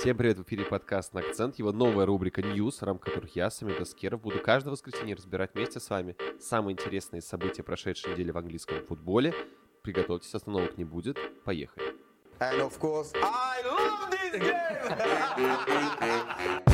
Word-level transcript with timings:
Всем 0.00 0.16
привет, 0.16 0.38
в 0.38 0.44
эфире 0.44 0.64
подкаст 0.64 1.12
на 1.12 1.20
акцент, 1.20 1.58
его 1.58 1.72
новая 1.72 2.06
рубрика 2.06 2.40
News, 2.40 2.78
в 2.80 2.82
рамках 2.84 3.12
которых 3.12 3.36
я, 3.36 3.50
Самир 3.50 3.78
Даскеров, 3.78 4.22
буду 4.22 4.40
каждое 4.40 4.70
воскресенье 4.70 5.14
разбирать 5.14 5.50
вместе 5.52 5.78
с 5.78 5.90
вами 5.90 6.16
самые 6.40 6.72
интересные 6.72 7.20
события 7.20 7.62
прошедшей 7.62 8.12
недели 8.12 8.30
в 8.30 8.38
английском 8.38 8.82
футболе. 8.86 9.34
Приготовьтесь, 9.82 10.34
остановок 10.34 10.78
не 10.78 10.84
будет. 10.84 11.18
Поехали. 11.44 11.94
And 12.38 12.62
of 12.62 12.80
course, 12.80 13.12
I 13.22 13.62
love 13.62 14.10
this 14.10 14.40
game! 15.36 16.62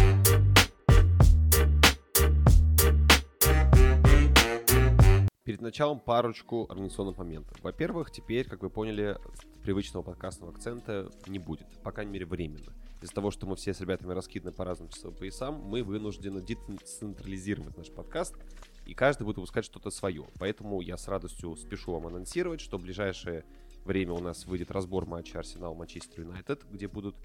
Перед 5.57 5.63
началом 5.63 6.01
парочку 6.01 6.67
организационных 6.69 7.17
моментов. 7.17 7.59
Во-первых, 7.63 8.11
теперь, 8.11 8.47
как 8.47 8.61
вы 8.61 8.69
поняли, 8.69 9.17
привычного 9.63 10.03
подкастного 10.03 10.53
акцента 10.53 11.11
не 11.29 11.39
будет, 11.39 11.67
по 11.83 11.93
крайней 11.93 12.13
мере, 12.13 12.27
временно. 12.27 12.75
Из-за 13.01 13.15
того, 13.15 13.31
что 13.31 13.47
мы 13.47 13.57
все 13.57 13.73
с 13.73 13.81
ребятами 13.81 14.13
раскиданы 14.13 14.53
по 14.53 14.67
разным 14.67 14.91
часовым 14.91 15.17
поясам, 15.17 15.55
мы 15.55 15.83
вынуждены 15.83 16.43
децентрализировать 16.43 17.75
наш 17.75 17.91
подкаст, 17.91 18.35
и 18.85 18.93
каждый 18.93 19.25
будет 19.25 19.39
выпускать 19.39 19.65
что-то 19.65 19.89
свое. 19.89 20.27
Поэтому 20.39 20.83
я 20.83 20.99
с 20.99 21.09
радостью 21.09 21.57
спешу 21.57 21.93
вам 21.93 22.09
анонсировать, 22.09 22.61
что 22.61 22.77
в 22.77 22.83
ближайшее 22.83 23.47
время 23.87 24.13
у 24.13 24.21
нас 24.21 24.45
выйдет 24.45 24.71
разбор 24.71 25.07
матча 25.07 25.39
Арсенал-Манчестер 25.39 26.21
Юнайтед, 26.21 26.67
где 26.71 26.87
будут 26.87 27.17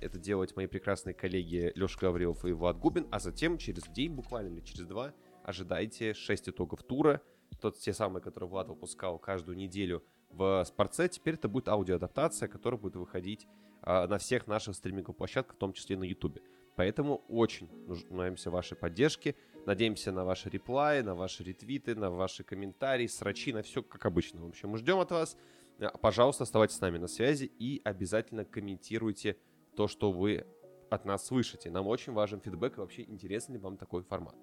это 0.00 0.18
делать 0.18 0.56
мои 0.56 0.68
прекрасные 0.68 1.12
коллеги 1.12 1.70
Леша 1.74 1.98
Гаврилов 2.00 2.46
и 2.46 2.52
Влад 2.52 2.78
Губин, 2.78 3.06
а 3.10 3.18
затем 3.18 3.58
через 3.58 3.82
день, 3.88 4.14
буквально 4.14 4.54
или 4.54 4.64
через 4.64 4.86
два, 4.86 5.12
ожидайте 5.44 6.14
6 6.14 6.48
итогов 6.48 6.82
тура— 6.82 7.20
тот, 7.60 7.78
те 7.78 7.92
самые, 7.92 8.22
которые 8.22 8.48
Влад 8.48 8.68
выпускал 8.68 9.18
каждую 9.18 9.56
неделю 9.56 10.04
в 10.30 10.64
Спорце, 10.64 11.08
теперь 11.08 11.34
это 11.34 11.48
будет 11.48 11.68
аудиоадаптация, 11.68 12.48
которая 12.48 12.80
будет 12.80 12.96
выходить 12.96 13.46
э, 13.82 14.06
на 14.06 14.18
всех 14.18 14.46
наших 14.46 14.74
стриминговых 14.74 15.16
площадках, 15.16 15.56
в 15.56 15.58
том 15.58 15.72
числе 15.72 15.96
на 15.96 16.04
Ютубе. 16.04 16.42
Поэтому 16.76 17.22
очень 17.28 17.68
нуждаемся 17.86 18.50
в 18.50 18.54
вашей 18.54 18.76
поддержке. 18.76 19.36
Надеемся 19.64 20.12
на 20.12 20.24
ваши 20.24 20.50
реплаи, 20.50 21.02
на 21.02 21.14
ваши 21.14 21.44
ретвиты, 21.44 21.94
на 21.94 22.10
ваши 22.10 22.42
комментарии, 22.42 23.06
срачи, 23.06 23.52
на 23.52 23.62
все 23.62 23.82
как 23.82 24.04
обычно. 24.06 24.40
В 24.44 24.48
общем, 24.48 24.70
мы 24.70 24.78
ждем 24.78 24.98
от 24.98 25.10
вас. 25.10 25.36
Э, 25.78 25.88
пожалуйста, 26.00 26.44
оставайтесь 26.44 26.76
с 26.76 26.80
нами 26.80 26.98
на 26.98 27.06
связи 27.06 27.44
и 27.58 27.80
обязательно 27.84 28.44
комментируйте 28.44 29.36
то, 29.76 29.88
что 29.88 30.10
вы 30.12 30.46
от 30.90 31.04
нас 31.04 31.26
слышите. 31.26 31.70
Нам 31.70 31.86
очень 31.86 32.12
важен 32.12 32.40
фидбэк 32.40 32.76
и 32.76 32.80
вообще 32.80 33.02
интересен 33.02 33.54
ли 33.54 33.60
вам 33.60 33.76
такой 33.76 34.02
формат. 34.02 34.34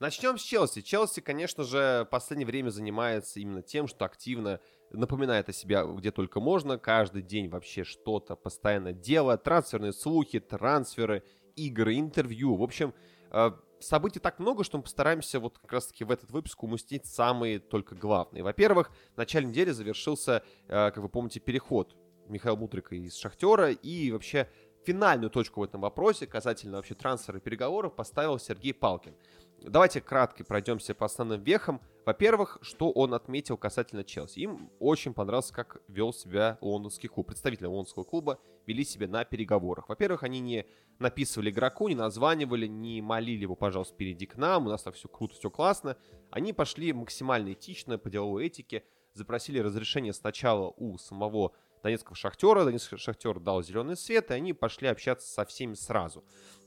Начнем 0.00 0.38
с 0.38 0.42
Челси. 0.42 0.82
Челси, 0.82 1.20
конечно 1.20 1.62
же, 1.62 2.04
в 2.06 2.10
последнее 2.10 2.46
время 2.46 2.70
занимается 2.70 3.38
именно 3.38 3.62
тем, 3.62 3.86
что 3.86 4.04
активно 4.04 4.60
напоминает 4.90 5.48
о 5.48 5.52
себе 5.52 5.84
где 5.96 6.10
только 6.10 6.40
можно. 6.40 6.78
Каждый 6.78 7.22
день 7.22 7.48
вообще 7.48 7.84
что-то 7.84 8.34
постоянно 8.34 8.92
делает. 8.92 9.44
Трансферные 9.44 9.92
слухи, 9.92 10.40
трансферы, 10.40 11.22
игры, 11.54 11.96
интервью. 11.98 12.56
В 12.56 12.62
общем, 12.64 12.92
э, 13.30 13.52
событий 13.78 14.18
так 14.18 14.40
много, 14.40 14.64
что 14.64 14.78
мы 14.78 14.82
постараемся 14.82 15.38
вот 15.38 15.58
как 15.58 15.72
раз-таки 15.72 16.02
в 16.02 16.10
этот 16.10 16.32
выпуск 16.32 16.60
уместить 16.64 17.06
самые 17.06 17.60
только 17.60 17.94
главные. 17.94 18.42
Во-первых, 18.42 18.90
в 19.14 19.16
начале 19.16 19.46
недели 19.46 19.70
завершился, 19.70 20.42
э, 20.66 20.90
как 20.90 20.98
вы 20.98 21.08
помните, 21.08 21.38
переход 21.38 21.94
Михаила 22.26 22.56
Мудрика 22.56 22.96
из 22.96 23.16
Шахтера 23.16 23.70
и 23.70 24.10
вообще 24.10 24.50
финальную 24.84 25.30
точку 25.30 25.60
в 25.60 25.64
этом 25.64 25.80
вопросе 25.80 26.26
касательно 26.26 26.76
вообще 26.76 26.94
трансфера 26.94 27.38
и 27.38 27.40
переговоров 27.40 27.94
поставил 27.94 28.38
Сергей 28.38 28.74
Палкин. 28.74 29.14
Давайте 29.62 30.00
кратко 30.00 30.44
пройдемся 30.44 30.94
по 30.94 31.06
основным 31.06 31.42
вехам. 31.42 31.80
Во-первых, 32.04 32.58
что 32.60 32.90
он 32.90 33.14
отметил 33.14 33.56
касательно 33.56 34.04
Челси. 34.04 34.40
Им 34.40 34.70
очень 34.78 35.14
понравилось, 35.14 35.50
как 35.50 35.80
вел 35.88 36.12
себя 36.12 36.58
лондонский 36.60 37.08
клуб. 37.08 37.28
Представители 37.28 37.66
лондонского 37.66 38.04
клуба 38.04 38.38
вели 38.66 38.84
себя 38.84 39.08
на 39.08 39.24
переговорах. 39.24 39.88
Во-первых, 39.88 40.22
они 40.22 40.40
не 40.40 40.66
написывали 40.98 41.50
игроку, 41.50 41.88
не 41.88 41.94
названивали, 41.94 42.66
не 42.66 43.00
молили 43.00 43.42
его, 43.42 43.56
пожалуйста, 43.56 43.96
перейди 43.96 44.26
к 44.26 44.36
нам, 44.36 44.66
у 44.66 44.70
нас 44.70 44.82
так 44.82 44.94
все 44.94 45.08
круто, 45.08 45.34
все 45.34 45.50
классно. 45.50 45.96
Они 46.30 46.52
пошли 46.52 46.92
максимально 46.92 47.52
этично, 47.52 47.98
по 47.98 48.10
деловой 48.10 48.46
этике, 48.46 48.84
запросили 49.14 49.58
разрешение 49.58 50.12
сначала 50.12 50.74
у 50.76 50.98
самого 50.98 51.52
Донецкого 51.82 52.16
шахтера. 52.16 52.64
Донецкий 52.64 52.96
шахтер 52.96 53.38
дал 53.38 53.62
зеленый 53.62 53.96
свет, 53.96 54.30
и 54.30 54.34
они 54.34 54.52
пошли 54.54 54.88
общаться 54.88 55.30
со 55.30 55.44
всеми 55.44 55.74
сразу. 55.74 56.24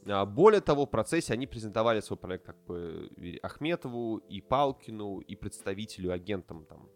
А, 0.10 0.26
более 0.26 0.62
того, 0.62 0.86
в 0.86 0.90
процессе 0.90 1.34
они 1.34 1.48
презентовали 1.48 2.00
свой 2.00 2.18
проект 2.18 2.46
как 2.46 2.58
бы 2.66 3.10
Ахметову 3.42 4.18
и 4.18 4.42
Палкину, 4.42 5.20
и 5.20 5.36
представителю, 5.36 6.12
агентам 6.12 6.66
там, 6.66 6.90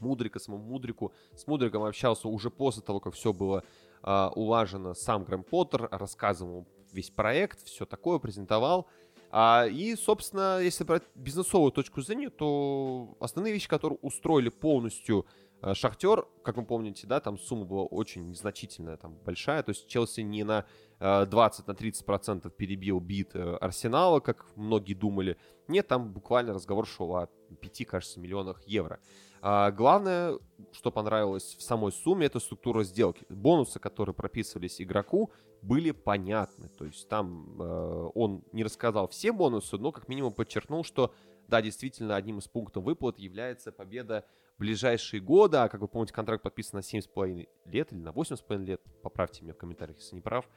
Мудрика, 0.00 0.38
самому 0.38 0.64
Мудрику. 0.64 1.12
С 1.34 1.46
Мудриком 1.46 1.82
общался 1.82 2.28
уже 2.28 2.50
после 2.50 2.82
того, 2.82 3.00
как 3.00 3.14
все 3.14 3.32
было 3.32 3.62
э, 4.02 4.28
улажено. 4.34 4.94
Сам 4.94 5.24
Грэм 5.24 5.42
Поттер 5.42 5.88
рассказывал 5.90 6.66
весь 6.92 7.10
проект, 7.10 7.64
все 7.64 7.86
такое, 7.86 8.18
презентовал. 8.18 8.86
А, 9.30 9.66
и, 9.66 9.94
собственно, 9.96 10.60
если 10.60 10.84
брать 10.84 11.02
бизнесовую 11.14 11.72
точку 11.72 12.00
зрения, 12.00 12.30
то 12.30 13.16
основные 13.20 13.52
вещи, 13.52 13.68
которые 13.68 13.98
устроили 14.02 14.50
полностью 14.50 15.26
Э, 15.62 15.74
Шахтер, 15.74 16.26
как 16.42 16.56
вы 16.56 16.64
помните, 16.64 17.06
да, 17.06 17.20
там 17.20 17.38
сумма 17.38 17.64
была 17.64 17.84
очень 17.84 18.26
незначительная, 18.26 18.96
там 18.96 19.16
большая. 19.24 19.62
То 19.62 19.70
есть 19.70 19.86
Челси 19.88 20.20
не 20.20 20.44
на 20.44 20.66
20 20.98 21.60
э, 21.60 21.62
на 21.66 21.74
30 21.74 22.06
процентов 22.06 22.54
перебил 22.54 23.00
бит 23.00 23.34
э, 23.34 23.56
Арсенала, 23.56 24.20
как 24.20 24.46
многие 24.56 24.94
думали. 24.94 25.36
Нет, 25.68 25.88
там 25.88 26.12
буквально 26.12 26.54
разговор 26.54 26.86
шел 26.86 27.14
о 27.16 27.28
5, 27.60 27.86
кажется, 27.86 28.20
миллионах 28.20 28.62
евро. 28.66 29.00
А 29.42 29.70
главное, 29.70 30.38
что 30.72 30.90
понравилось 30.90 31.56
в 31.58 31.62
самой 31.62 31.92
сумме, 31.92 32.26
это 32.26 32.40
структура 32.40 32.82
сделки. 32.82 33.26
Бонусы, 33.28 33.78
которые 33.78 34.14
прописывались 34.14 34.80
игроку, 34.80 35.30
были 35.62 35.90
понятны. 35.90 36.68
То 36.68 36.86
есть 36.86 37.08
там 37.08 37.60
э, 37.60 38.10
он 38.14 38.42
не 38.52 38.64
рассказал 38.64 39.08
все 39.08 39.32
бонусы, 39.32 39.76
но 39.76 39.92
как 39.92 40.08
минимум 40.08 40.32
подчеркнул, 40.32 40.84
что 40.84 41.12
да, 41.48 41.62
действительно, 41.62 42.16
одним 42.16 42.38
из 42.38 42.48
пунктов 42.48 42.84
выплат 42.84 43.18
является 43.18 43.70
победа 43.70 44.24
ближайшие 44.58 45.20
годы, 45.20 45.58
а 45.58 45.68
как 45.68 45.80
вы 45.80 45.88
помните, 45.88 46.12
контракт 46.12 46.42
подписан 46.42 46.78
на 46.78 46.80
7,5 46.80 47.48
лет 47.66 47.92
или 47.92 48.00
на 48.00 48.08
8,5 48.08 48.64
лет, 48.64 48.80
поправьте 49.02 49.42
меня 49.42 49.54
в 49.54 49.58
комментариях, 49.58 49.98
если 49.98 50.14
не 50.14 50.22
прав, 50.22 50.48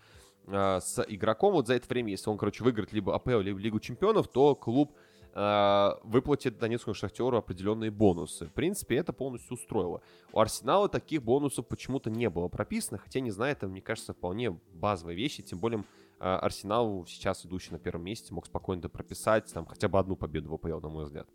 с 0.50 1.06
игроком. 1.08 1.54
Вот 1.54 1.68
за 1.68 1.76
это 1.76 1.88
время, 1.88 2.12
если 2.12 2.30
он, 2.30 2.38
короче, 2.38 2.64
выиграет 2.64 2.92
либо 2.92 3.16
АПЛ, 3.16 3.40
либо 3.40 3.60
Лигу 3.60 3.80
Чемпионов, 3.80 4.28
то 4.28 4.56
клуб 4.56 4.94
э, 5.34 5.92
выплатит 6.04 6.58
Донецкому 6.58 6.94
Шахтеру 6.94 7.38
определенные 7.38 7.92
бонусы. 7.92 8.48
В 8.48 8.54
принципе, 8.54 8.98
это 8.98 9.14
полностью 9.14 9.54
устроило. 9.54 10.02
У 10.34 10.40
Арсенала 10.40 10.90
таких 10.90 11.24
бонусов 11.24 11.68
почему-то 11.68 12.10
не 12.10 12.30
было 12.30 12.48
прописано, 12.48 12.98
хотя, 12.98 13.20
не 13.20 13.32
знаю, 13.32 13.52
это, 13.52 13.68
мне 13.68 13.82
кажется, 13.82 14.14
вполне 14.14 14.52
базовые 14.74 15.16
вещи, 15.16 15.44
тем 15.44 15.60
более 15.60 15.84
э, 16.20 16.24
Арсенал 16.24 17.06
сейчас 17.08 17.46
идущий 17.46 17.72
на 17.72 17.80
первом 17.80 18.04
месте 18.04 18.34
мог 18.34 18.46
спокойно 18.46 18.90
прописать 18.90 19.52
там 19.54 19.66
хотя 19.66 19.88
бы 19.88 20.00
одну 20.00 20.16
победу 20.16 20.50
в 20.50 20.54
АПЛ, 20.56 20.80
на 20.80 20.90
мой 20.90 21.06
взгляд. 21.06 21.28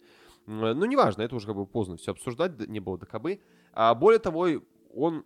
Ну, 0.47 0.85
неважно, 0.85 1.23
это 1.23 1.35
уже 1.37 1.47
как 1.47 1.57
бы 1.57 1.65
поздно 1.67 1.97
все 1.97 2.13
обсуждать, 2.13 2.69
не 2.69 2.81
было 2.81 2.99
ДКБ. 2.99 3.41
А 3.73 3.95
более 3.95 4.19
того, 4.19 4.49
он 4.95 5.25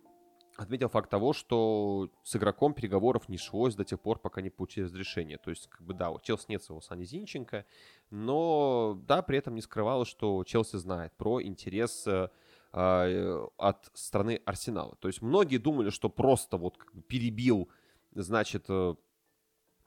отметил 0.61 0.89
факт 0.89 1.09
того, 1.09 1.33
что 1.33 2.09
с 2.23 2.35
игроком 2.35 2.73
переговоров 2.73 3.29
не 3.29 3.37
шлось 3.37 3.75
до 3.75 3.85
тех 3.85 3.99
пор, 3.99 4.19
пока 4.19 4.41
не 4.41 4.49
получили 4.49 4.85
разрешение. 4.85 5.37
То 5.37 5.49
есть, 5.49 5.67
как 5.67 5.81
бы, 5.81 5.93
да, 5.93 6.09
у 6.09 6.19
Челси 6.19 6.45
нет 6.49 6.63
своего 6.63 6.81
Сани 6.81 7.03
Зинченко, 7.03 7.65
но, 8.09 8.99
да, 9.07 9.21
при 9.21 9.37
этом 9.37 9.55
не 9.55 9.61
скрывалось, 9.61 10.07
что 10.07 10.43
Челси 10.43 10.77
знает 10.77 11.13
про 11.17 11.41
интерес 11.41 12.07
э, 12.07 12.29
э 12.73 13.47
от 13.57 13.89
страны 13.93 14.41
Арсенала. 14.45 14.95
То 14.99 15.07
есть, 15.07 15.21
многие 15.21 15.57
думали, 15.57 15.89
что 15.89 16.09
просто 16.09 16.57
вот 16.57 16.77
перебил, 17.07 17.69
значит, 18.13 18.65
э, 18.69 18.95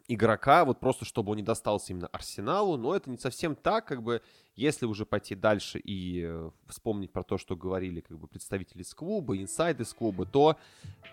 игрока, 0.08 0.64
вот 0.64 0.80
просто 0.80 1.04
чтобы 1.04 1.32
он 1.32 1.36
не 1.36 1.42
достался 1.42 1.92
именно 1.92 2.08
Арсеналу, 2.08 2.76
но 2.76 2.94
это 2.94 3.10
не 3.10 3.18
совсем 3.18 3.54
так, 3.54 3.86
как 3.86 4.02
бы, 4.02 4.22
если 4.56 4.86
уже 4.86 5.06
пойти 5.06 5.34
дальше 5.34 5.78
и 5.78 6.22
э, 6.24 6.50
вспомнить 6.68 7.12
про 7.12 7.22
то, 7.22 7.38
что 7.38 7.56
говорили 7.56 8.00
как 8.00 8.18
бы 8.18 8.26
представители 8.26 8.82
из 8.82 8.94
клуба, 8.94 9.36
инсайды 9.36 9.82
из 9.84 9.92
клуба, 9.92 10.26
то 10.26 10.56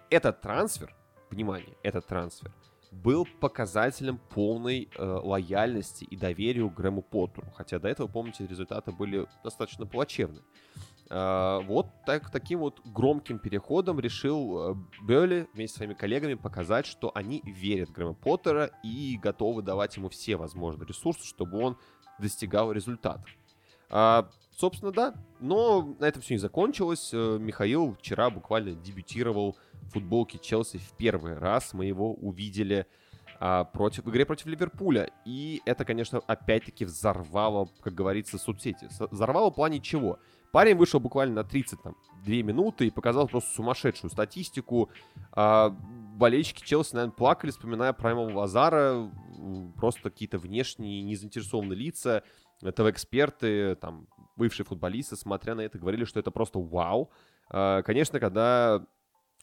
этот 0.10 0.42
трансфер, 0.42 0.96
внимание, 1.30 1.76
этот 1.84 2.08
трансфер 2.08 2.54
был 2.92 3.28
показателем 3.40 4.20
полной 4.30 4.90
э, 4.96 5.04
лояльности 5.04 6.04
и 6.06 6.16
доверия 6.16 6.68
к 6.70 6.74
Грэму 6.74 7.02
Поттеру, 7.02 7.48
хотя 7.56 7.80
до 7.80 7.88
этого, 7.88 8.08
помните, 8.08 8.48
результаты 8.48 8.92
были 8.92 9.28
достаточно 9.44 9.86
плачевны. 9.86 10.42
Uh, 11.10 11.66
вот 11.66 11.88
так, 12.06 12.30
таким 12.30 12.60
вот 12.60 12.82
громким 12.86 13.40
переходом 13.40 14.00
решил 14.00 14.58
uh, 14.58 14.78
Берли 15.02 15.48
вместе 15.56 15.74
с 15.74 15.78
своими 15.78 15.96
коллегами 15.96 16.36
показать, 16.36 16.86
что 16.86 17.12
они 17.16 17.42
верят 17.44 17.90
в 17.90 17.94
Грэма 17.94 18.14
Поттера 18.14 18.70
и 18.84 19.18
готовы 19.20 19.64
давать 19.64 19.98
ему 19.98 20.10
все 20.10 20.36
возможные 20.36 20.88
ресурсы, 20.88 21.26
чтобы 21.26 21.58
он 21.58 21.78
достигал 22.20 22.72
результатов. 22.72 23.28
Uh, 23.90 24.28
собственно, 24.56 24.92
да. 24.92 25.16
Но 25.40 25.96
на 26.00 26.06
этом 26.06 26.22
все 26.22 26.36
не 26.36 26.40
закончилось. 26.40 27.12
Uh, 27.12 27.40
Михаил 27.40 27.96
вчера 27.96 28.30
буквально 28.30 28.76
дебютировал 28.76 29.58
в 29.82 29.94
футболке 29.94 30.38
Челси 30.38 30.78
в 30.78 30.92
первый 30.96 31.34
раз. 31.34 31.74
Мы 31.74 31.86
его 31.86 32.14
увидели 32.14 32.86
а, 33.40 33.64
против, 33.64 34.04
в 34.04 34.10
игре 34.10 34.26
против 34.26 34.48
Ливерпуля. 34.48 35.10
И 35.26 35.62
это, 35.66 35.86
конечно, 35.86 36.20
опять-таки 36.28 36.86
взорвало, 36.86 37.70
как 37.82 37.94
говорится, 37.94 38.38
соцсети. 38.38 38.88
Взорвало 39.12 39.50
в 39.50 39.56
плане 39.56 39.80
чего? 39.80 40.20
Парень 40.52 40.76
вышел 40.76 41.00
буквально 41.00 41.36
на 41.36 41.44
30, 41.44 41.82
там, 41.82 41.96
2 42.26 42.36
минуты 42.38 42.88
и 42.88 42.92
показал 42.92 43.28
просто 43.28 43.52
сумасшедшую 43.52 44.12
статистику. 44.12 44.90
А, 45.32 45.70
болельщики 45.70 46.64
Челси, 46.64 46.96
наверное, 46.96 47.16
плакали, 47.16 47.52
вспоминая 47.52 47.94
Праймова 47.94 48.40
Лазара, 48.40 49.10
просто 49.78 50.02
какие-то 50.02 50.38
внешние 50.38 51.02
незаинтересованные 51.04 51.78
лица, 51.78 52.24
ТВ-эксперты, 52.62 53.76
там, 53.76 54.08
бывшие 54.36 54.66
футболисты, 54.66 55.16
смотря 55.16 55.56
на 55.56 55.62
это, 55.62 55.78
говорили, 55.78 56.04
что 56.04 56.20
это 56.20 56.32
просто 56.32 56.60
вау. 56.60 57.10
А, 57.50 57.84
конечно, 57.84 58.20
когда 58.20 58.86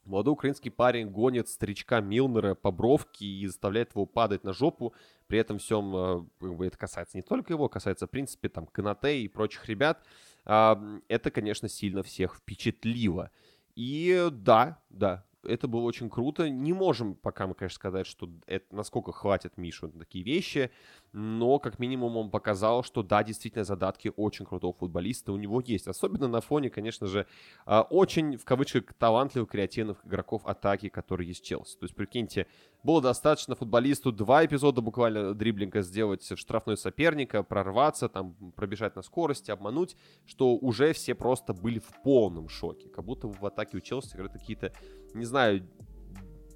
молодой 0.07 0.33
украинский 0.33 0.71
парень 0.71 1.09
гонит 1.09 1.49
старичка 1.49 2.01
Милнера 2.01 2.55
по 2.55 2.71
бровке 2.71 3.27
и 3.27 3.47
заставляет 3.47 3.93
его 3.95 4.07
падать 4.07 4.45
на 4.45 4.53
жопу, 4.53 4.95
при 5.27 5.39
этом 5.39 5.59
всем 5.59 5.97
а, 5.97 6.27
это 6.61 6.79
касается 6.79 7.17
не 7.17 7.23
только 7.23 7.53
его, 7.53 7.69
касается, 7.69 8.07
в 8.07 8.11
принципе, 8.11 8.49
там, 8.49 8.67
Канате 8.67 9.21
и 9.21 9.29
прочих 9.29 9.67
ребят, 9.69 10.03
это, 10.45 11.31
конечно, 11.33 11.69
сильно 11.69 12.05
всех 12.05 12.37
впечатлило. 12.37 13.33
И 13.75 14.29
да, 14.31 14.81
да, 14.91 15.27
это 15.43 15.69
было 15.69 15.83
очень 15.83 16.09
круто. 16.09 16.49
Не 16.49 16.73
можем 16.73 17.15
пока 17.15 17.47
мы, 17.47 17.55
конечно, 17.55 17.75
сказать, 17.75 18.07
что 18.07 18.31
это, 18.47 18.75
насколько 18.75 19.13
хватит 19.13 19.57
Мишу 19.57 19.89
на 19.89 20.01
такие 20.01 20.25
вещи, 20.25 20.71
но 21.19 21.59
как 21.59 21.79
минимум 21.79 22.19
он 22.19 22.31
показал, 22.31 22.83
что 22.85 23.03
да, 23.03 23.25
действительно 23.25 23.65
задатки 23.65 24.13
очень 24.17 24.45
крутого 24.45 24.75
футболиста 24.75 25.33
у 25.33 25.39
него 25.39 25.63
есть. 25.65 25.89
Особенно 25.89 26.29
на 26.29 26.43
фоне, 26.43 26.69
конечно 26.69 27.07
же, 27.07 27.27
а, 27.65 27.81
очень, 27.89 28.37
в 28.37 28.45
кавычках, 28.45 28.93
талантливых, 28.93 29.49
креативных 29.49 30.05
игроков 30.05 30.43
атаки, 30.45 30.91
которые 30.91 31.29
есть 31.29 31.43
Челси. 31.43 31.79
То 31.79 31.85
есть, 31.85 31.95
прикиньте, 31.95 32.47
было 32.83 33.01
достаточно 33.01 33.55
футболисту 33.55 34.13
два 34.13 34.45
эпизода 34.45 34.83
буквально 34.83 35.33
дриблинга 35.33 35.81
сделать 35.81 36.23
в 36.23 36.37
штрафной 36.37 36.77
соперника, 36.77 37.43
прорваться, 37.43 38.11
там, 38.11 38.35
пробежать 38.55 38.95
на 38.95 39.01
скорости, 39.01 39.51
обмануть, 39.51 39.97
что 40.27 40.55
уже 40.55 40.93
все 40.93 41.15
просто 41.15 41.55
были 41.55 41.79
в 41.79 42.03
полном 42.05 42.51
шоке. 42.51 42.91
Как 42.91 43.07
будто 43.07 43.29
в 43.29 43.47
атаке 43.47 43.79
у 43.79 43.81
Челси 43.81 44.17
играют 44.17 44.35
какие-то 44.35 44.71
не 45.15 45.25
знаю, 45.25 45.67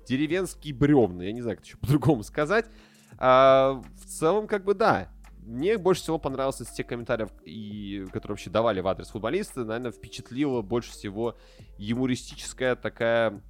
деревенские 0.06 0.74
бревна, 0.74 1.24
я 1.24 1.32
не 1.32 1.40
знаю, 1.40 1.56
как 1.56 1.64
еще 1.64 1.78
по-другому 1.78 2.22
сказать. 2.24 2.66
А, 3.20 3.82
в 4.02 4.06
целом, 4.06 4.46
как 4.46 4.64
бы, 4.64 4.74
да, 4.74 5.08
мне 5.42 5.78
больше 5.78 6.02
всего 6.02 6.18
понравился 6.18 6.64
из 6.64 6.70
тех 6.70 6.86
комментариев, 6.86 7.30
и, 7.44 8.06
которые 8.12 8.34
вообще 8.34 8.50
давали 8.50 8.80
в 8.80 8.88
адрес 8.88 9.08
футболиста, 9.10 9.64
наверное, 9.64 9.92
впечатлила 9.92 10.62
больше 10.62 10.92
всего 10.92 11.36
юмористическая 11.78 12.76
такая 12.76 13.42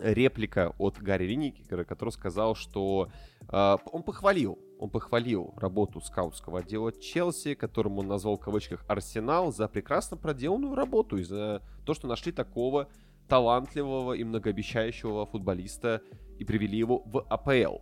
реплика 0.00 0.74
от 0.78 0.98
Гарри 0.98 1.26
Линникера, 1.26 1.84
который 1.84 2.10
сказал, 2.10 2.54
что 2.54 3.10
э, 3.48 3.76
он 3.92 4.02
похвалил, 4.02 4.58
он 4.78 4.90
похвалил 4.90 5.54
работу 5.56 6.00
скаутского 6.00 6.60
отдела 6.60 6.92
Челси, 6.92 7.54
которому 7.54 8.00
он 8.00 8.08
назвал 8.08 8.36
в 8.36 8.40
кавычках 8.40 8.84
Арсенал, 8.88 9.52
за 9.52 9.68
прекрасно 9.68 10.16
проделанную 10.16 10.74
работу 10.74 11.18
и 11.18 11.24
за 11.24 11.62
то, 11.84 11.94
что 11.94 12.08
нашли 12.08 12.32
такого 12.32 12.88
талантливого 13.28 14.14
и 14.14 14.24
многообещающего 14.24 15.26
футболиста 15.26 16.02
и 16.38 16.44
привели 16.44 16.78
его 16.78 17.02
в 17.04 17.24
АПЛ. 17.28 17.78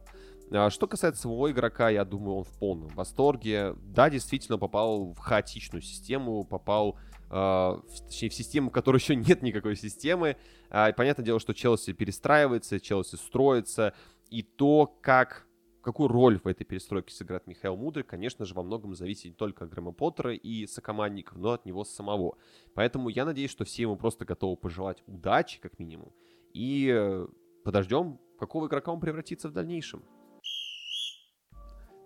А, 0.53 0.71
что 0.71 0.87
касается 0.87 1.23
самого 1.23 1.51
игрока, 1.51 1.91
я 1.91 2.05
думаю, 2.05 2.39
он 2.39 2.45
в 2.45 2.59
полном 2.59 2.89
восторге. 2.89 3.75
Да, 3.83 4.11
действительно 4.11 4.59
попал 4.59 5.13
в 5.13 5.19
хаотичную 5.19 5.83
систему, 5.83 6.45
попал 6.45 6.99
э, 7.31 7.81
точнее, 8.09 8.31
в 8.31 8.35
систему, 8.35 8.71
в 8.71 8.73
которой 8.73 8.97
еще 8.97 9.15
нет 9.17 9.43
никакой 9.43 9.77
системы. 9.77 10.37
Э, 10.71 10.93
понятное 10.93 11.25
дело, 11.25 11.41
что 11.41 11.55
Челси 11.55 11.93
перестраивается, 11.93 12.81
Челси 12.81 13.17
строится, 13.17 13.95
и 14.31 14.43
то, 14.43 14.87
как 15.01 15.47
какую 15.83 16.09
роль 16.09 16.39
в 16.39 16.47
этой 16.47 16.65
перестройке 16.65 17.15
сыграет 17.15 17.47
Михаил 17.47 17.75
Мудрый, 17.75 18.05
конечно 18.05 18.45
же, 18.45 18.53
во 18.53 18.63
многом 18.63 18.95
зависит 18.95 19.25
не 19.25 19.33
только 19.33 19.65
от 19.65 19.71
Грэма 19.71 19.93
Поттера 19.93 20.35
и 20.35 20.67
сокомандников, 20.67 21.39
но 21.39 21.53
от 21.53 21.65
него 21.65 21.85
самого. 21.85 22.37
Поэтому 22.75 23.09
я 23.09 23.25
надеюсь, 23.25 23.51
что 23.51 23.65
все 23.65 23.83
ему 23.83 23.97
просто 23.97 24.27
готовы 24.27 24.57
пожелать 24.57 25.03
удачи, 25.07 25.59
как 25.59 25.79
минимум, 25.79 26.13
и 26.53 26.93
э, 26.93 27.27
подождем, 27.65 28.19
какого 28.39 28.67
игрока 28.67 28.93
он 28.93 29.01
превратится 29.01 29.49
в 29.49 29.53
дальнейшем. 29.53 30.03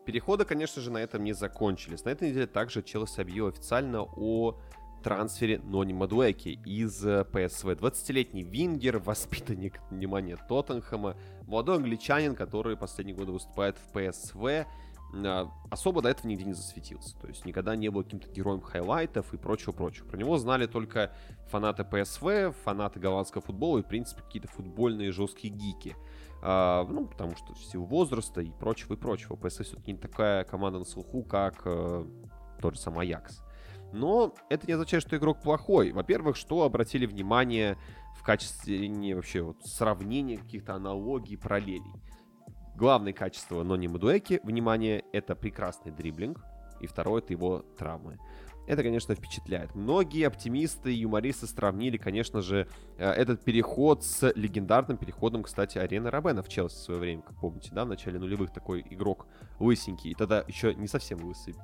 Переходы, 0.05 0.45
конечно 0.45 0.83
же, 0.83 0.91
на 0.91 0.99
этом 0.99 1.25
не 1.25 1.33
закончились. 1.33 2.05
На 2.05 2.11
этой 2.11 2.31
неделе 2.31 2.47
также 2.47 2.83
Челси 2.83 3.21
объявил 3.21 3.49
официально 3.49 4.03
о 4.03 4.59
трансфере 5.03 5.59
Нони 5.59 5.93
Мадуэки 5.93 6.61
из 6.65 7.05
э, 7.05 7.25
ПСВ. 7.25 7.67
20-летний 7.67 8.43
вингер, 8.43 8.99
воспитанник, 9.05 9.81
внимание, 9.91 10.37
Тоттенхэма, 10.49 11.17
молодой 11.47 11.77
англичанин, 11.77 12.35
который 12.35 12.77
последние 12.77 13.17
годы 13.17 13.33
выступает 13.33 13.77
в 13.77 13.93
ПСВ, 13.93 14.67
а, 15.25 15.51
особо 15.71 16.03
до 16.03 16.09
этого 16.09 16.27
нигде 16.27 16.45
не 16.45 16.55
засветился. 16.55 17.17
То 17.19 17.29
есть 17.29 17.45
никогда 17.45 17.77
не 17.77 17.89
был 17.91 18.03
каким-то 18.03 18.31
героем 18.31 18.61
хайлайтов 18.61 19.33
и 19.33 19.37
прочего-прочего. 19.37 20.07
Про 20.07 20.17
него 20.17 20.37
знали 20.39 20.67
только 20.67 21.13
фанаты 21.51 21.85
ПСВ, 21.85 22.57
фанаты 22.65 22.99
голландского 22.99 23.43
футбола 23.43 23.79
и, 23.79 23.83
в 23.83 23.87
принципе, 23.87 24.23
какие-то 24.23 24.49
футбольные 24.49 25.13
жесткие 25.13 25.53
гики. 25.53 25.97
А, 26.47 26.85
ну, 26.85 27.07
потому 27.07 27.35
что 27.37 27.55
в 27.55 27.59
силу 27.65 27.87
возраста 27.87 28.43
и 28.43 28.51
прочего, 28.51 28.93
и 28.93 28.97
прочего. 28.97 29.35
ПСВ 29.35 29.65
все-таки 29.65 29.93
не 29.93 29.99
такая 29.99 30.45
команда 30.45 30.79
на 30.79 30.85
слуху, 30.85 31.23
как 31.23 31.63
э, 31.65 32.05
тот 32.61 32.75
же 32.75 32.81
самый 32.81 33.07
Аякс. 33.07 33.43
Но 33.95 34.35
это 34.51 34.67
не 34.67 34.75
означает, 34.75 35.03
что 35.03 35.17
игрок 35.17 35.41
плохой. 35.41 35.93
Во-первых, 35.93 36.37
что 36.37 36.65
обратили 36.65 37.07
внимание 37.07 37.79
в 38.15 38.23
качестве 38.23 38.89
не 38.89 39.15
вообще 39.15 39.41
вот 39.41 39.65
сравнения 39.65 40.37
каких-то 40.37 40.75
аналогий, 40.75 41.39
параллелей. 41.39 41.95
Главное 42.77 43.15
качество 43.15 43.63
Нони 43.63 43.89
Мадуэки, 43.89 44.41
внимание, 44.45 45.03
это 45.15 45.35
прекрасный 45.35 45.93
дриблинг. 45.93 46.45
И 46.81 46.87
второе, 46.87 47.23
это 47.23 47.33
его 47.33 47.61
травмы. 47.79 48.19
Это, 48.67 48.83
конечно, 48.83 49.15
впечатляет. 49.15 49.75
Многие 49.75 50.27
оптимисты 50.27 50.93
и 50.95 50.99
юмористы 50.99 51.47
сравнили, 51.47 51.97
конечно 51.97 52.41
же, 52.41 52.67
э, 52.97 53.11
этот 53.11 53.45
переход 53.45 54.03
с 54.05 54.33
легендарным 54.35 54.97
переходом, 54.97 55.43
кстати, 55.43 55.79
Арены 55.79 56.11
Робена 56.11 56.43
в 56.43 56.49
Челси 56.49 56.77
в 56.77 56.79
свое 56.79 57.01
время, 57.01 57.23
как 57.23 57.39
помните, 57.39 57.71
да, 57.73 57.85
в 57.85 57.89
начале 57.89 58.19
нулевых 58.19 58.53
такой 58.53 58.85
игрок 58.89 59.27
лысенький, 59.61 60.11
и 60.11 60.15
тогда 60.15 60.45
еще 60.49 60.75
не 60.75 60.89
совсем 60.89 61.23
лысый 61.25 61.55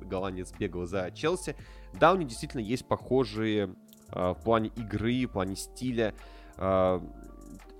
голландец 0.00 0.52
бегал 0.58 0.86
за 0.86 1.10
Челси. 1.12 1.54
Да, 1.94 2.12
у 2.12 2.16
них 2.16 2.28
действительно 2.28 2.60
есть 2.60 2.86
похожие 2.86 3.74
э, 4.10 4.30
в 4.32 4.42
плане 4.42 4.70
игры, 4.76 5.26
в 5.26 5.32
плане 5.32 5.54
стиля 5.54 6.14
э, 6.56 7.00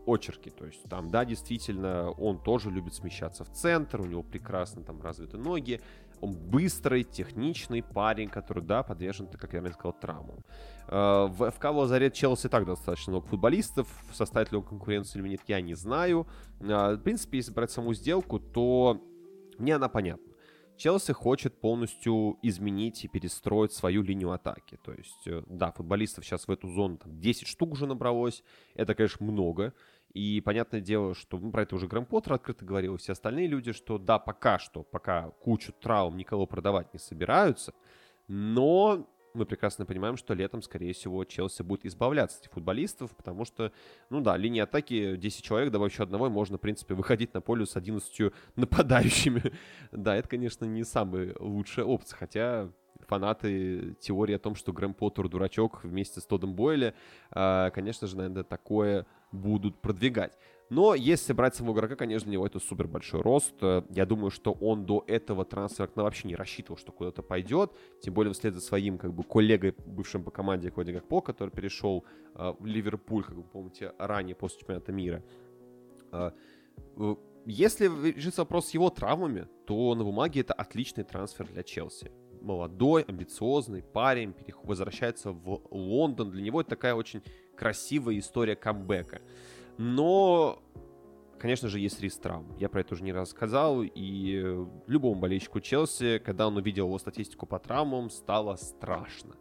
очерки. 0.07 0.51
То 0.51 0.67
есть 0.67 0.83
там, 0.85 1.11
да, 1.11 1.25
действительно, 1.25 2.11
он 2.13 2.43
тоже 2.43 2.71
любит 2.71 2.95
смещаться 2.95 3.45
в 3.45 3.51
центр, 3.53 4.01
у 4.01 4.07
него 4.07 4.23
прекрасно 4.23 4.83
там 4.83 5.01
развиты 5.03 5.37
ноги. 5.37 5.81
Он 6.21 6.33
быстрый, 6.33 7.05
техничный 7.05 7.83
парень, 7.83 8.29
который, 8.29 8.63
да, 8.63 8.83
подвержен, 8.83 9.27
как 9.29 9.53
я 9.53 9.67
сказал, 9.73 9.93
травмам. 9.93 10.45
Э, 10.89 11.27
в 11.29 11.51
ФК 11.51 11.67
Лазарет 11.67 12.15
Челси 12.15 12.49
так 12.49 12.65
достаточно 12.65 13.13
много 13.13 13.27
футболистов. 13.27 13.89
Составит 14.13 14.53
ли 14.53 14.59
он 14.59 14.65
конкуренцию 14.65 15.23
или 15.23 15.31
нет, 15.31 15.43
я 15.47 15.61
не 15.61 15.75
знаю. 15.75 16.27
Э, 16.61 16.95
в 16.95 16.99
принципе, 16.99 17.39
если 17.39 17.53
брать 17.53 17.71
саму 17.71 17.95
сделку, 17.95 18.39
то 18.39 19.01
мне 19.59 19.77
она 19.77 19.89
понятна. 19.89 20.29
Челси 20.79 21.13
хочет 21.13 21.61
полностью 21.61 22.39
изменить 22.41 23.05
и 23.05 23.09
перестроить 23.09 23.73
свою 23.73 24.03
линию 24.03 24.31
атаки. 24.31 24.79
То 24.85 24.93
есть, 24.93 25.27
э, 25.27 25.43
да, 25.49 25.73
футболистов 25.73 26.25
сейчас 26.25 26.47
в 26.47 26.51
эту 26.51 26.69
зону 26.69 26.99
там, 26.99 27.21
10 27.21 27.49
штук 27.49 27.73
уже 27.73 27.87
набралось. 27.87 28.45
Это, 28.75 28.95
конечно, 28.95 29.27
много. 29.27 29.75
И 30.13 30.41
понятное 30.41 30.81
дело, 30.81 31.15
что 31.15 31.39
ну, 31.39 31.51
про 31.51 31.63
это 31.63 31.75
уже 31.75 31.87
Грэм 31.87 32.07
Поттер 32.07 32.35
открыто 32.35 32.65
говорил, 32.65 32.95
и 32.95 32.99
все 32.99 33.13
остальные 33.13 33.47
люди, 33.47 33.73
что 33.73 33.99
да, 33.99 34.19
пока 34.19 34.59
что, 34.59 34.83
пока 34.83 35.31
кучу 35.43 35.73
травм 35.73 36.17
никого 36.17 36.47
продавать 36.47 36.93
не 36.93 36.99
собираются, 36.99 37.75
но 38.27 39.07
мы 39.35 39.47
прекрасно 39.47 39.87
понимаем, 39.87 40.17
что 40.17 40.35
летом, 40.35 40.63
скорее 40.63 40.93
всего, 40.93 41.25
Челси 41.25 41.63
будет 41.63 41.87
избавляться 41.87 42.39
от 42.39 42.45
этих 42.45 42.53
футболистов, 42.53 43.15
потому 43.17 43.45
что, 43.45 43.73
ну 44.11 44.21
да, 44.21 44.37
линия 44.37 44.65
атаки 44.65 45.17
10 45.17 45.45
человек, 45.45 45.71
да 45.71 45.79
вообще 45.79 46.03
одного, 46.03 46.29
можно, 46.29 46.59
в 46.59 46.61
принципе, 46.61 46.95
выходить 46.95 47.35
на 47.35 47.41
поле 47.41 47.67
с 47.67 47.77
11 47.77 48.33
нападающими. 48.57 49.53
да, 49.93 50.17
это, 50.17 50.29
конечно, 50.29 50.65
не 50.65 50.85
самая 50.85 51.35
лучшая 51.39 51.85
опция, 51.85 52.17
хотя 52.17 52.73
фанаты 53.09 53.97
теории 54.01 54.35
о 54.35 54.39
том, 54.39 54.55
что 54.55 54.73
Грэм 54.73 54.95
Поттер 54.95 55.29
дурачок 55.29 55.83
вместе 55.83 56.21
с 56.21 56.25
Тодом 56.25 56.55
Бойли, 56.55 56.95
а, 57.31 57.71
конечно 57.71 58.07
же, 58.07 58.17
наверное, 58.17 58.45
такое 58.45 59.07
будут 59.33 59.81
продвигать. 59.81 60.39
Но 60.71 60.95
если 60.95 61.33
брать 61.33 61.55
самого 61.55 61.75
игрока, 61.75 61.97
конечно, 61.97 62.29
у 62.29 62.33
него 62.33 62.47
это 62.47 62.59
супер 62.59 62.87
большой 62.87 63.23
рост. 63.23 63.55
Я 63.63 64.05
думаю, 64.05 64.31
что 64.31 64.53
он 64.53 64.85
до 64.85 65.03
этого 65.07 65.45
трансфера 65.45 65.91
вообще 65.95 66.29
не 66.29 66.37
рассчитывал, 66.37 66.77
что 66.77 66.93
куда-то 66.93 67.23
пойдет. 67.23 67.73
Тем 68.03 68.13
более 68.13 68.35
вслед 68.35 68.55
за 68.55 68.61
своим 68.61 68.99
как 68.99 69.15
бы 69.15 69.23
коллегой, 69.23 69.75
бывшим 69.87 70.25
по 70.25 70.31
команде 70.31 70.71
Коди 70.71 70.93
Гакпо, 70.93 71.23
который 71.23 71.51
перешел 71.51 72.05
э, 72.35 72.53
в 72.59 72.67
Ливерпуль, 72.67 73.25
как 73.25 73.35
вы 73.35 73.45
помните, 73.45 73.95
ранее 73.99 74.35
после 74.35 74.61
чемпионата 74.61 74.93
мира. 74.93 75.25
Э, 76.13 76.33
если 77.47 77.87
решится 77.87 78.43
вопрос 78.43 78.69
с 78.69 78.71
его 78.75 78.91
травмами, 78.91 79.49
то 79.67 79.95
на 79.95 80.05
бумаге 80.05 80.43
это 80.43 80.53
отличный 80.53 81.05
трансфер 81.05 81.47
для 81.47 81.63
Челси. 81.63 82.13
Молодой, 82.41 83.03
амбициозный 83.03 83.83
парень 83.83 84.35
возвращается 84.63 85.33
в 85.33 85.63
Лондон. 85.71 86.31
Для 86.31 86.43
него 86.43 86.61
это 86.61 86.71
такая 86.71 86.95
очень 86.95 87.23
красивая 87.57 88.19
история 88.19 88.57
камбэка. 88.57 89.21
Но 89.77 90.63
конечно 91.39 91.69
же, 91.69 91.79
есть 91.79 92.01
риск 92.01 92.21
травм. 92.21 92.47
Я 92.59 92.69
про 92.69 92.81
это 92.81 92.95
уже 92.95 93.03
не 93.03 93.13
раз 93.13 93.31
сказал, 93.31 93.83
и 93.83 94.67
любому 94.87 95.21
болельщику 95.21 95.61
Челси, 95.61 96.19
когда 96.19 96.47
он 96.47 96.57
увидел 96.57 96.87
его 96.87 96.99
статистику 96.99 97.47
по 97.47 97.59
травмам, 97.59 98.11
стало 98.11 98.57
страшно. 98.57 99.37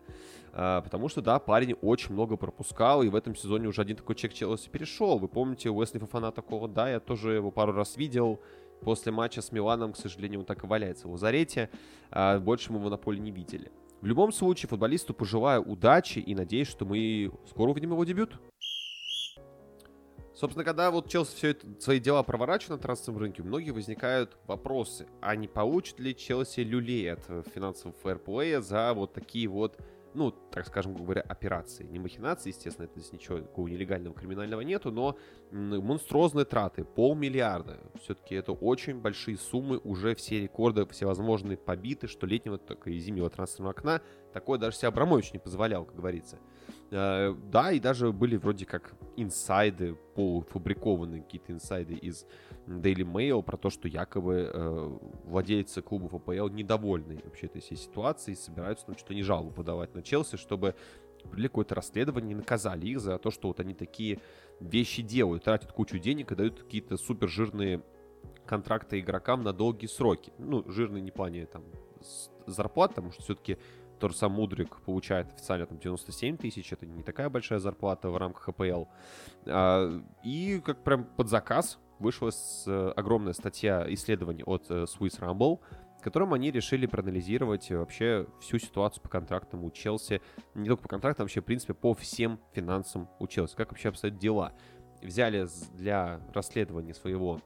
А, 0.54 0.82
потому 0.82 1.10
что, 1.10 1.22
да, 1.22 1.40
парень 1.40 1.74
очень 1.82 2.14
много 2.14 2.38
пропускал, 2.38 3.04
и 3.04 3.10
в 3.10 3.16
этом 3.16 3.36
сезоне 3.36 3.68
уже 3.68 3.82
один 3.82 3.98
такой 3.98 4.16
чек 4.16 4.34
Челси 4.34 4.70
перешел. 4.70 5.20
Вы 5.20 5.28
помните, 5.28 5.70
Уэсли 5.70 6.00
Фафана 6.00 6.32
такого, 6.32 6.68
да, 6.68 6.90
я 6.90 7.00
тоже 7.00 7.34
его 7.34 7.52
пару 7.52 7.74
раз 7.74 7.98
видел. 7.98 8.40
После 8.82 9.12
матча 9.12 9.42
с 9.42 9.52
Миланом, 9.52 9.94
к 9.94 9.98
сожалению, 9.98 10.42
он 10.42 10.46
так 10.46 10.64
и 10.64 10.68
валяется 10.68 11.08
в 11.08 11.12
лазарете. 11.12 11.70
А 12.12 12.40
больше 12.40 12.72
мы 12.72 12.80
его 12.80 12.90
на 12.90 12.98
поле 12.98 13.20
не 13.20 13.32
видели. 13.32 13.72
В 14.02 14.06
любом 14.06 14.32
случае, 14.32 14.70
футболисту 14.70 15.14
пожелаю 15.14 15.64
удачи 15.64 16.20
и 16.20 16.36
надеюсь, 16.36 16.68
что 16.68 16.86
мы 16.86 17.32
скоро 17.50 17.72
увидим 17.72 17.92
его 17.92 18.04
дебют. 18.06 18.40
Собственно, 20.36 20.64
когда 20.64 20.92
вот 20.92 21.10
Челси 21.10 21.36
все 21.36 21.48
это, 21.50 21.66
свои 21.82 22.00
дела 22.00 22.22
проворачивает 22.22 22.80
на 22.80 22.84
трансферном 22.84 23.22
рынке, 23.24 23.42
у 23.42 23.46
многих 23.46 23.74
возникают 23.74 24.38
вопросы, 24.46 25.08
а 25.20 25.36
не 25.36 25.48
получит 25.48 26.00
ли 26.00 26.16
Челси 26.16 26.60
люлей 26.60 27.12
от 27.12 27.24
финансового 27.56 27.98
фэрплея 28.04 28.62
за 28.62 28.94
вот 28.94 29.14
такие 29.14 29.48
вот 29.48 29.80
ну, 30.18 30.32
так 30.32 30.66
скажем, 30.66 30.96
говоря, 30.96 31.22
операции. 31.22 31.86
Не 31.86 32.00
махинации, 32.00 32.50
естественно, 32.50 32.86
это 32.86 33.00
здесь 33.00 33.14
ничего 33.14 33.40
такого 33.40 33.68
нелегального, 33.68 34.16
криминального 34.16 34.62
нету, 34.62 34.92
но 34.92 35.18
монструозные 35.52 36.46
траты, 36.46 36.84
полмиллиарда. 36.84 37.80
Все-таки 38.02 38.36
это 38.36 38.52
очень 38.52 39.00
большие 39.00 39.38
суммы, 39.38 39.80
уже 39.84 40.16
все 40.16 40.42
рекорды 40.42 40.86
всевозможные 40.88 41.58
побиты, 41.58 42.08
что 42.08 42.26
летнего, 42.26 42.58
так 42.58 42.88
и 42.88 42.98
зимнего 42.98 43.30
трансферного 43.30 43.72
окна. 43.72 44.02
Такое 44.38 44.60
даже 44.60 44.78
себе 44.78 44.90
Абрамович 44.90 45.34
не 45.34 45.40
позволял, 45.40 45.84
как 45.84 45.96
говорится. 45.96 46.38
Э, 46.92 47.34
да, 47.50 47.72
и 47.72 47.80
даже 47.80 48.12
были 48.12 48.38
вроде 48.38 48.68
как 48.68 48.94
инсайды, 49.16 49.96
полуфабрикованные 50.14 51.24
какие-то 51.24 51.54
инсайды 51.54 51.96
из 51.96 52.28
Daily 52.68 53.02
Mail 53.02 53.42
про 53.42 53.58
то, 53.58 53.72
что 53.72 53.88
якобы 53.88 54.52
э, 54.54 54.98
владельцы 55.24 55.82
клубов 55.82 56.14
АПЛ 56.14 56.50
недовольны 56.50 57.20
вообще 57.26 57.48
этой 57.48 57.62
всей 57.62 57.78
ситуацией 57.78 58.36
и 58.36 58.40
собираются 58.40 58.86
ну, 58.88 58.94
что-то 58.94 59.16
не 59.16 59.24
жалобу 59.24 59.50
подавать 59.50 59.96
на 59.96 60.04
Челси, 60.04 60.38
чтобы 60.38 60.76
провели 61.24 61.48
какое-то 61.48 61.74
расследование 61.74 62.34
и 62.34 62.36
наказали 62.36 62.86
их 62.86 63.00
за 63.00 63.18
то, 63.18 63.32
что 63.32 63.48
вот 63.48 63.60
они 63.60 63.74
такие 63.74 64.20
вещи 64.60 65.02
делают, 65.02 65.46
тратят 65.46 65.72
кучу 65.72 65.98
денег 65.98 66.32
и 66.32 66.36
дают 66.36 66.62
какие-то 66.62 66.98
супер 66.98 67.28
жирные 67.28 67.82
контракты 68.46 69.00
игрокам 69.00 69.42
на 69.42 69.52
долгие 69.52 69.88
сроки. 69.88 70.32
Ну, 70.38 70.64
жирные 70.70 71.02
не 71.02 71.10
в 71.10 71.16
плане 71.16 71.48
там 71.48 71.64
зарплат, 72.48 72.92
потому 72.92 73.12
что 73.12 73.22
все-таки 73.24 73.58
тот 74.00 74.12
же 74.12 74.18
сам 74.18 74.34
Мудрик 74.34 74.82
получает 74.82 75.28
официально 75.34 75.66
там 75.66 75.80
97 75.80 76.38
тысяч, 76.38 76.72
это 76.72 76.86
не 76.86 77.04
такая 77.04 77.30
большая 77.30 77.60
зарплата 77.60 78.10
в 78.10 78.18
рамках 78.18 78.50
АПЛ. 78.50 78.86
А, 79.46 80.02
и 80.24 80.62
как 80.64 80.84
прям 80.84 81.06
под 81.06 81.30
заказ 81.30 81.80
вышла 82.00 82.32
э, 82.68 82.94
огромная 82.96 83.34
статья 83.34 83.86
исследований 83.94 84.44
от 84.44 84.70
э, 84.70 84.84
Swiss 84.84 85.20
Rumble, 85.20 85.60
в 86.00 86.04
котором 86.04 86.34
они 86.34 86.52
решили 86.52 86.86
проанализировать 86.86 87.70
вообще 87.72 88.28
всю 88.40 88.60
ситуацию 88.60 89.02
по 89.02 89.10
контрактам 89.10 89.64
у 89.64 89.72
Челси. 89.72 90.22
Не 90.54 90.68
только 90.68 90.84
по 90.84 90.90
контрактам, 90.90 91.26
вообще, 91.26 91.42
в 91.42 91.46
принципе, 91.46 91.74
по 91.74 91.94
всем 91.94 92.40
финансам 92.54 93.10
у 93.20 93.28
Челси. 93.28 93.56
Как 93.56 93.72
вообще 93.72 93.90
обстоят 93.90 94.18
дела. 94.18 94.54
Взяли 95.02 95.48
для 95.74 96.22
расследования 96.34 96.94
своего 96.94 97.42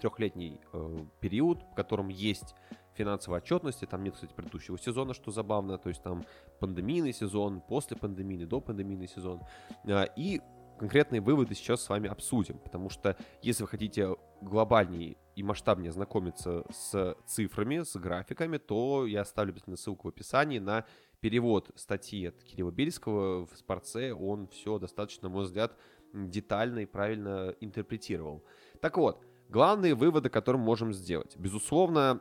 трехлетний 0.00 0.60
э, 0.72 0.98
период, 1.20 1.62
в 1.72 1.74
котором 1.74 2.08
есть 2.08 2.54
финансовой 2.94 3.38
отчетности. 3.38 3.86
Там 3.86 4.02
нет, 4.04 4.14
кстати, 4.14 4.32
предыдущего 4.34 4.78
сезона, 4.78 5.14
что 5.14 5.30
забавно. 5.30 5.78
То 5.78 5.88
есть 5.88 6.02
там 6.02 6.24
пандемийный 6.60 7.12
сезон, 7.12 7.60
после 7.60 7.96
пандемийный, 7.96 8.46
до 8.46 8.60
пандемийный 8.60 9.08
сезон. 9.08 9.40
Э, 9.84 10.06
и 10.16 10.40
конкретные 10.78 11.20
выводы 11.20 11.54
сейчас 11.54 11.82
с 11.82 11.88
вами 11.88 12.08
обсудим, 12.08 12.58
потому 12.58 12.90
что 12.90 13.16
если 13.40 13.62
вы 13.62 13.68
хотите 13.68 14.16
глобальнее 14.40 15.16
и 15.36 15.42
масштабнее 15.42 15.92
знакомиться 15.92 16.64
с 16.70 17.16
цифрами, 17.26 17.82
с 17.82 17.96
графиками, 17.96 18.58
то 18.58 19.06
я 19.06 19.20
оставлю 19.20 19.52
обязательно 19.52 19.76
ссылку 19.76 20.08
в 20.08 20.10
описании 20.10 20.58
на 20.58 20.84
перевод 21.20 21.70
статьи 21.76 22.26
от 22.26 22.42
Кирилла 22.42 22.72
Бельского 22.72 23.46
в 23.46 23.56
Спорце. 23.56 24.12
Он 24.12 24.48
все 24.48 24.78
достаточно, 24.78 25.28
на 25.28 25.34
мой 25.34 25.44
взгляд, 25.44 25.76
детально 26.12 26.80
и 26.80 26.86
правильно 26.86 27.54
интерпретировал. 27.60 28.44
Так 28.80 28.98
вот, 28.98 29.22
главные 29.48 29.94
выводы, 29.94 30.30
которые 30.30 30.58
мы 30.58 30.66
можем 30.66 30.92
сделать. 30.92 31.36
Безусловно, 31.36 32.20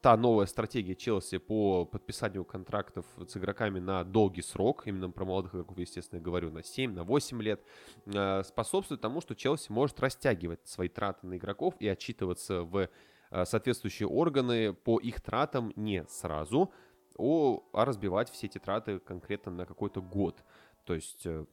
та 0.00 0.16
новая 0.16 0.46
стратегия 0.46 0.94
Челси 0.94 1.38
по 1.38 1.84
подписанию 1.84 2.44
контрактов 2.44 3.06
с 3.26 3.36
игроками 3.36 3.80
на 3.80 4.04
долгий 4.04 4.42
срок, 4.42 4.86
именно 4.86 5.10
про 5.10 5.24
молодых 5.24 5.54
игроков, 5.54 5.78
естественно, 5.78 6.20
говорю, 6.20 6.50
на 6.50 6.62
7, 6.62 6.92
на 6.92 7.04
8 7.04 7.42
лет, 7.42 7.62
э, 8.06 8.42
способствует 8.44 9.00
тому, 9.00 9.20
что 9.20 9.34
Челси 9.34 9.72
может 9.72 9.98
растягивать 10.00 10.66
свои 10.66 10.88
траты 10.88 11.26
на 11.26 11.36
игроков 11.36 11.74
и 11.80 11.88
отчитываться 11.88 12.62
в 12.62 12.88
э, 13.30 13.44
соответствующие 13.44 14.08
органы 14.08 14.72
по 14.72 14.98
их 14.98 15.20
тратам 15.20 15.72
не 15.76 16.04
сразу, 16.08 16.72
а 17.18 17.84
разбивать 17.84 18.30
все 18.30 18.46
эти 18.46 18.58
траты 18.58 18.98
конкретно 18.98 19.50
на 19.50 19.66
какой-то 19.66 20.02
год. 20.02 20.44
То 20.84 20.94
есть 20.94 21.26
э, 21.26 21.44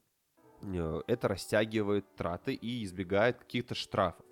это 1.06 1.28
растягивает 1.28 2.14
траты 2.16 2.54
и 2.54 2.84
избегает 2.84 3.38
каких-то 3.38 3.74
штрафов. 3.74 4.24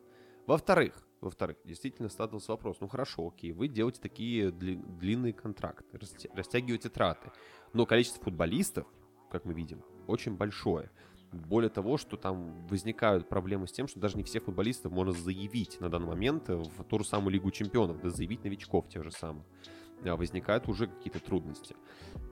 Во-вторых, 0.46 1.06
во-вторых, 1.22 1.56
действительно 1.64 2.08
статус 2.08 2.48
вопрос. 2.48 2.78
Ну 2.80 2.88
хорошо, 2.88 3.28
окей, 3.28 3.52
вы 3.52 3.68
делаете 3.68 4.00
такие 4.02 4.50
дли- 4.50 4.82
длинные 4.98 5.32
контракты, 5.32 5.98
растягиваете 6.34 6.88
траты. 6.88 7.30
Но 7.72 7.86
количество 7.86 8.22
футболистов, 8.24 8.86
как 9.30 9.44
мы 9.44 9.54
видим, 9.54 9.82
очень 10.08 10.36
большое. 10.36 10.90
Более 11.30 11.70
того, 11.70 11.96
что 11.96 12.16
там 12.18 12.66
возникают 12.66 13.28
проблемы 13.28 13.66
с 13.66 13.72
тем, 13.72 13.88
что 13.88 14.00
даже 14.00 14.18
не 14.18 14.24
всех 14.24 14.42
футболистов 14.42 14.92
можно 14.92 15.12
заявить 15.12 15.80
на 15.80 15.88
данный 15.88 16.08
момент 16.08 16.48
в 16.48 16.84
ту 16.84 16.98
же 16.98 17.04
самую 17.04 17.32
Лигу 17.32 17.50
Чемпионов, 17.50 18.02
да 18.02 18.10
заявить 18.10 18.44
новичков 18.44 18.88
тех 18.88 19.02
же 19.02 19.12
самых. 19.12 19.44
А, 20.04 20.16
возникают 20.16 20.68
уже 20.68 20.86
какие-то 20.86 21.20
трудности. 21.20 21.76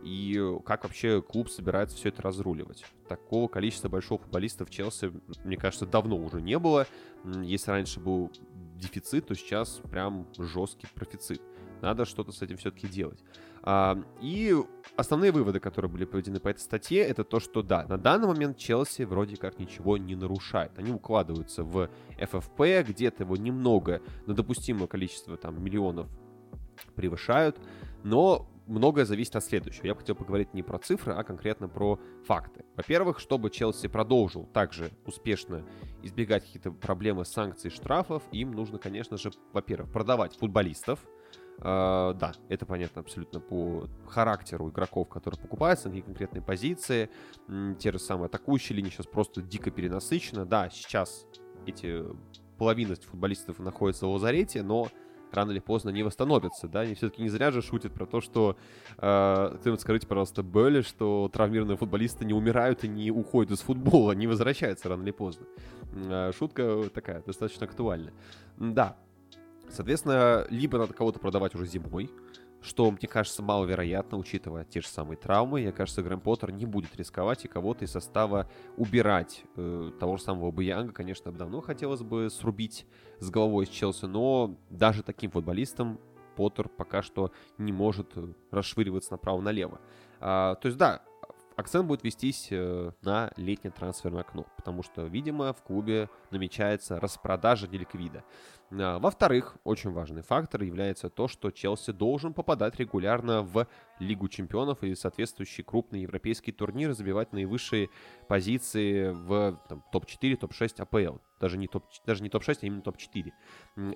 И 0.02 0.40
как 0.64 0.84
вообще 0.84 1.22
клуб 1.22 1.48
собирается 1.48 1.96
все 1.96 2.08
это 2.08 2.22
разруливать? 2.22 2.84
Такого 3.08 3.48
количества 3.48 3.88
большого 3.88 4.20
футболистов 4.20 4.68
в 4.68 4.72
Челси, 4.72 5.12
мне 5.44 5.56
кажется, 5.56 5.86
давно 5.86 6.16
уже 6.16 6.40
не 6.40 6.58
было. 6.58 6.86
Если 7.24 7.70
раньше 7.70 8.00
был 8.00 8.30
дефицит, 8.80 9.26
то 9.26 9.34
сейчас 9.34 9.80
прям 9.90 10.26
жесткий 10.38 10.88
профицит. 10.94 11.40
Надо 11.82 12.04
что-то 12.04 12.32
с 12.32 12.42
этим 12.42 12.56
все-таки 12.56 12.88
делать. 12.88 13.22
А, 13.62 13.98
и 14.20 14.54
основные 14.96 15.32
выводы, 15.32 15.60
которые 15.60 15.90
были 15.90 16.04
проведены 16.04 16.40
по 16.40 16.48
этой 16.48 16.60
статье, 16.60 17.00
это 17.00 17.24
то, 17.24 17.40
что 17.40 17.62
да, 17.62 17.86
на 17.86 17.98
данный 17.98 18.26
момент 18.26 18.56
Челси 18.56 19.02
вроде 19.02 19.36
как 19.36 19.58
ничего 19.58 19.98
не 19.98 20.14
нарушает. 20.14 20.72
Они 20.78 20.92
укладываются 20.92 21.62
в 21.62 21.90
FFP, 22.18 22.84
где-то 22.84 23.24
его 23.24 23.36
немного, 23.36 24.02
но 24.26 24.34
допустимое 24.34 24.86
количество 24.86 25.36
там 25.36 25.62
миллионов 25.62 26.08
превышают, 26.94 27.58
но 28.02 28.48
многое 28.70 29.04
зависит 29.04 29.36
от 29.36 29.44
следующего. 29.44 29.86
Я 29.86 29.94
бы 29.94 30.00
хотел 30.00 30.14
поговорить 30.14 30.54
не 30.54 30.62
про 30.62 30.78
цифры, 30.78 31.12
а 31.14 31.24
конкретно 31.24 31.68
про 31.68 31.98
факты. 32.24 32.64
Во-первых, 32.76 33.18
чтобы 33.18 33.50
Челси 33.50 33.88
продолжил 33.88 34.46
также 34.46 34.90
успешно 35.04 35.66
избегать 36.02 36.44
какие-то 36.44 36.70
проблемы 36.70 37.24
санкций, 37.24 37.70
штрафов, 37.70 38.22
им 38.32 38.52
нужно, 38.52 38.78
конечно 38.78 39.16
же, 39.16 39.30
во-первых, 39.52 39.90
продавать 39.92 40.36
футболистов. 40.36 41.00
Uh, 41.58 42.14
да, 42.14 42.32
это 42.48 42.64
понятно 42.64 43.02
абсолютно 43.02 43.38
по 43.38 43.86
характеру 44.06 44.70
игроков, 44.70 45.10
которые 45.10 45.38
покупаются 45.38 45.88
на 45.88 45.90
какие 45.90 46.06
конкретные 46.06 46.40
позиции. 46.40 47.10
Те 47.78 47.92
же 47.92 47.98
самые 47.98 48.26
атакующие 48.26 48.76
линии 48.76 48.88
сейчас 48.88 49.06
просто 49.06 49.42
дико 49.42 49.70
перенасыщены. 49.70 50.46
Да, 50.46 50.70
сейчас 50.70 51.26
эти 51.66 52.02
половина 52.56 52.94
футболистов 52.94 53.58
находится 53.58 54.06
в 54.06 54.10
лазарете, 54.10 54.62
но 54.62 54.88
рано 55.34 55.52
или 55.52 55.58
поздно 55.58 55.90
не 55.90 56.02
восстановятся, 56.02 56.68
да, 56.68 56.80
они 56.80 56.94
все-таки 56.94 57.22
не 57.22 57.28
зря 57.28 57.50
же 57.50 57.62
шутят 57.62 57.92
про 57.92 58.06
то, 58.06 58.20
что, 58.20 58.56
э, 58.98 59.56
кто-нибудь 59.60 59.80
скажите, 59.80 60.06
пожалуйста, 60.06 60.42
Белли, 60.42 60.82
что 60.82 61.30
травмированные 61.32 61.76
футболисты 61.76 62.24
не 62.24 62.34
умирают 62.34 62.84
и 62.84 62.88
не 62.88 63.10
уходят 63.10 63.52
из 63.52 63.60
футбола, 63.60 64.12
они 64.12 64.26
возвращаются 64.26 64.88
рано 64.88 65.02
или 65.02 65.10
поздно. 65.10 65.46
Э, 65.92 66.32
шутка 66.36 66.84
такая, 66.92 67.22
достаточно 67.22 67.66
актуальная. 67.66 68.12
Да, 68.56 68.96
соответственно, 69.68 70.46
либо 70.50 70.78
надо 70.78 70.94
кого-то 70.94 71.18
продавать 71.18 71.54
уже 71.54 71.66
зимой, 71.66 72.10
что, 72.62 72.90
мне 72.90 73.08
кажется, 73.08 73.42
маловероятно, 73.42 74.18
учитывая 74.18 74.64
те 74.64 74.80
же 74.80 74.88
самые 74.88 75.16
травмы. 75.16 75.60
Мне 75.60 75.72
кажется, 75.72 76.02
Грэм 76.02 76.20
Поттер 76.20 76.52
не 76.52 76.66
будет 76.66 76.94
рисковать 76.96 77.44
и 77.44 77.48
кого-то 77.48 77.84
из 77.84 77.92
состава 77.92 78.50
убирать. 78.76 79.44
Э, 79.56 79.90
того 79.98 80.16
же 80.16 80.22
самого 80.22 80.50
Баянга, 80.50 80.92
конечно, 80.92 81.32
давно 81.32 81.60
хотелось 81.60 82.02
бы 82.02 82.28
срубить 82.30 82.86
с 83.18 83.30
головой 83.30 83.64
из 83.64 83.70
Челси, 83.70 84.06
но 84.06 84.58
даже 84.68 85.02
таким 85.02 85.30
футболистом 85.30 86.00
Поттер 86.36 86.68
пока 86.68 87.02
что 87.02 87.32
не 87.58 87.72
может 87.72 88.14
расшвыриваться 88.50 89.12
направо-налево. 89.12 89.80
А, 90.20 90.54
то 90.56 90.66
есть, 90.66 90.78
да, 90.78 91.02
акцент 91.60 91.86
будет 91.86 92.02
вестись 92.02 92.48
э, 92.50 92.90
на 93.02 93.30
летнее 93.36 93.70
трансферное 93.70 94.22
окно, 94.22 94.46
потому 94.56 94.82
что, 94.82 95.02
видимо, 95.04 95.52
в 95.52 95.62
клубе 95.62 96.08
намечается 96.30 96.98
распродажа 96.98 97.68
неликвида. 97.68 98.24
А, 98.72 98.98
во-вторых, 98.98 99.56
очень 99.64 99.90
важный 99.90 100.22
фактор 100.22 100.62
является 100.62 101.10
то, 101.10 101.28
что 101.28 101.50
Челси 101.50 101.92
должен 101.92 102.34
попадать 102.34 102.76
регулярно 102.78 103.42
в 103.42 103.66
Лигу 103.98 104.28
чемпионов 104.28 104.82
и 104.82 104.94
соответствующие 104.94 105.64
крупные 105.64 106.02
европейские 106.02 106.54
турниры, 106.54 106.94
забивать 106.94 107.32
наивысшие 107.32 107.90
позиции 108.28 109.10
в 109.10 109.60
топ-4, 109.92 110.36
топ-6 110.36 110.82
АПЛ. 110.82 111.18
Даже 111.40 111.56
не 111.58 111.66
топ, 111.66 111.84
даже 112.06 112.22
не 112.22 112.28
топ-6, 112.28 112.58
а 112.62 112.66
именно 112.66 112.82
топ-4. 112.82 113.32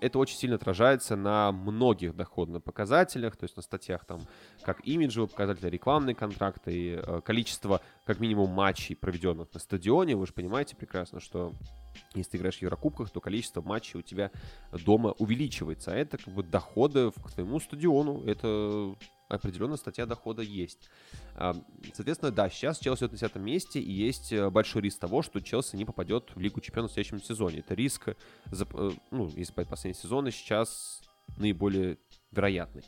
Это 0.00 0.18
очень 0.18 0.36
сильно 0.36 0.56
отражается 0.56 1.14
на 1.14 1.52
многих 1.52 2.16
доходных 2.16 2.64
показателях, 2.64 3.36
то 3.36 3.44
есть 3.44 3.56
на 3.56 3.62
статьях 3.62 4.04
там 4.06 4.20
как 4.62 4.84
имиджевые 4.86 5.28
показатели, 5.28 5.68
рекламные 5.68 6.14
контракты, 6.14 6.94
э, 6.94 7.20
количество 7.22 7.80
как 8.06 8.18
минимум 8.20 8.50
матчей, 8.50 8.96
проведенных 8.96 9.52
на 9.52 9.60
стадионе. 9.60 10.16
Вы 10.16 10.26
же 10.26 10.32
понимаете 10.32 10.74
прекрасно, 10.76 11.20
что 11.20 11.52
если 12.14 12.32
ты 12.32 12.36
играешь 12.38 12.58
в 12.58 12.62
Еврокубках, 12.62 13.10
то 13.10 13.20
количество 13.20 13.62
матчей 13.62 13.98
у 13.98 14.02
тебя 14.02 14.30
дома 14.72 15.12
увеличивается. 15.18 15.92
А 15.92 15.96
это 15.96 16.18
как 16.18 16.32
бы 16.32 16.42
доходы 16.42 17.10
к 17.10 17.32
твоему 17.32 17.60
стадиону. 17.60 18.24
Это 18.24 18.96
определенная 19.36 19.76
статья 19.76 20.06
дохода 20.06 20.42
есть. 20.42 20.88
А, 21.34 21.54
соответственно, 21.92 22.30
да, 22.30 22.48
сейчас 22.48 22.78
Челси 22.78 23.04
на 23.04 23.08
10 23.10 23.36
месте, 23.36 23.80
и 23.80 23.92
есть 23.92 24.32
э, 24.32 24.50
большой 24.50 24.82
риск 24.82 24.98
того, 25.00 25.22
что 25.22 25.40
Челси 25.40 25.76
не 25.76 25.84
попадет 25.84 26.30
в 26.34 26.40
Лигу 26.40 26.60
Чемпионов 26.60 26.90
в 26.90 26.94
следующем 26.94 27.22
сезоне. 27.22 27.58
Это 27.58 27.74
риск, 27.74 28.08
э, 28.08 28.90
ну, 29.10 29.30
если 29.36 29.52
брать 29.54 29.68
последние 29.68 30.00
сезоны, 30.00 30.30
сейчас 30.30 31.02
наиболее 31.36 31.98
вероятный. 32.30 32.82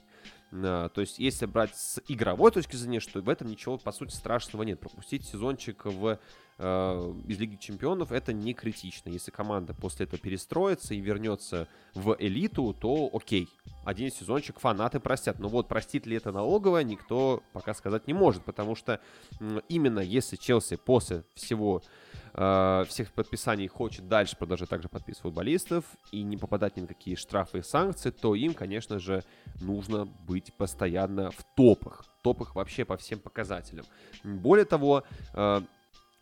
А, 0.52 0.88
то 0.88 1.00
есть, 1.00 1.18
если 1.18 1.46
брать 1.46 1.74
с 1.76 2.00
игровой 2.08 2.50
точки 2.50 2.76
зрения, 2.76 3.00
что 3.00 3.20
в 3.20 3.28
этом 3.28 3.48
ничего, 3.48 3.78
по 3.78 3.92
сути, 3.92 4.14
страшного 4.14 4.62
нет. 4.62 4.80
Пропустить 4.80 5.26
сезончик 5.26 5.84
в 5.84 6.18
э, 6.58 7.14
из 7.26 7.38
Лиги 7.38 7.56
Чемпионов 7.56 8.12
это 8.12 8.32
не 8.32 8.54
критично. 8.54 9.10
Если 9.10 9.30
команда 9.30 9.74
после 9.74 10.06
этого 10.06 10.20
перестроится 10.20 10.94
и 10.94 11.00
вернется 11.00 11.68
в 11.94 12.16
элиту, 12.18 12.74
то 12.74 13.10
окей. 13.12 13.48
Один 13.84 14.10
сезончик 14.10 14.60
фанаты 14.60 15.00
простят. 15.00 15.38
Но 15.38 15.48
вот 15.48 15.68
простит 15.68 16.06
ли 16.06 16.16
это 16.16 16.32
налоговая, 16.32 16.84
никто 16.84 17.42
пока 17.52 17.74
сказать 17.74 18.06
не 18.06 18.14
может. 18.14 18.44
Потому 18.44 18.74
что 18.74 19.00
именно 19.68 20.00
если 20.00 20.36
Челси 20.36 20.76
после 20.76 21.24
всего 21.34 21.82
всех 22.36 23.12
подписаний 23.12 23.66
хочет 23.66 24.08
дальше 24.08 24.36
продолжать 24.36 24.68
также 24.68 24.88
подписывать 24.90 25.22
футболистов 25.22 25.84
и 26.12 26.22
не 26.22 26.36
попадать 26.36 26.76
ни 26.76 26.82
на 26.82 26.86
какие 26.86 27.14
штрафы 27.14 27.58
и 27.58 27.62
санкции, 27.62 28.10
то 28.10 28.34
им, 28.34 28.52
конечно 28.52 28.98
же, 28.98 29.24
нужно 29.60 30.04
быть 30.04 30.52
постоянно 30.54 31.30
в 31.30 31.44
топах. 31.56 32.04
Топах 32.22 32.54
вообще 32.54 32.84
по 32.84 32.98
всем 32.98 33.20
показателям. 33.20 33.86
Более 34.22 34.66
того, 34.66 35.04
э, 35.32 35.60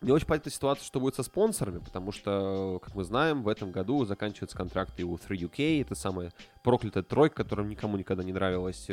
не 0.01 0.11
очень 0.11 0.27
понятна 0.27 0.51
ситуация, 0.51 0.85
что 0.85 0.99
будет 0.99 1.15
со 1.15 1.23
спонсорами, 1.23 1.79
потому 1.79 2.11
что, 2.11 2.79
как 2.83 2.95
мы 2.95 3.03
знаем, 3.03 3.43
в 3.43 3.47
этом 3.47 3.71
году 3.71 4.05
заканчиваются 4.05 4.55
контракты 4.55 5.03
у 5.03 5.15
3UK, 5.15 5.81
это 5.81 5.95
самая 5.95 6.31
проклятая 6.63 7.03
тройка, 7.03 7.37
которая 7.37 7.65
никому 7.65 7.97
никогда 7.97 8.23
не 8.23 8.31
нравилась. 8.31 8.87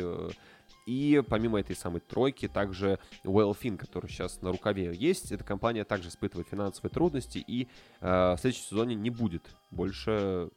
Э, 0.85 0.89
и 0.89 1.21
помимо 1.27 1.59
этой 1.59 1.75
самой 1.75 2.01
тройки, 2.01 2.47
также 2.47 2.99
Wellfin, 3.23 3.77
который 3.77 4.09
сейчас 4.09 4.41
на 4.41 4.51
рукаве 4.51 4.93
есть, 4.93 5.31
эта 5.31 5.43
компания 5.43 5.83
также 5.83 6.09
испытывает 6.09 6.47
финансовые 6.47 6.91
трудности 6.91 7.43
и 7.45 7.67
э, 8.01 8.35
в 8.35 8.37
следующем 8.39 8.65
сезоне 8.65 8.95
не 8.95 9.09
будет 9.09 9.43
больше 9.71 10.49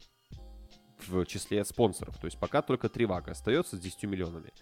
в 1.08 1.26
числе 1.26 1.64
спонсоров. 1.64 2.16
То 2.18 2.26
есть 2.26 2.38
пока 2.38 2.62
только 2.62 2.88
Тривага 2.88 3.32
остается 3.32 3.76
с 3.76 3.80
10 3.80 4.04
миллионами. 4.04 4.52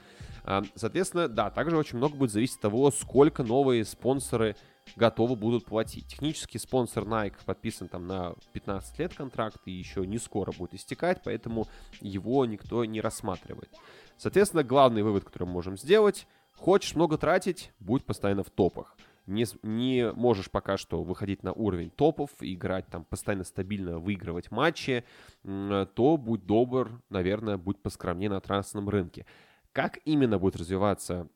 А, 0.43 0.65
соответственно, 0.75 1.29
да, 1.29 1.51
также 1.51 1.77
очень 1.77 1.97
много 1.97 2.17
будет 2.17 2.33
зависеть 2.33 2.57
от 2.57 2.63
того, 2.63 2.91
сколько 2.91 3.45
новые 3.45 3.85
спонсоры 3.85 4.57
готовы 4.97 5.37
будут 5.37 5.65
платить. 5.65 6.09
Технический 6.09 6.59
спонсор 6.59 7.05
Nike 7.05 7.37
подписан 7.45 7.89
там 7.89 8.07
на 8.07 8.35
15 8.53 8.99
лет 8.99 9.15
контракт 9.15 9.59
и 9.67 9.71
еще 9.71 10.07
не 10.07 10.19
скоро 10.19 10.53
будет 10.53 10.75
истекать, 10.75 11.23
поэтому 11.25 11.69
его 12.01 12.45
никто 12.45 12.85
не 12.85 13.01
рассматривает. 13.01 13.71
Соответственно, 14.17 14.65
главный 14.65 15.03
вывод, 15.03 15.25
который 15.25 15.45
мы 15.45 15.53
можем 15.53 15.77
сделать, 15.77 16.27
хочешь 16.53 16.95
много 16.95 17.19
тратить, 17.19 17.73
будь 17.79 18.05
постоянно 18.05 18.43
в 18.43 18.51
топах 18.51 18.97
не, 19.27 19.47
не 19.63 20.13
можешь 20.13 20.51
пока 20.51 20.77
что 20.77 21.03
выходить 21.03 21.43
на 21.43 21.53
уровень 21.53 21.91
топов, 21.91 22.31
играть 22.41 22.87
там 22.89 23.05
постоянно 23.05 23.45
стабильно, 23.45 23.99
выигрывать 23.99 24.51
матчи, 24.51 25.05
то 25.43 26.17
будь 26.17 26.47
добр, 26.47 27.03
наверное, 27.09 27.57
будь 27.57 27.81
поскромнее 27.81 28.31
на 28.31 28.41
трансферном 28.41 28.89
рынке. 28.89 29.27
Как 29.73 29.99
именно 30.05 30.39
будет 30.39 30.57
развиваться 30.57 31.29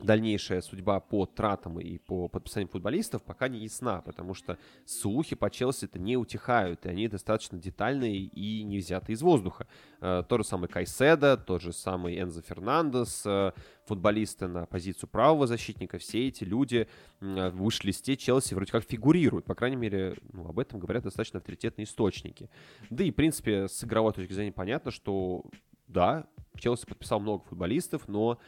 дальнейшая 0.00 0.60
судьба 0.60 1.00
по 1.00 1.26
тратам 1.26 1.80
и 1.80 1.98
по 1.98 2.28
подписанию 2.28 2.68
футболистов 2.68 3.22
пока 3.22 3.48
не 3.48 3.60
ясна, 3.60 4.02
потому 4.02 4.34
что 4.34 4.58
слухи 4.84 5.34
по 5.34 5.50
Челси-то 5.50 5.98
не 5.98 6.16
утихают, 6.16 6.84
и 6.84 6.88
они 6.88 7.08
достаточно 7.08 7.58
детальные 7.58 8.16
и 8.16 8.62
не 8.62 8.78
взяты 8.78 9.12
из 9.12 9.22
воздуха. 9.22 9.66
Э, 10.00 10.22
тот 10.28 10.40
же 10.40 10.46
самый 10.46 10.68
Кайседа, 10.68 11.36
тот 11.36 11.62
же 11.62 11.72
самый 11.72 12.20
Энзо 12.20 12.42
Фернандес, 12.42 13.22
э, 13.24 13.52
футболисты 13.86 14.48
на 14.48 14.66
позицию 14.66 15.08
правого 15.08 15.46
защитника, 15.46 15.98
все 15.98 16.28
эти 16.28 16.44
люди 16.44 16.88
в 17.20 17.50
выш-листе 17.50 18.16
Челси 18.16 18.54
вроде 18.54 18.72
как 18.72 18.84
фигурируют, 18.84 19.46
по 19.46 19.54
крайней 19.54 19.76
мере, 19.76 20.16
ну, 20.32 20.48
об 20.48 20.58
этом 20.58 20.78
говорят 20.78 21.04
достаточно 21.04 21.38
авторитетные 21.38 21.84
источники. 21.84 22.50
Да 22.90 23.04
и, 23.04 23.10
в 23.10 23.14
принципе, 23.14 23.68
с 23.68 23.82
игровой 23.84 24.12
точки 24.12 24.32
зрения 24.32 24.52
понятно, 24.52 24.90
что 24.90 25.44
да, 25.86 26.26
Челси 26.58 26.86
подписал 26.86 27.20
много 27.20 27.44
футболистов, 27.44 28.08
но 28.08 28.38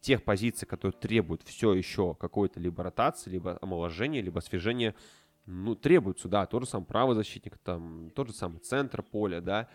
тех 0.00 0.22
позиций, 0.24 0.66
которые 0.66 0.98
требуют 0.98 1.42
все 1.42 1.72
еще 1.72 2.14
какой-то 2.14 2.60
либо 2.60 2.82
ротации, 2.82 3.30
либо 3.30 3.58
омоложения, 3.60 4.20
либо 4.20 4.38
освежения, 4.38 4.94
ну, 5.46 5.74
требуются, 5.74 6.28
да, 6.28 6.46
тот 6.46 6.64
же 6.64 6.68
самый 6.68 6.84
правый 6.84 7.14
защитник, 7.14 7.58
там, 7.58 8.10
тот 8.14 8.28
же 8.28 8.34
самый 8.34 8.58
центр 8.58 9.02
поля, 9.02 9.40
да, 9.40 9.68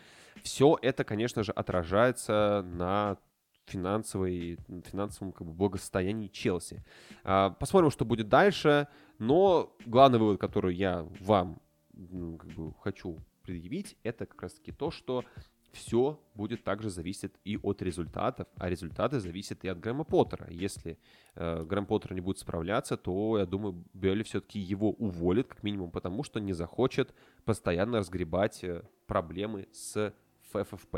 все 0.43 0.77
это, 0.81 1.03
конечно 1.03 1.43
же, 1.43 1.51
отражается 1.51 2.65
на 2.65 3.17
финансовой, 3.65 4.57
финансовом 4.91 5.31
как 5.31 5.47
бы, 5.47 5.53
благосостоянии 5.53 6.27
Челси. 6.27 6.83
А, 7.23 7.51
посмотрим, 7.51 7.91
что 7.91 8.05
будет 8.05 8.27
дальше, 8.27 8.87
но 9.17 9.75
главный 9.85 10.19
вывод, 10.19 10.39
который 10.39 10.75
я 10.75 11.07
вам 11.19 11.61
как 11.93 12.49
бы, 12.51 12.73
хочу 12.81 13.19
предъявить, 13.43 13.97
это 14.03 14.25
как 14.25 14.41
раз-таки 14.41 14.71
то, 14.71 14.91
что 14.91 15.23
все 15.71 16.19
будет 16.35 16.63
также 16.63 16.89
зависеть 16.89 17.33
и 17.43 17.57
от 17.57 17.81
результатов, 17.81 18.47
а 18.57 18.69
результаты 18.69 19.19
зависят 19.19 19.63
и 19.63 19.67
от 19.67 19.79
Грэма 19.79 20.03
Поттера. 20.03 20.47
Если 20.49 20.97
э, 21.35 21.63
Грэм 21.63 21.85
Поттер 21.85 22.13
не 22.13 22.21
будет 22.21 22.39
справляться, 22.39 22.97
то, 22.97 23.37
я 23.37 23.45
думаю, 23.45 23.83
Белли 23.93 24.23
все-таки 24.23 24.59
его 24.59 24.91
уволит, 24.91 25.47
как 25.47 25.63
минимум 25.63 25.91
потому, 25.91 26.23
что 26.23 26.39
не 26.39 26.53
захочет 26.53 27.13
постоянно 27.45 27.99
разгребать 27.99 28.63
э, 28.63 28.83
проблемы 29.07 29.67
с 29.71 30.13
ФФП. 30.51 30.97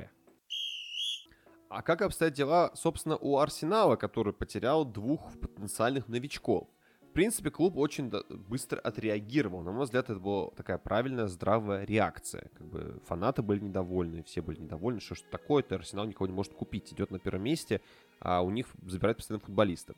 А 1.69 1.81
как 1.81 2.03
обстоят 2.03 2.33
дела, 2.33 2.71
собственно, 2.75 3.17
у 3.17 3.37
Арсенала, 3.37 3.95
который 3.95 4.33
потерял 4.33 4.85
двух 4.85 5.31
потенциальных 5.39 6.07
новичков? 6.07 6.67
Принципе, 7.13 7.51
клуб 7.51 7.77
очень 7.77 8.11
быстро 8.49 8.79
отреагировал. 8.79 9.61
На 9.61 9.71
мой 9.71 9.83
взгляд, 9.83 10.09
это 10.09 10.19
была 10.19 10.49
такая 10.51 10.79
правильная, 10.79 11.27
здравая 11.27 11.85
реакция. 11.85 12.49
Как 12.55 12.65
бы 12.65 12.99
фанаты 13.05 13.43
были 13.43 13.59
недовольны, 13.59 14.23
все 14.23 14.41
были 14.41 14.59
недовольны, 14.59 14.99
что 14.99 15.13
что 15.13 15.29
такое-то, 15.29 15.75
Арсенал 15.75 16.05
никого 16.05 16.25
не 16.25 16.33
может 16.33 16.53
купить. 16.53 16.91
Идет 16.91 17.11
на 17.11 17.19
первом 17.19 17.43
месте, 17.43 17.81
а 18.19 18.41
у 18.41 18.49
них 18.49 18.65
забирают 18.87 19.17
постоянно 19.17 19.45
футболистов. 19.45 19.95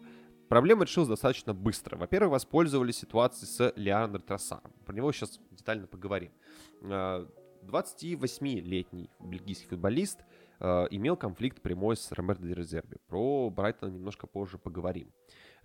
Проблема 0.49 0.83
решилась 0.83 1.07
достаточно 1.09 1.53
быстро. 1.53 1.97
Во-первых, 1.97 2.33
воспользовались 2.33 2.97
ситуацией 2.97 3.47
с 3.47 3.73
Леандро 3.75 4.19
Троссаром. 4.19 4.71
Про 4.85 4.93
него 4.93 5.11
сейчас 5.11 5.39
детально 5.51 5.87
поговорим. 5.87 6.31
28-летний 6.81 9.09
а, 9.19 9.23
бельгийский 9.23 9.67
футболист 9.67 10.19
а, 10.59 10.85
имел 10.91 11.17
конфликт 11.17 11.61
прямой 11.61 11.97
с 11.97 12.11
Ромердо 12.11 12.47
Резерби. 12.49 12.97
Про 13.07 13.49
Брайтон 13.49 13.93
немножко 13.93 14.27
позже 14.27 14.57
поговорим. 14.57 15.11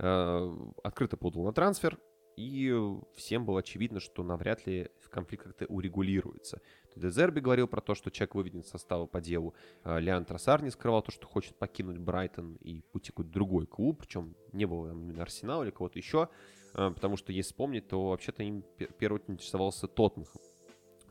Э, 0.03 0.57
открыто 0.83 1.19
подал 1.19 1.45
на 1.45 1.53
трансфер, 1.53 1.99
и 2.37 2.75
всем 3.17 3.45
было 3.45 3.61
очевидно, 3.61 4.01
что 4.01 4.23
навряд 4.23 4.67
ли 4.67 4.89
конфликт 5.11 5.45
как-то 5.45 5.67
урегулируется. 5.67 6.63
Дезерби 6.97 7.41
говорил 7.41 7.69
про 7.69 7.83
то, 7.83 7.95
что 7.95 8.11
человек 8.11 8.35
выведен 8.35 8.61
из 8.61 8.69
состава 8.69 9.05
по 9.05 9.21
делу. 9.21 9.55
Э, 9.85 10.01
Леон 10.01 10.25
Троссар 10.25 10.63
не 10.63 10.71
скрывал 10.71 11.03
то, 11.03 11.13
что 11.13 11.27
хочет 11.27 11.55
покинуть 11.57 11.99
Брайтон 11.99 12.55
и 12.63 12.81
пути 12.81 13.11
какой-то 13.11 13.31
другой 13.31 13.67
клуб, 13.67 13.99
причем 14.01 14.35
не 14.53 14.65
было 14.65 14.89
там 14.89 15.03
именно 15.03 15.23
Арсенала 15.23 15.65
или 15.65 15.71
кого-то 15.71 15.99
еще, 15.99 16.31
э, 16.73 16.91
потому 16.95 17.19
что, 17.19 17.33
если 17.33 17.51
вспомнить, 17.51 17.89
то 17.89 18.09
вообще-то 18.09 18.43
им 18.43 18.65
очередь 18.79 19.29
интересовался 19.29 19.87
Тоттенхэм. 19.87 20.41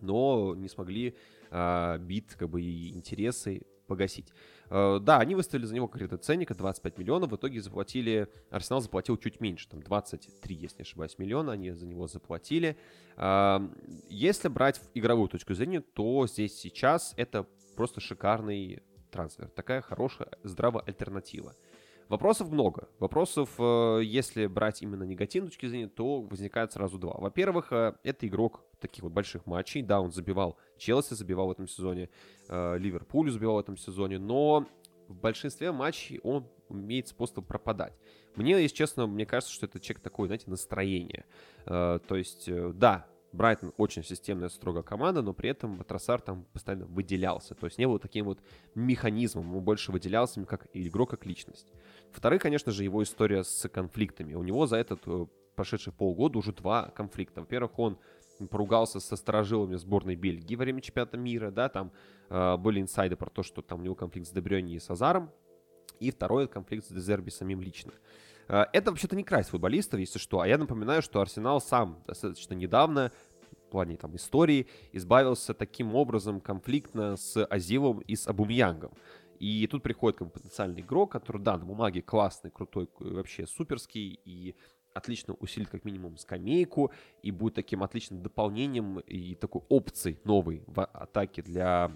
Но 0.02 0.56
не 0.56 0.70
смогли 0.70 1.16
бит 1.52 2.36
как 2.36 2.50
бы 2.50 2.62
и 2.62 2.92
интересы 2.92 3.64
погасить. 3.86 4.32
Э, 4.70 5.00
да, 5.02 5.20
они 5.20 5.36
выставили 5.36 5.66
за 5.66 5.76
него 5.76 5.88
какой-то 5.88 6.18
ценник, 6.18 6.56
25 6.56 6.98
миллионов, 6.98 7.32
в 7.32 7.36
итоге 7.36 7.62
заплатили, 7.62 8.28
Арсенал 8.50 8.82
заплатил 8.82 9.18
чуть 9.18 9.40
меньше, 9.40 9.68
там 9.70 9.82
23, 9.82 10.56
если 10.56 10.78
не 10.78 10.82
ошибаюсь, 10.84 11.18
миллиона 11.18 11.54
они 11.54 11.72
за 11.72 11.86
него 11.86 12.08
заплатили. 12.08 12.78
Если 14.10 14.48
брать 14.48 14.82
игровую 14.94 15.28
точку 15.28 15.54
зрения, 15.54 15.82
то 15.82 16.26
здесь 16.28 16.58
сейчас 16.58 17.14
это 17.18 17.46
просто 17.76 18.00
шикарный 18.00 18.82
трансфер, 19.12 19.50
такая 19.50 19.82
хорошая, 19.82 20.30
здравая 20.44 20.84
альтернатива. 20.84 21.56
Вопросов 22.10 22.50
много. 22.50 22.90
Вопросов, 22.98 23.52
э, 23.60 24.02
если 24.04 24.48
брать 24.48 24.82
именно 24.82 25.04
негативной 25.04 25.50
точки 25.52 25.68
зрения, 25.68 25.88
то 25.88 26.22
возникает 26.22 26.74
сразу 26.74 26.98
два. 26.98 27.14
Во-первых, 27.14 27.72
э, 27.72 27.94
это 28.04 28.28
игрок 28.28 28.64
таких 28.80 29.04
вот 29.04 29.14
больших 29.14 29.46
матчей. 29.46 29.84
Да, 29.84 30.02
он 30.02 30.12
забивал 30.12 30.58
Челси, 30.80 31.14
забивал 31.14 31.50
в 31.50 31.52
этом 31.52 31.68
сезоне, 31.68 32.10
э, 32.50 32.78
Ливерпуль 32.80 33.30
забивал 33.30 33.58
в 33.58 33.60
этом 33.60 33.78
сезоне, 33.78 34.18
но 34.18 34.66
в 35.08 35.14
большинстве 35.14 35.72
матчей 35.72 36.20
он 36.24 36.48
имеет 36.70 37.08
способ 37.08 37.46
пропадать. 37.46 37.94
Мне, 38.36 38.60
если 38.60 38.76
честно, 38.76 39.06
мне 39.06 39.28
кажется, 39.28 39.54
что 39.54 39.68
это 39.68 39.80
человек 39.80 40.02
такой, 40.02 40.28
знаете, 40.28 40.50
настроение. 40.50 41.26
То 41.66 42.00
есть, 42.12 42.50
да, 42.76 43.08
Брайтон 43.32 43.74
очень 43.78 44.04
системная, 44.04 44.50
строго 44.50 44.82
команда, 44.82 45.22
но 45.22 45.34
при 45.34 45.50
этом 45.50 45.84
Тросар 45.84 46.22
там 46.22 46.46
постоянно 46.54 46.86
выделялся. 46.86 47.56
То 47.56 47.68
есть 47.68 47.78
не 47.78 47.88
был 47.88 48.00
таким 48.00 48.26
вот 48.26 48.40
механизмом, 48.76 49.56
он 49.56 49.64
больше 49.64 49.92
выделялся 49.92 50.44
как 50.46 50.68
игрок, 50.74 51.12
как 51.12 51.26
личность. 51.26 51.72
Вторых, 52.12 52.42
конечно 52.42 52.72
же, 52.72 52.84
его 52.84 53.04
история 53.04 53.44
с 53.44 53.70
конфликтами. 53.70 54.34
У 54.34 54.44
него 54.44 54.66
за 54.66 54.78
этот 54.78 55.02
э, 55.06 55.28
прошедший 55.56 55.94
полгода 55.94 56.40
уже 56.40 56.54
два 56.54 56.90
конфликта. 56.90 57.42
Во-первых, 57.42 57.78
он 57.78 58.00
поругался 58.50 59.00
со 59.00 59.16
сторожилами 59.16 59.76
сборной 59.76 60.16
Бельгии 60.16 60.56
во 60.56 60.64
время 60.64 60.82
чемпионата 60.82 61.18
мира, 61.18 61.52
да, 61.52 61.70
там 61.70 61.92
э, 62.30 62.58
были 62.58 62.82
инсайды 62.82 63.16
про 63.16 63.30
то, 63.30 63.44
что 63.44 63.62
там 63.62 63.82
у 63.82 63.84
него 63.84 63.96
конфликт 63.96 64.28
с 64.28 64.32
Дебрёни 64.32 64.76
и 64.76 64.80
с 64.80 64.90
Азаром, 64.90 65.30
и 66.00 66.12
второй 66.12 66.48
конфликт 66.48 66.86
с 66.86 66.90
Дезерби 66.90 67.30
самим 67.30 67.62
лично. 67.62 67.92
Э, 68.50 68.66
это 68.74 68.92
вообще-то 68.92 69.16
не 69.16 69.24
красть 69.24 69.50
футболистов, 69.50 70.00
если 70.00 70.20
что. 70.20 70.42
А 70.42 70.48
я 70.48 70.58
напоминаю, 70.58 71.02
что 71.02 71.22
Арсенал 71.22 71.62
сам 71.62 72.04
достаточно 72.06 72.56
недавно 72.56 73.12
в 73.68 73.72
плане 73.72 73.98
там 73.98 74.16
истории 74.16 74.68
избавился 74.92 75.54
таким 75.54 75.96
образом 75.96 76.42
конфликтно 76.42 77.16
с 77.16 77.46
Азилом 77.46 78.00
и 78.00 78.16
с 78.16 78.28
Абумьянгом. 78.28 78.92
И 79.40 79.66
тут 79.68 79.84
приходит 79.84 80.18
как 80.18 80.28
бы 80.28 80.34
потенциальный 80.34 80.82
игрок, 80.82 81.12
который, 81.12 81.42
да, 81.42 81.58
на 81.58 81.66
бумаге 81.66 82.02
классный, 82.02 82.52
крутой, 82.52 82.90
вообще 83.00 83.46
суперский, 83.48 84.20
и 84.26 84.56
отлично 84.94 85.34
усилит 85.36 85.70
как 85.70 85.86
минимум 85.86 86.18
скамейку, 86.18 86.92
и 87.22 87.32
будет 87.32 87.54
таким 87.54 87.84
отличным 87.84 88.22
дополнением 88.22 89.00
и 89.00 89.36
такой 89.36 89.62
опцией 89.70 90.20
новой 90.26 90.64
в 90.68 90.84
атаке 90.84 91.42
для 91.42 91.92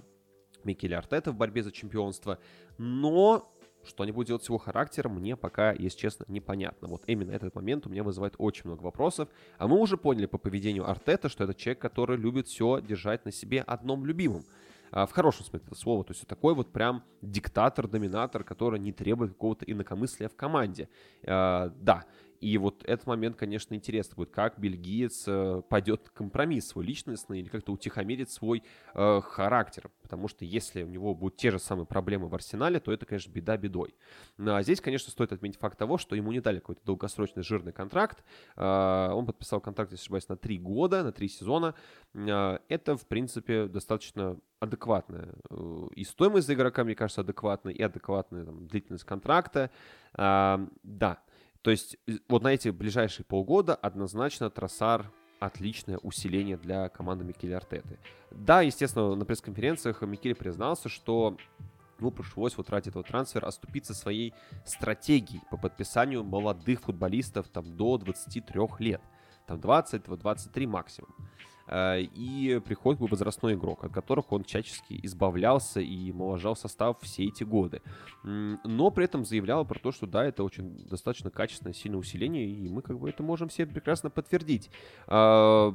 Микеля 0.64 1.00
Артета 1.00 1.32
в 1.32 1.36
борьбе 1.36 1.64
за 1.64 1.72
чемпионство. 1.72 2.40
Но 2.78 3.53
что 3.86 4.04
они 4.04 4.12
будут 4.12 4.28
делать 4.28 4.44
с 4.44 4.50
его 4.50 4.58
характером, 4.58 5.16
мне 5.16 5.36
пока, 5.36 5.72
если 5.72 5.98
честно, 5.98 6.26
непонятно. 6.28 6.88
Вот 6.88 7.04
именно 7.08 7.32
этот 7.32 7.56
момент 7.56 7.86
у 7.88 7.90
меня 7.90 8.04
вызывает 8.04 8.36
очень 8.38 8.64
много 8.66 8.84
вопросов. 8.84 9.30
А 9.58 9.68
мы 9.68 9.78
уже 9.78 9.98
поняли 9.98 10.26
по 10.26 10.38
поведению 10.38 10.90
Артета, 10.90 11.30
что 11.30 11.44
это 11.44 11.54
человек, 11.54 11.80
который 11.80 12.18
любит 12.18 12.48
все 12.48 12.82
держать 12.82 13.26
на 13.26 13.32
себе 13.32 13.62
одном 13.62 14.06
любимом. 14.06 14.44
А, 14.92 15.08
в 15.08 15.12
хорошем 15.12 15.46
смысле 15.46 15.66
этого 15.66 15.76
слова. 15.76 16.04
То 16.04 16.14
есть 16.14 16.28
такой 16.28 16.54
вот 16.54 16.72
прям 16.72 17.04
диктатор, 17.22 17.88
доминатор, 17.88 18.44
который 18.44 18.80
не 18.80 18.92
требует 18.92 19.32
какого-то 19.32 19.66
инакомыслия 19.66 20.30
в 20.30 20.36
команде. 20.36 20.88
А, 21.26 21.74
да, 21.80 22.06
и 22.44 22.58
вот 22.58 22.84
этот 22.84 23.08
момент, 23.08 23.38
конечно, 23.38 23.74
интересно 23.74 24.16
будет, 24.18 24.32
как 24.32 24.60
бельгиец 24.60 25.24
э, 25.28 25.62
пойдет 25.70 26.10
компромисс 26.10 26.68
свой 26.68 26.86
личностный 26.86 27.40
или 27.40 27.48
как-то 27.48 27.72
утихомирит 27.72 28.30
свой 28.30 28.64
э, 28.94 29.22
характер. 29.22 29.90
Потому 30.02 30.28
что 30.28 30.44
если 30.44 30.84
у 30.84 30.88
него 30.88 31.16
будут 31.16 31.38
те 31.38 31.52
же 31.52 31.60
самые 31.60 31.86
проблемы 31.86 32.28
в 32.28 32.36
арсенале, 32.36 32.82
то 32.82 32.92
это, 32.92 33.06
конечно, 33.06 33.32
беда 33.32 33.56
бедой. 33.56 33.96
Ну, 34.38 34.56
а 34.56 34.62
здесь, 34.62 34.82
конечно, 34.82 35.10
стоит 35.10 35.32
отметить 35.32 35.58
факт 35.58 35.78
того, 35.78 35.98
что 35.98 36.18
ему 36.18 36.34
не 36.34 36.42
дали 36.42 36.60
какой-то 36.60 36.82
долгосрочный 36.84 37.44
жирный 37.44 37.72
контракт. 37.72 38.26
Э, 38.58 39.10
он 39.14 39.26
подписал 39.26 39.62
контракт, 39.62 39.94
если 39.94 40.04
ошибаюсь, 40.04 40.28
на 40.28 40.36
три 40.36 40.60
года, 40.60 41.02
на 41.02 41.14
три 41.14 41.30
сезона. 41.30 41.76
Э, 42.14 42.60
это, 42.68 42.98
в 42.98 43.08
принципе, 43.08 43.68
достаточно 43.68 44.38
адекватная. 44.60 45.30
Э, 45.50 45.88
и 45.96 46.04
стоимость 46.04 46.48
за 46.48 46.56
игрока, 46.56 46.84
мне 46.84 46.96
кажется, 46.96 47.22
адекватная, 47.22 47.74
и 47.74 47.82
адекватная 47.82 48.44
там, 48.44 48.68
длительность 48.68 49.06
контракта. 49.06 49.72
Э, 50.18 50.58
да. 50.84 51.20
То 51.64 51.72
есть 51.72 51.98
вот 52.28 52.44
на 52.44 52.50
эти 52.50 52.70
ближайшие 52.70 53.26
полгода 53.26 53.74
однозначно 53.74 54.50
Тросар 54.50 55.10
отличное 55.40 55.98
усиление 55.98 56.58
для 56.58 56.90
команды 56.90 57.26
Микеля 57.26 57.58
Артеты. 57.58 58.00
Да, 58.32 58.62
естественно, 58.62 59.16
на 59.16 59.26
пресс-конференциях 59.26 60.02
Микель 60.02 60.36
признался, 60.36 60.90
что 60.90 61.38
ему 62.00 62.12
пришлось 62.12 62.58
вот 62.58 62.70
ради 62.70 62.90
этого 62.90 63.04
трансфера 63.04 63.48
оступиться 63.48 63.94
своей 63.94 64.34
стратегией 64.66 65.42
по 65.50 65.58
подписанию 65.58 66.24
молодых 66.24 66.82
футболистов 66.82 67.48
там 67.48 67.76
до 67.78 67.98
23 67.98 68.44
лет. 68.80 69.02
Там 69.48 69.60
20-23 69.60 70.68
максимум. 70.68 71.16
Э, 71.68 72.02
и 72.02 72.60
приходит 72.60 73.00
возрастной 73.00 73.54
игрок, 73.54 73.86
от 73.86 73.94
которых 73.94 74.32
он 74.32 74.44
чачески 74.44 75.00
избавлялся 75.04 75.80
и 75.80 76.12
моложал 76.12 76.56
состав 76.56 76.98
все 77.02 77.26
эти 77.26 77.44
годы. 77.44 77.82
Но 78.24 78.92
при 78.92 79.06
этом 79.06 79.26
заявлял 79.26 79.66
про 79.66 79.80
то, 79.80 79.92
что 79.92 80.06
да, 80.06 80.26
это 80.26 80.44
очень 80.44 80.86
достаточно 80.88 81.30
качественное, 81.30 81.74
сильное 81.74 82.00
усиление, 82.00 82.46
и 82.46 82.68
мы 82.70 82.82
как 82.82 83.00
бы 83.00 83.10
это 83.10 83.24
можем 83.24 83.50
все 83.50 83.66
прекрасно 83.66 84.10
подтвердить. 84.10 84.70
А, 85.08 85.74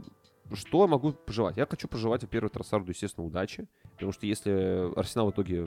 что 0.52 0.82
я 0.82 0.86
могу 0.86 1.12
пожелать? 1.12 1.56
Я 1.56 1.66
хочу 1.66 1.88
пожелать, 1.88 2.22
во-первых, 2.22 2.52
Тросарду, 2.52 2.90
естественно, 2.90 3.26
удачи, 3.26 3.66
потому 3.94 4.12
что 4.12 4.26
если 4.26 4.92
Арсенал 4.98 5.28
в 5.28 5.30
итоге 5.32 5.66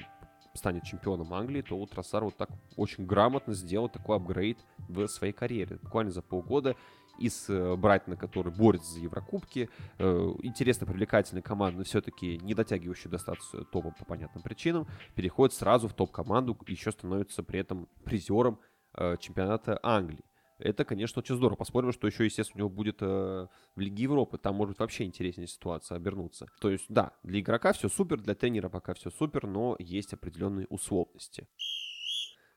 станет 0.53 0.83
чемпионом 0.83 1.33
Англии, 1.33 1.61
то 1.61 1.77
вот 1.77 1.91
Тросар 1.91 2.23
вот 2.23 2.35
так 2.35 2.49
очень 2.75 3.05
грамотно 3.05 3.53
сделал 3.53 3.89
такой 3.89 4.17
апгрейд 4.17 4.59
в 4.89 5.07
своей 5.07 5.33
карьере. 5.33 5.79
Буквально 5.81 6.11
за 6.11 6.21
полгода 6.21 6.75
из 7.19 7.49
э, 7.49 7.75
Брайтона, 7.75 8.15
который 8.15 8.51
борется 8.51 8.93
за 8.93 8.99
Еврокубки. 8.99 9.69
Э, 9.97 10.33
интересно, 10.41 10.85
привлекательная 10.87 11.41
команда, 11.41 11.79
но 11.79 11.83
все-таки 11.83 12.37
не 12.39 12.53
дотягивающая 12.53 13.09
до 13.09 13.17
статуса 13.17 13.63
топа 13.65 13.91
по 13.91 14.05
понятным 14.05 14.43
причинам, 14.43 14.87
переходит 15.15 15.55
сразу 15.55 15.87
в 15.87 15.93
топ-команду, 15.93 16.57
еще 16.67 16.91
становится 16.91 17.43
при 17.43 17.59
этом 17.59 17.87
призером 18.03 18.59
э, 18.95 19.17
чемпионата 19.19 19.79
Англии. 19.83 20.23
Это, 20.61 20.85
конечно, 20.85 21.21
очень 21.21 21.35
здорово. 21.35 21.57
Поспорим, 21.57 21.91
что 21.91 22.07
еще, 22.07 22.23
естественно, 22.23 22.63
у 22.63 22.67
него 22.67 22.69
будет 22.69 22.97
э, 23.01 23.47
в 23.75 23.79
Лиге 23.79 24.03
Европы. 24.03 24.37
Там 24.37 24.55
может 24.55 24.79
вообще 24.79 25.05
интереснее 25.05 25.47
ситуация 25.47 25.95
обернуться. 25.95 26.47
То 26.59 26.69
есть, 26.69 26.85
да, 26.87 27.13
для 27.23 27.39
игрока 27.39 27.73
все 27.73 27.89
супер, 27.89 28.21
для 28.21 28.35
тренера 28.35 28.69
пока 28.69 28.93
все 28.93 29.09
супер, 29.09 29.47
но 29.47 29.75
есть 29.79 30.13
определенные 30.13 30.67
условности. 30.67 31.47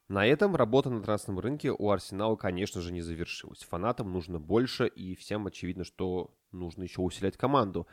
На 0.08 0.26
этом 0.26 0.54
работа 0.54 0.90
на 0.90 1.02
трансферном 1.02 1.40
рынке 1.40 1.70
у 1.70 1.90
Арсенала, 1.90 2.36
конечно 2.36 2.80
же, 2.80 2.92
не 2.92 3.00
завершилась. 3.00 3.62
Фанатам 3.64 4.12
нужно 4.12 4.38
больше, 4.38 4.86
и 4.86 5.14
всем 5.14 5.46
очевидно, 5.46 5.84
что 5.84 6.34
нужно 6.52 6.82
еще 6.82 7.00
усилять 7.00 7.36
команду. 7.36 7.86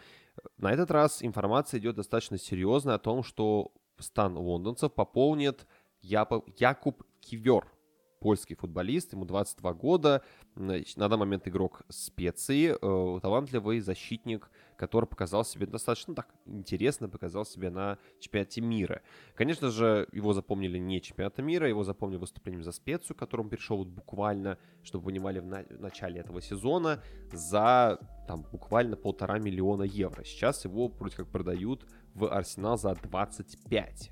На 0.58 0.74
этот 0.74 0.92
раз 0.92 1.24
информация 1.24 1.80
идет 1.80 1.96
достаточно 1.96 2.38
серьезно 2.38 2.96
о 2.96 3.00
том, 3.00 3.24
что 3.24 3.72
стан 3.98 4.38
лондонцев 4.38 4.94
пополнит 4.94 5.66
Якуб 6.02 7.04
Кивер– 7.22 7.66
польский 8.22 8.56
футболист, 8.56 9.14
ему 9.14 9.26
22 9.26 9.74
года, 9.74 10.22
на 10.56 10.80
данный 10.96 11.18
момент 11.18 11.48
игрок 11.48 11.82
специи, 11.90 12.70
э, 12.80 13.20
талантливый 13.20 13.80
защитник, 13.80 14.50
который 14.78 15.06
показал 15.06 15.44
себе 15.44 15.66
достаточно 15.66 16.14
так 16.14 16.28
интересно, 16.46 17.10
показал 17.10 17.46
себя 17.46 17.72
на 17.72 17.98
чемпионате 18.20 18.62
мира. 18.62 19.02
Конечно 19.34 19.72
же, 19.72 20.08
его 20.12 20.34
запомнили 20.34 20.78
не 20.78 21.02
чемпионата 21.02 21.42
мира, 21.42 21.68
его 21.68 21.84
запомнили 21.84 22.20
выступлением 22.20 22.64
за 22.64 22.72
специю, 22.72 23.16
к 23.16 23.20
которому 23.20 23.50
перешел 23.50 23.78
вот 23.78 23.88
буквально, 23.88 24.58
чтобы 24.84 25.06
вы 25.06 25.12
понимали, 25.12 25.40
в, 25.40 25.46
на- 25.46 25.64
в 25.64 25.82
начале 25.82 26.20
этого 26.20 26.42
сезона, 26.42 27.02
за 27.34 28.00
там 28.28 28.46
буквально 28.52 28.96
полтора 28.98 29.40
миллиона 29.40 29.84
евро. 29.84 30.24
Сейчас 30.24 30.64
его 30.64 30.90
вроде 30.90 31.16
как 31.16 31.28
продают 31.28 31.88
в 32.14 32.28
Арсенал 32.32 32.78
за 32.78 32.94
25. 32.94 34.12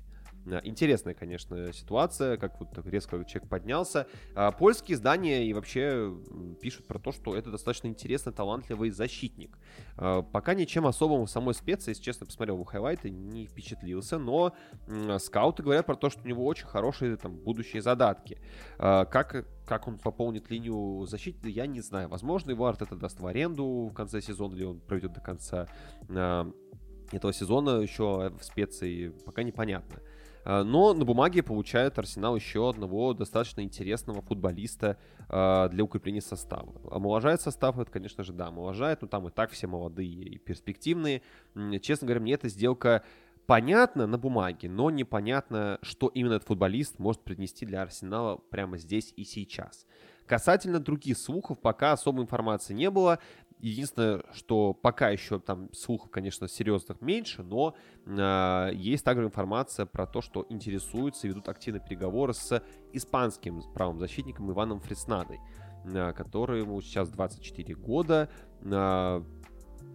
Э, 0.50 0.60
интересная, 0.64 1.14
конечно, 1.14 1.72
ситуация, 1.72 2.36
как 2.36 2.58
вот 2.60 2.68
резко 2.86 3.24
человек 3.24 3.48
поднялся. 3.48 4.06
А, 4.34 4.50
польские 4.52 4.96
издания 4.96 5.46
и 5.46 5.52
вообще 5.52 6.14
пишут 6.60 6.86
про 6.86 6.98
то, 6.98 7.12
что 7.12 7.36
это 7.36 7.50
достаточно 7.50 7.86
интересный, 7.86 8.32
талантливый 8.32 8.90
защитник. 8.90 9.58
А, 9.96 10.22
пока 10.22 10.54
ничем 10.54 10.86
особым 10.86 11.26
в 11.26 11.30
самой 11.30 11.54
специи, 11.54 11.90
если 11.90 12.02
честно, 12.02 12.26
посмотрел 12.26 12.56
его 12.56 12.64
хайлайты, 12.64 13.10
не 13.10 13.46
впечатлился, 13.46 14.18
но 14.18 14.54
скауты 15.18 15.62
говорят 15.62 15.86
про 15.86 15.96
то, 15.96 16.10
что 16.10 16.22
у 16.22 16.26
него 16.26 16.44
очень 16.44 16.66
хорошие 16.66 17.16
там 17.16 17.36
будущие 17.36 17.82
задатки. 17.82 18.38
А, 18.78 19.04
как 19.04 19.46
как 19.66 19.86
он 19.86 19.98
пополнит 19.98 20.50
линию 20.50 21.06
защиты, 21.06 21.48
я 21.48 21.64
не 21.68 21.80
знаю. 21.80 22.08
Возможно, 22.08 22.50
его 22.50 22.66
арт 22.66 22.82
это 22.82 22.96
даст 22.96 23.20
в 23.20 23.26
аренду 23.26 23.88
в 23.92 23.94
конце 23.94 24.20
сезона, 24.20 24.56
или 24.56 24.64
он 24.64 24.80
проведет 24.80 25.12
до 25.12 25.20
конца 25.20 25.68
этого 27.12 27.32
сезона 27.32 27.80
еще 27.80 28.30
в 28.30 28.42
специи, 28.42 29.10
пока 29.24 29.44
непонятно. 29.44 30.00
А, 30.44 30.64
но 30.64 30.94
на 30.94 31.04
бумаге 31.04 31.42
получает 31.42 31.98
Арсенал 31.98 32.36
еще 32.36 32.68
одного 32.68 33.12
достаточно 33.14 33.60
интересного 33.62 34.22
футболиста 34.22 34.98
а, 35.28 35.68
для 35.68 35.84
укрепления 35.84 36.22
состава. 36.22 36.72
Омоложает 36.90 37.40
состав, 37.40 37.78
это, 37.78 37.90
конечно 37.90 38.24
же, 38.24 38.32
да, 38.32 38.48
омоложает, 38.48 39.02
но 39.02 39.08
там 39.08 39.28
и 39.28 39.30
так 39.30 39.50
все 39.50 39.66
молодые 39.66 40.10
и 40.10 40.38
перспективные. 40.38 41.22
Честно 41.82 42.06
говоря, 42.06 42.20
мне 42.20 42.34
эта 42.34 42.48
сделка 42.48 43.04
понятна 43.46 44.06
на 44.06 44.18
бумаге, 44.18 44.68
но 44.68 44.90
непонятно, 44.90 45.78
что 45.82 46.08
именно 46.08 46.34
этот 46.34 46.48
футболист 46.48 46.98
может 46.98 47.22
принести 47.22 47.66
для 47.66 47.82
Арсенала 47.82 48.36
прямо 48.36 48.78
здесь 48.78 49.12
и 49.16 49.24
сейчас. 49.24 49.86
Касательно 50.26 50.78
других 50.78 51.18
слухов, 51.18 51.58
пока 51.58 51.90
особой 51.90 52.22
информации 52.22 52.72
не 52.74 52.88
было. 52.88 53.18
Единственное, 53.60 54.22
что 54.32 54.72
пока 54.72 55.10
еще 55.10 55.38
там 55.38 55.72
слухов, 55.72 56.10
конечно, 56.10 56.48
серьезных 56.48 57.00
меньше, 57.02 57.42
но 57.42 57.74
э, 58.06 58.70
есть 58.74 59.04
также 59.04 59.24
информация 59.24 59.86
про 59.86 60.06
то, 60.06 60.22
что 60.22 60.46
интересуются 60.48 61.26
и 61.26 61.30
ведут 61.30 61.48
активные 61.48 61.82
переговоры 61.82 62.32
с 62.32 62.62
испанским 62.92 63.62
правым 63.74 63.98
защитником 63.98 64.50
Иваном 64.50 64.80
Фреснадой, 64.80 65.40
э, 65.84 66.12
который 66.14 66.60
ему 66.60 66.80
сейчас 66.80 67.10
24 67.10 67.74
года. 67.74 68.30
Э, 68.62 69.22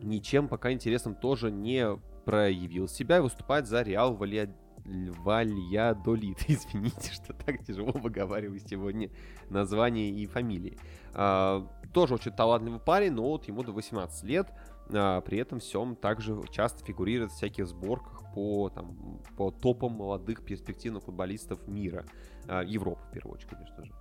ничем 0.03 0.47
пока 0.47 0.71
интересным 0.71 1.15
тоже 1.15 1.51
не 1.51 1.97
проявил 2.25 2.87
себя 2.87 3.17
и 3.17 3.21
выступает 3.21 3.67
за 3.67 3.81
Реал 3.81 4.15
Валья... 4.15 4.53
Вальядолит. 4.85 6.43
Извините, 6.47 7.11
что 7.11 7.33
так 7.33 7.65
тяжело 7.65 7.91
выговариваю 7.91 8.59
сегодня 8.59 9.09
название 9.49 10.11
и 10.11 10.27
фамилии. 10.27 10.77
А, 11.13 11.67
тоже 11.95 12.15
очень 12.15 12.33
талантливый 12.33 12.81
парень, 12.81 13.13
но 13.13 13.23
вот 13.23 13.47
ему 13.47 13.63
до 13.63 13.71
18 13.71 14.25
лет, 14.25 14.51
а, 14.93 15.21
при 15.21 15.37
этом 15.37 15.59
всем 15.59 15.95
также 15.95 16.37
часто 16.51 16.83
фигурирует 16.83 17.31
в 17.31 17.35
всяких 17.35 17.67
сборках 17.67 18.21
по, 18.33 18.69
там, 18.69 19.21
по 19.37 19.49
топам 19.49 19.93
молодых 19.93 20.43
перспективных 20.43 21.03
футболистов 21.03 21.65
мира, 21.69 22.05
а, 22.49 22.63
Европы 22.63 23.01
в 23.07 23.11
первую 23.11 23.35
очередь, 23.35 23.49
конечно 23.49 23.85
же. 23.85 23.93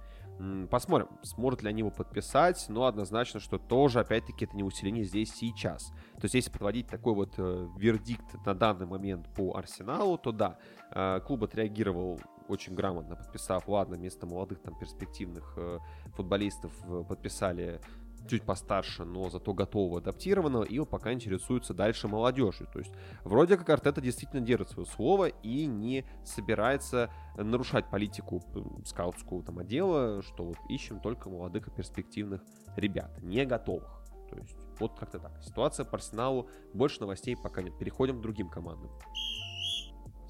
Посмотрим, 0.68 1.08
сможет 1.22 1.62
ли 1.62 1.68
они 1.68 1.78
его 1.78 1.92
подписать, 1.92 2.66
но 2.68 2.86
однозначно, 2.86 3.38
что 3.38 3.56
тоже, 3.56 4.00
опять-таки, 4.00 4.46
это 4.46 4.56
не 4.56 4.64
усиление 4.64 5.04
здесь 5.04 5.32
сейчас. 5.32 5.92
То 6.16 6.24
есть, 6.24 6.34
если 6.34 6.50
подводить 6.50 6.88
такой 6.88 7.14
вот 7.14 7.34
э, 7.38 7.68
вердикт 7.76 8.44
на 8.44 8.54
данный 8.54 8.86
момент 8.86 9.32
по 9.36 9.56
Арсеналу, 9.56 10.18
то 10.18 10.32
да, 10.32 10.58
э, 10.90 11.20
клуб 11.24 11.44
отреагировал 11.44 12.18
очень 12.48 12.74
грамотно, 12.74 13.16
подписав, 13.16 13.68
ладно, 13.68 13.96
вместо 13.96 14.26
молодых 14.26 14.60
там 14.60 14.78
перспективных 14.78 15.54
э, 15.56 15.78
футболистов 16.14 16.72
э, 16.84 17.04
подписали 17.08 17.80
чуть 18.28 18.42
постарше, 18.42 19.04
но 19.04 19.28
зато 19.30 19.52
готового, 19.52 19.98
адаптированного, 19.98 20.64
и 20.64 20.82
пока 20.84 21.12
интересуется 21.12 21.74
дальше 21.74 22.08
молодежью. 22.08 22.66
То 22.72 22.78
есть 22.78 22.92
вроде 23.22 23.56
как 23.56 23.68
Артета 23.68 24.00
действительно 24.00 24.40
держит 24.40 24.70
свое 24.70 24.86
слово 24.86 25.28
и 25.28 25.66
не 25.66 26.04
собирается 26.24 27.10
нарушать 27.36 27.90
политику 27.90 28.42
скаутского 28.86 29.42
там 29.42 29.58
отдела, 29.58 30.22
что 30.22 30.44
вот 30.44 30.56
ищем 30.68 31.00
только 31.00 31.28
молодых 31.28 31.68
и 31.68 31.70
перспективных 31.70 32.42
ребят, 32.76 33.22
не 33.22 33.44
готовых. 33.44 34.02
То 34.30 34.36
есть 34.36 34.56
вот 34.80 34.98
как-то 34.98 35.18
так. 35.18 35.42
Ситуация 35.42 35.84
по 35.84 35.96
Арсеналу, 35.96 36.48
больше 36.72 37.00
новостей 37.00 37.36
пока 37.36 37.62
нет. 37.62 37.76
Переходим 37.78 38.18
к 38.18 38.22
другим 38.22 38.48
командам. 38.48 38.90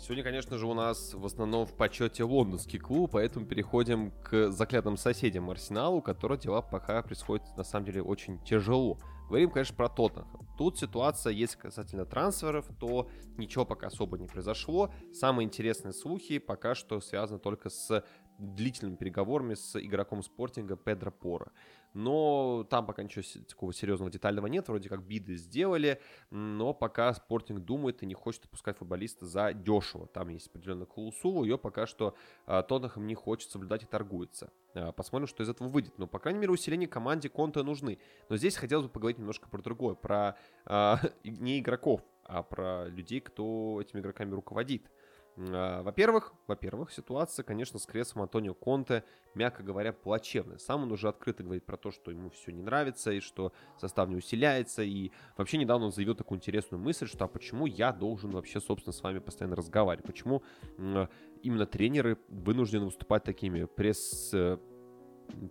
Сегодня, 0.05 0.23
конечно 0.23 0.59
же, 0.59 0.67
у 0.67 0.75
нас 0.75 1.15
в 1.15 1.25
основном 1.25 1.65
в 1.65 1.73
почете 1.73 2.25
лондонский 2.25 2.79
клуб, 2.79 3.13
поэтому 3.13 3.47
переходим 3.47 4.11
к 4.23 4.51
заклятым 4.51 4.99
соседям 4.99 5.49
Арсеналу, 5.49 5.97
у 5.97 6.03
которого 6.03 6.39
дела 6.39 6.61
пока 6.61 7.03
происходят, 7.03 7.47
на 7.57 7.65
самом 7.65 7.87
деле, 7.87 8.03
очень 8.03 8.39
тяжело. 8.45 8.99
Говорим, 9.31 9.49
конечно, 9.49 9.75
про 9.75 9.89
Тоттенхэм. 9.89 10.47
Тут 10.59 10.79
ситуация, 10.79 11.33
есть 11.33 11.57
касательно 11.57 12.05
трансферов, 12.05 12.67
то 12.79 13.09
ничего 13.39 13.65
пока 13.65 13.87
особо 13.87 14.19
не 14.19 14.27
произошло. 14.27 14.93
Самые 15.15 15.47
интересные 15.47 15.95
слухи 15.95 16.37
пока 16.37 16.75
что 16.75 17.01
связаны 17.01 17.39
только 17.39 17.71
с 17.71 18.05
длительными 18.39 18.97
переговорами 18.97 19.55
с 19.55 19.75
игроком 19.81 20.23
спортинга 20.23 20.77
Педро 20.77 21.13
Пора. 21.13 21.47
Но 21.95 22.67
там 22.69 22.87
пока 22.87 23.05
ничего 23.05 23.25
такого 23.49 23.73
серьезного 23.73 24.11
детального 24.11 24.49
нет. 24.49 24.69
Вроде 24.69 24.89
как 24.89 25.03
биды 25.03 25.37
сделали, 25.37 26.01
но 26.31 26.75
пока 26.75 27.15
спортинг 27.15 27.61
думает 27.61 28.03
и 28.03 28.07
не 28.07 28.15
хочет 28.15 28.45
отпускать 28.45 28.79
футболиста 28.79 29.27
за 29.27 29.53
дешево. 29.53 30.09
Там 30.09 30.29
есть 30.29 30.49
определенная 30.49 30.87
клаусула, 30.87 31.45
ее 31.45 31.57
пока 31.57 31.87
что 31.87 32.17
а, 32.47 32.63
Тоттенхэм 32.63 33.07
не 33.07 33.15
хочет 33.15 33.51
соблюдать 33.51 33.85
и 33.85 33.87
торгуется. 33.87 34.53
А, 34.75 34.91
посмотрим, 34.91 35.29
что 35.29 35.45
из 35.45 35.49
этого 35.49 35.69
выйдет. 35.69 35.97
Но, 35.99 36.09
по 36.09 36.19
крайней 36.19 36.41
мере, 36.41 36.53
усиление 36.53 36.89
команде 36.89 37.29
Конта 37.29 37.63
нужны. 37.63 37.99
Но 38.29 38.37
здесь 38.37 38.57
хотелось 38.57 38.87
бы 38.87 38.93
поговорить 38.93 39.19
немножко 39.19 39.49
про 39.49 39.63
другое. 39.63 39.95
Про 39.95 40.37
а, 40.67 40.99
не 41.25 41.61
игроков, 41.61 42.01
а 42.25 42.43
про 42.43 42.89
людей, 42.89 43.21
кто 43.21 43.79
этими 43.81 44.01
игроками 44.01 44.35
руководит. 44.35 44.91
А, 45.37 45.83
во-первых, 45.83 46.33
во-первых, 46.47 46.93
ситуация, 46.93 47.43
конечно, 47.43 47.79
с 47.79 47.87
креслом 47.87 48.23
Антонио 48.23 48.55
Конте, 48.55 49.05
мягко 49.35 49.63
говоря, 49.63 49.93
плачевная. 49.93 50.59
Сам 50.59 50.85
он 50.85 50.93
уже 50.93 51.09
открыто 51.09 51.43
говорит 51.43 51.65
про 51.65 51.77
то, 51.77 51.91
что 51.91 52.11
ему 52.11 52.31
все 52.31 52.53
не 52.53 52.63
нравится, 52.63 53.13
и 53.13 53.21
что 53.21 53.53
состав 53.79 54.09
не 54.09 54.17
усиляется, 54.17 54.83
и 54.83 55.11
вообще 55.37 55.59
недавно 55.59 55.87
он 55.87 55.93
заявил 55.93 56.15
такую 56.15 56.39
интересную 56.39 56.81
мысль, 56.81 57.07
что 57.07 57.25
а 57.25 57.29
почему 57.29 57.67
я 57.67 57.93
должен 57.93 58.31
вообще, 58.31 58.61
собственно, 58.61 58.93
с 58.93 59.03
вами 59.03 59.19
постоянно 59.19 59.57
разговаривать? 59.57 60.07
Почему 60.07 60.43
именно 60.79 61.67
тренеры 61.67 62.19
вынуждены 62.29 62.87
выступать 62.87 63.25
такими 63.25 63.65
пресс 63.65 64.33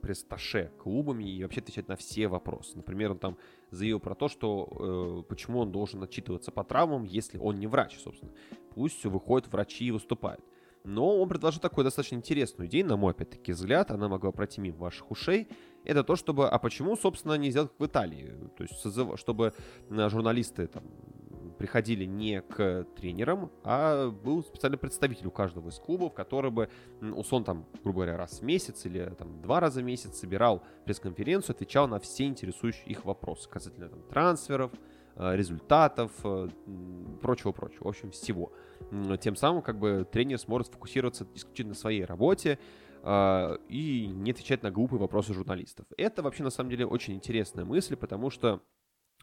пресс-таше 0.02 0.72
клубами 0.82 1.24
и 1.24 1.44
вообще 1.44 1.62
отвечать 1.62 1.88
на 1.88 1.96
все 1.96 2.28
вопросы. 2.28 2.76
Например, 2.76 3.12
он 3.12 3.20
там 3.20 3.38
заявил 3.72 4.00
про 4.00 4.16
то, 4.16 4.28
что 4.28 5.24
э, 5.26 5.30
почему 5.30 5.60
он 5.60 5.72
должен 5.72 6.04
отчитываться 6.04 6.52
по 6.52 6.64
травмам, 6.64 7.04
если 7.04 7.38
он 7.38 7.60
не 7.60 7.68
врач, 7.68 7.98
собственно. 8.00 8.32
Пусть 8.74 9.06
выходят 9.06 9.52
врачи 9.52 9.86
и 9.86 9.92
выступают. 9.92 10.44
Но 10.84 11.18
он 11.18 11.30
предложил 11.30 11.62
такую 11.62 11.86
достаточно 11.86 12.16
интересную 12.16 12.68
идею, 12.68 12.86
на 12.88 12.98
мой, 12.98 13.12
опять-таки, 13.12 13.54
взгляд, 13.54 13.92
она 13.92 14.10
могла 14.10 14.32
пройти 14.32 14.60
мимо 14.60 14.78
ваших 14.78 15.10
ушей. 15.12 15.48
Это 15.86 16.04
то, 16.04 16.16
чтобы, 16.16 16.50
а 16.50 16.60
почему, 16.60 16.96
собственно, 16.98 17.34
не 17.36 17.52
сделать 17.52 17.72
как 17.72 17.80
в 17.80 17.86
Италии? 17.86 18.34
То 18.58 18.64
есть, 18.64 19.20
чтобы 19.20 19.54
э, 19.90 20.10
журналисты 20.10 20.68
там 20.68 20.84
приходили 21.64 22.04
не 22.04 22.42
к 22.42 22.86
тренерам, 22.98 23.50
а 23.64 24.10
был 24.10 24.44
специальный 24.44 24.78
представитель 24.78 25.28
у 25.28 25.32
каждого 25.32 25.70
из 25.70 25.80
клубов, 25.80 26.14
который 26.14 26.52
бы, 26.52 26.68
условно, 27.00 27.46
там, 27.46 27.66
грубо 27.84 28.02
говоря, 28.02 28.18
раз 28.18 28.40
в 28.40 28.44
месяц 28.44 28.86
или 28.86 29.16
там 29.18 29.42
два 29.42 29.62
раза 29.62 29.80
в 29.80 29.86
месяц 29.86 30.20
собирал 30.20 30.62
пресс-конференцию, 30.84 31.56
отвечал 31.56 31.88
на 31.88 32.02
все 32.02 32.26
интересующие 32.26 32.88
их 32.88 33.06
вопросы 33.06 33.50
касательно 33.50 33.88
там, 33.88 34.02
трансферов, 34.10 34.74
э, 35.16 35.38
результатов, 35.38 36.12
прочего-прочего, 37.22 37.86
в 37.86 37.88
общем, 37.88 38.12
всего. 38.12 38.52
Тем 39.22 39.38
самым, 39.38 39.62
как 39.62 39.80
бы, 39.80 40.06
тренер 40.12 40.40
сможет 40.40 40.68
фокусироваться 40.68 41.26
исключительно 41.34 41.70
на 41.70 41.76
своей 41.76 42.04
работе, 42.04 42.60
э, 43.04 43.58
и 43.70 44.08
не 44.08 44.32
отвечать 44.32 44.64
на 44.64 44.72
глупые 44.72 45.00
вопросы 45.00 45.34
журналистов. 45.34 45.86
Это 45.96 46.24
вообще 46.24 46.44
на 46.44 46.50
самом 46.50 46.72
деле 46.72 46.86
очень 46.86 47.14
интересная 47.14 47.64
мысль, 47.64 47.96
потому 47.96 48.30
что 48.30 48.62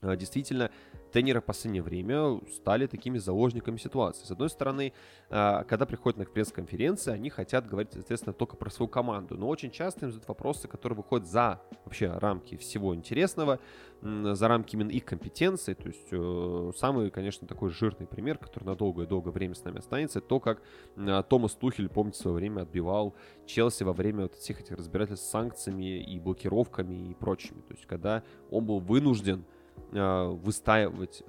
действительно, 0.03 0.71
тренеры 1.11 1.41
в 1.41 1.45
последнее 1.45 1.83
время 1.83 2.41
стали 2.55 2.87
такими 2.87 3.19
заложниками 3.19 3.77
ситуации. 3.77 4.25
С 4.25 4.31
одной 4.31 4.49
стороны, 4.49 4.93
а, 5.29 5.65
когда 5.65 5.87
приходят 5.87 6.19
на 6.19 6.25
пресс-конференции, 6.25 7.13
они 7.13 7.31
хотят 7.31 7.69
говорить, 7.69 7.93
соответственно, 7.93 8.33
только 8.33 8.57
про 8.57 8.71
свою 8.71 8.89
команду. 8.89 9.37
Но 9.37 9.49
очень 9.49 9.71
часто 9.71 10.07
им 10.07 10.13
задают 10.13 10.29
вопросы, 10.29 10.69
которые 10.69 10.97
выходят 10.97 11.29
за 11.29 11.61
вообще 11.85 12.11
рамки 12.11 12.57
всего 12.57 12.95
интересного, 12.95 13.59
за 14.03 14.49
рамки 14.49 14.77
именно 14.77 14.91
их 14.91 15.05
компетенции. 15.05 15.75
То 15.75 15.89
есть 15.89 16.09
э, 16.11 16.73
самый, 16.77 17.11
конечно, 17.11 17.47
такой 17.47 17.71
жирный 17.71 18.07
пример, 18.07 18.39
который 18.39 18.65
на 18.65 18.75
долгое-долгое 18.75 19.31
время 19.31 19.55
с 19.55 19.65
нами 19.65 19.79
останется, 19.79 20.21
то, 20.21 20.41
как 20.41 20.63
а, 20.97 21.23
Томас 21.23 21.53
Тухель, 21.53 21.89
помните, 21.89 22.19
в 22.19 22.23
свое 22.23 22.37
время 22.37 22.63
отбивал 22.63 23.15
Челси 23.47 23.83
во 23.83 23.93
время 23.93 24.23
вот 24.23 24.35
всех 24.35 24.61
этих 24.61 24.77
разбирательств 24.77 25.27
с 25.27 25.31
санкциями 25.31 26.03
и 26.03 26.19
блокировками 26.19 27.11
и 27.11 27.15
прочими. 27.15 27.61
То 27.61 27.75
есть 27.75 27.87
когда 27.87 28.23
он 28.51 28.65
был 28.65 28.81
вынужден 28.81 29.45
а, 29.45 29.60
выстаивать, 29.91 31.23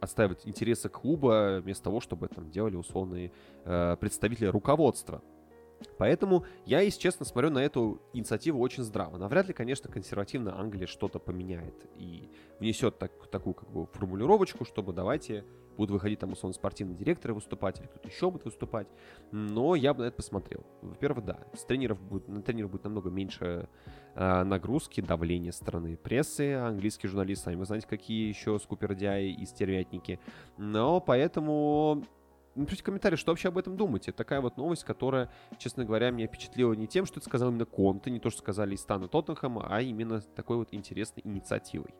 отстаивать 0.00 0.46
интересы 0.46 0.88
клуба 0.88 1.60
вместо 1.62 1.84
того, 1.84 2.00
чтобы 2.00 2.28
там 2.28 2.50
делали 2.50 2.76
условные 2.76 3.32
э, 3.64 3.96
представители 4.00 4.46
руководства. 4.46 5.22
Поэтому 5.96 6.44
я, 6.66 6.80
если 6.80 7.00
честно, 7.00 7.24
смотрю 7.24 7.50
на 7.50 7.58
эту 7.58 8.00
инициативу 8.12 8.60
очень 8.60 8.82
здраво. 8.82 9.16
Навряд 9.16 9.48
ли, 9.48 9.54
конечно, 9.54 9.90
консервативная 9.90 10.54
Англия 10.54 10.86
что-то 10.86 11.18
поменяет 11.18 11.74
и 11.96 12.30
внесет 12.58 12.98
так, 12.98 13.12
такую 13.28 13.54
как 13.54 13.70
бы 13.70 13.86
формулировочку, 13.86 14.64
чтобы 14.64 14.92
давайте 14.92 15.44
будут 15.78 15.92
выходить 15.92 16.18
там 16.18 16.32
условно 16.32 16.52
спортивные 16.54 16.96
директоры 16.96 17.32
выступать 17.32 17.80
или 17.80 17.86
кто-то 17.86 18.08
еще 18.08 18.30
будет 18.30 18.44
выступать. 18.44 18.88
Но 19.32 19.74
я 19.74 19.94
бы 19.94 20.02
на 20.02 20.08
это 20.08 20.16
посмотрел. 20.16 20.66
Во-первых, 20.82 21.24
да, 21.24 21.38
с 21.54 21.64
тренеров 21.64 22.00
будет, 22.02 22.28
на 22.28 22.42
тренеров 22.42 22.70
будет 22.70 22.84
намного 22.84 23.08
меньше 23.08 23.68
э, 24.14 24.42
нагрузки, 24.42 25.00
давления 25.00 25.52
стороны 25.52 25.96
прессы, 25.96 26.54
английские 26.54 27.08
журналисты, 27.08 27.44
сами 27.44 27.56
вы 27.56 27.64
знаете, 27.64 27.86
какие 27.86 28.28
еще 28.28 28.58
скупердяи 28.58 29.30
и 29.30 29.46
стервятники. 29.46 30.20
Но 30.58 31.00
поэтому 31.00 32.04
Напишите 32.58 32.82
комментарий, 32.82 33.16
что 33.16 33.30
вообще 33.30 33.48
об 33.48 33.58
этом 33.58 33.76
думаете. 33.76 34.10
Такая 34.10 34.40
вот 34.40 34.56
новость, 34.56 34.82
которая, 34.82 35.30
честно 35.58 35.84
говоря, 35.84 36.10
меня 36.10 36.26
впечатлила 36.26 36.72
не 36.72 36.88
тем, 36.88 37.06
что 37.06 37.20
это 37.20 37.28
сказал 37.28 37.50
именно 37.50 37.66
Конте, 37.66 38.10
не 38.10 38.18
то, 38.18 38.30
что 38.30 38.40
сказали 38.40 38.74
из 38.74 38.80
Стана 38.80 39.06
Тоттенхэма, 39.06 39.68
а 39.70 39.80
именно 39.80 40.20
такой 40.20 40.56
вот 40.56 40.70
интересной 40.72 41.22
инициативой. 41.24 41.94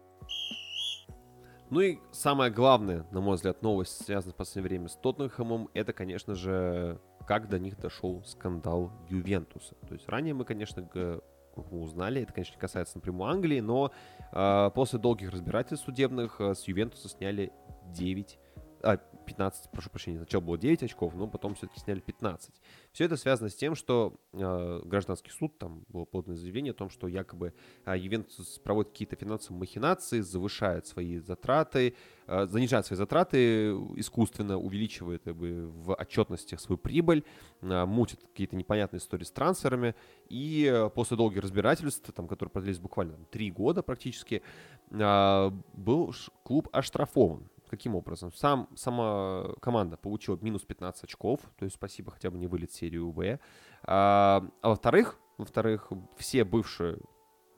Ну 1.71 1.81
и 1.81 1.99
самое 2.13 2.51
главное, 2.51 3.07
на 3.11 3.21
мой 3.21 3.37
взгляд, 3.37 3.63
новость, 3.63 4.05
связанная 4.05 4.33
в 4.33 4.37
последнее 4.37 4.69
время 4.69 4.89
с 4.89 4.97
Тоттенхэмом, 4.97 5.69
это, 5.75 5.93
конечно 5.93 6.35
же, 6.35 6.99
как 7.27 7.49
до 7.49 7.59
них 7.59 7.79
дошел 7.79 8.23
скандал 8.25 8.91
Ювентуса. 9.11 9.75
То 9.87 9.93
есть 9.93 10.09
ранее 10.09 10.33
мы, 10.33 10.47
конечно, 10.47 10.89
мы 10.95 11.83
узнали, 11.83 12.23
это, 12.23 12.33
конечно, 12.33 12.59
касается 12.59 12.97
напрямую 12.97 13.31
Англии, 13.31 13.61
но 13.61 13.91
э, 14.33 14.71
после 14.75 14.99
долгих 14.99 15.31
разбирательств 15.31 15.85
судебных 15.85 16.41
э, 16.41 16.55
с 16.55 16.67
Ювентуса 16.67 17.09
сняли 17.09 17.53
9 17.93 18.39
а, 18.83 18.99
15, 19.29 19.71
прошу 19.71 19.91
прощения, 19.91 20.19
сначала 20.19 20.41
было 20.41 20.57
9 20.57 20.83
очков, 20.83 21.15
но 21.15 21.27
потом 21.27 21.55
все-таки 21.55 21.81
сняли 21.81 22.01
15. 22.01 22.55
Все 22.93 23.05
это 23.05 23.17
связано 23.17 23.51
с 23.51 23.55
тем, 23.55 23.75
что 23.75 24.15
э, 24.33 24.81
гражданский 24.85 25.31
суд, 25.31 25.59
там 25.59 25.85
было 25.89 26.07
подано 26.07 26.35
заявление 26.35 26.71
о 26.71 26.75
том, 26.75 26.89
что 26.89 27.09
якобы 27.09 27.53
э, 27.85 27.99
Ювентус 27.99 28.59
проводит 28.59 28.93
какие-то 28.93 29.17
финансовые 29.17 29.61
махинации, 29.61 30.21
завышает 30.21 30.87
свои 30.87 31.19
затраты, 31.19 31.95
э, 32.27 32.47
занижает 32.47 32.87
свои 32.87 32.97
затраты 32.97 33.73
искусственно, 33.97 34.59
увеличивает 34.59 35.23
как 35.25 35.37
бы, 35.37 35.67
в 35.67 35.95
отчетностях 35.95 36.61
свою 36.61 36.79
прибыль, 36.79 37.25
э, 37.61 37.85
мутит 37.85 38.23
какие-то 38.23 38.57
непонятные 38.57 38.99
истории 38.99 39.25
с 39.25 39.31
трансферами, 39.31 39.95
и 40.31 40.71
э, 40.73 40.89
после 40.89 41.17
долгих 41.17 41.43
разбирательств, 41.43 42.11
там, 42.15 42.29
которые 42.29 42.51
продлились 42.51 42.79
буквально 42.79 43.15
там, 43.15 43.27
3 43.27 43.51
года 43.51 43.83
практически, 43.83 44.43
э, 44.91 45.51
был 45.75 46.15
клуб 46.45 46.69
оштрафован 46.73 47.51
Каким 47.69 47.95
образом? 47.95 48.33
Сам, 48.33 48.69
сама 48.75 49.55
команда 49.61 49.97
получила 49.97 50.39
минус 50.41 50.63
15 50.63 51.05
очков, 51.05 51.41
то 51.59 51.65
есть 51.65 51.77
спасибо 51.77 52.11
хотя 52.11 52.31
бы 52.31 52.39
не 52.39 52.47
вылет 52.47 52.73
серию 52.73 53.11
В. 53.11 53.39
А, 53.85 54.45
а 54.63 54.69
во-вторых, 54.69 55.19
во-вторых, 55.37 55.93
все 56.17 56.45
бывшие 56.45 56.99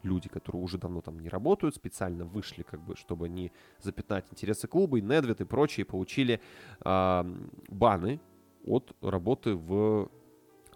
люди, 0.02 0.28
которые 0.28 0.62
уже 0.62 0.78
давно 0.78 1.00
там 1.00 1.18
не 1.18 1.28
работают, 1.28 1.74
специально 1.74 2.24
вышли, 2.24 2.62
как 2.62 2.80
бы, 2.80 2.96
чтобы 2.96 3.28
не 3.28 3.52
запятнать 3.80 4.26
интересы 4.30 4.66
клуба, 4.66 4.98
и 4.98 5.02
Недвед 5.02 5.40
и 5.40 5.44
прочие 5.44 5.84
получили 5.84 6.40
э, 6.84 7.24
баны 7.68 8.20
от 8.64 8.96
работы 9.00 9.54
в 9.54 10.10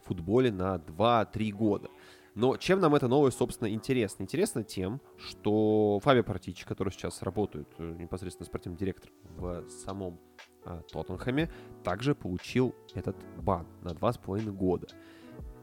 футболе 0.04 0.52
на 0.52 0.76
2-3 0.76 1.50
года. 1.52 1.88
Но 2.34 2.56
чем 2.56 2.80
нам 2.80 2.94
эта 2.94 3.06
новость, 3.06 3.38
собственно, 3.38 3.68
интересна? 3.68 4.24
Интересно 4.24 4.64
тем, 4.64 5.00
что 5.16 6.00
Фаби 6.02 6.22
Партичи, 6.22 6.66
который 6.66 6.90
сейчас 6.90 7.22
работает 7.22 7.68
э, 7.78 7.94
непосредственно 7.98 8.46
спортивным 8.46 8.76
директором 8.76 9.14
в 9.36 9.68
самом 9.68 10.18
э, 10.64 10.82
Тоттенхэме, 10.90 11.52
также 11.84 12.16
получил 12.16 12.74
этот 12.94 13.16
бан 13.36 13.66
на 13.82 13.90
2,5 13.90 14.50
года. 14.50 14.88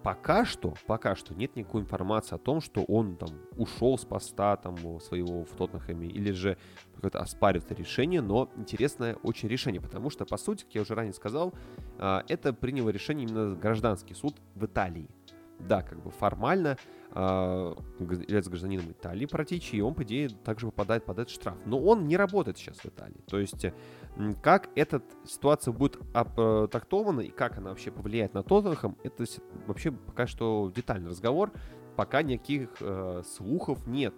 Пока 0.01 0.45
что, 0.45 0.73
пока 0.87 1.15
что 1.15 1.35
нет 1.35 1.55
никакой 1.55 1.81
информации 1.81 2.33
о 2.33 2.39
том, 2.39 2.59
что 2.59 2.83
он 2.83 3.17
там 3.17 3.29
ушел 3.57 3.99
с 3.99 4.05
поста 4.05 4.55
там 4.55 4.99
своего 4.99 5.43
в 5.43 5.49
Тоттенхэме 5.49 6.07
или 6.07 6.31
же 6.31 6.57
какое-то 6.95 7.19
оспаривает 7.19 7.69
это 7.69 7.79
решение, 7.79 8.21
но 8.21 8.49
интересное 8.55 9.15
очень 9.23 9.47
решение, 9.47 9.79
потому 9.79 10.09
что, 10.09 10.25
по 10.25 10.37
сути, 10.37 10.63
как 10.63 10.73
я 10.73 10.81
уже 10.81 10.95
ранее 10.95 11.13
сказал, 11.13 11.53
э, 11.99 12.21
это 12.29 12.53
приняло 12.53 12.89
решение 12.89 13.27
именно 13.27 13.55
гражданский 13.55 14.13
суд 14.13 14.37
в 14.55 14.65
Италии 14.65 15.09
да, 15.67 15.81
как 15.81 16.01
бы 16.01 16.11
формально 16.11 16.77
э, 17.13 17.75
является 17.99 18.49
гражданином 18.49 18.91
Италии 18.91 19.25
Протичи, 19.25 19.75
и 19.75 19.81
он, 19.81 19.93
по 19.93 20.03
идее, 20.03 20.29
также 20.29 20.67
попадает 20.67 21.05
под 21.05 21.19
этот 21.19 21.33
штраф. 21.33 21.57
Но 21.65 21.79
он 21.79 22.07
не 22.07 22.17
работает 22.17 22.57
сейчас 22.57 22.77
в 22.77 22.85
Италии. 22.85 23.21
То 23.27 23.39
есть, 23.39 23.65
как 24.41 24.69
эта 24.75 25.01
ситуация 25.25 25.71
будет 25.73 25.97
э, 26.13 26.67
трактована 26.71 27.21
и 27.21 27.29
как 27.29 27.57
она 27.57 27.69
вообще 27.69 27.91
повлияет 27.91 28.33
на 28.33 28.43
Тоттенхэм, 28.43 28.97
это 29.03 29.25
вообще 29.67 29.91
пока 29.91 30.27
что 30.27 30.71
детальный 30.75 31.09
разговор. 31.09 31.51
Пока 31.95 32.23
никаких 32.23 32.69
э, 32.79 33.21
слухов 33.25 33.85
нет. 33.85 34.13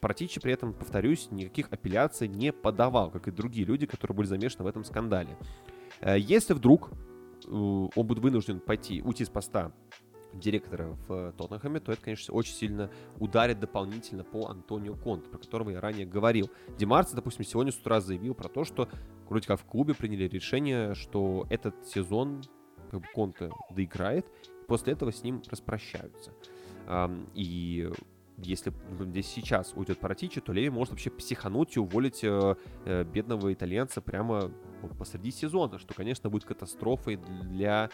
Протичи 0.00 0.40
при 0.40 0.52
этом, 0.52 0.72
повторюсь, 0.72 1.30
никаких 1.30 1.72
апелляций 1.72 2.26
не 2.26 2.52
подавал, 2.52 3.10
как 3.10 3.28
и 3.28 3.30
другие 3.30 3.64
люди, 3.64 3.86
которые 3.86 4.16
были 4.16 4.26
замешаны 4.26 4.64
в 4.64 4.66
этом 4.66 4.84
скандале. 4.84 5.36
Э, 6.00 6.18
если 6.18 6.54
вдруг 6.54 6.90
э, 6.90 7.48
он 7.50 7.90
будет 8.06 8.18
вынужден 8.18 8.60
пойти, 8.60 9.02
уйти 9.02 9.24
с 9.24 9.28
поста 9.28 9.72
директора 10.38 10.96
в 11.08 11.32
Тоттенхэме, 11.32 11.80
то 11.80 11.92
это, 11.92 12.02
конечно, 12.02 12.34
очень 12.34 12.54
сильно 12.54 12.90
ударит 13.18 13.58
дополнительно 13.60 14.24
по 14.24 14.48
Антонио 14.48 14.94
Конте, 14.94 15.28
про 15.28 15.38
которого 15.38 15.70
я 15.70 15.80
ранее 15.80 16.06
говорил. 16.06 16.50
Демарци, 16.78 17.14
допустим, 17.14 17.44
сегодня 17.44 17.72
с 17.72 17.76
утра 17.76 18.00
заявил 18.00 18.34
про 18.34 18.48
то, 18.48 18.64
что 18.64 18.88
вроде 19.28 19.46
как 19.46 19.60
в 19.60 19.64
клубе 19.64 19.94
приняли 19.94 20.28
решение, 20.28 20.94
что 20.94 21.46
этот 21.50 21.86
сезон 21.86 22.42
как 22.90 23.00
бы 23.00 23.06
Конте 23.14 23.50
доиграет, 23.70 24.26
после 24.68 24.92
этого 24.92 25.12
с 25.12 25.22
ним 25.22 25.42
распрощаются. 25.50 26.32
И 27.34 27.90
если 28.38 28.72
здесь 29.00 29.26
сейчас 29.28 29.72
уйдет 29.74 29.98
Паратичи, 29.98 30.40
то 30.40 30.52
Леви 30.52 30.68
может 30.68 30.90
вообще 30.90 31.10
психануть 31.10 31.76
и 31.76 31.80
уволить 31.80 32.22
э, 32.22 32.54
э, 32.84 33.04
бедного 33.04 33.52
итальянца 33.52 34.02
прямо 34.02 34.52
посреди 34.98 35.30
сезона, 35.30 35.78
что, 35.78 35.94
конечно, 35.94 36.28
будет 36.28 36.44
катастрофой 36.44 37.16
для 37.16 37.90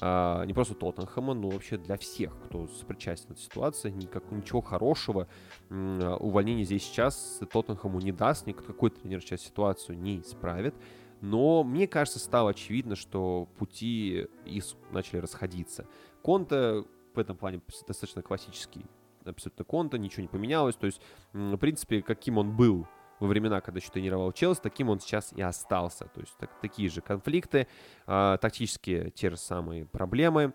а, 0.00 0.44
не 0.44 0.52
просто 0.52 0.74
Тоттенхэма, 0.74 1.34
но 1.34 1.50
вообще 1.50 1.76
для 1.76 1.96
всех, 1.96 2.36
кто 2.44 2.66
сопричастен 2.68 3.32
этой 3.32 3.42
ситуации. 3.42 3.90
Никак, 3.90 4.30
ничего 4.30 4.60
хорошего 4.60 5.28
а, 5.70 6.16
увольнение 6.16 6.64
здесь 6.64 6.84
сейчас 6.84 7.40
Тоттенхэму 7.52 8.00
не 8.00 8.12
даст, 8.12 8.46
никакой 8.46 8.90
тренер 8.90 9.20
сейчас 9.20 9.42
ситуацию 9.42 9.98
не 9.98 10.20
исправит. 10.20 10.74
Но 11.20 11.64
мне 11.64 11.86
кажется, 11.86 12.18
стало 12.18 12.50
очевидно, 12.50 12.96
что 12.96 13.48
пути 13.56 14.26
из 14.44 14.76
начали 14.90 15.18
расходиться. 15.18 15.86
Конта 16.22 16.84
в 17.14 17.18
этом 17.18 17.36
плане 17.36 17.60
достаточно 17.86 18.22
классический 18.22 18.84
абсолютно 19.24 19.64
Конта, 19.64 19.98
ничего 19.98 20.22
не 20.22 20.28
поменялось. 20.28 20.76
То 20.76 20.86
есть, 20.86 21.00
в 21.32 21.56
принципе, 21.56 22.02
каким 22.02 22.38
он 22.38 22.54
был 22.54 22.86
во 23.24 23.28
времена, 23.28 23.60
когда 23.60 23.78
еще 23.78 23.90
тренировал 23.90 24.32
Челси, 24.32 24.60
таким 24.62 24.90
он 24.90 25.00
сейчас 25.00 25.32
и 25.32 25.42
остался. 25.42 26.06
То 26.06 26.20
есть 26.20 26.36
так, 26.38 26.50
такие 26.60 26.88
же 26.88 27.00
конфликты, 27.00 27.66
э, 28.06 28.38
тактические 28.40 29.10
те 29.10 29.30
же 29.30 29.36
самые 29.36 29.86
проблемы. 29.86 30.52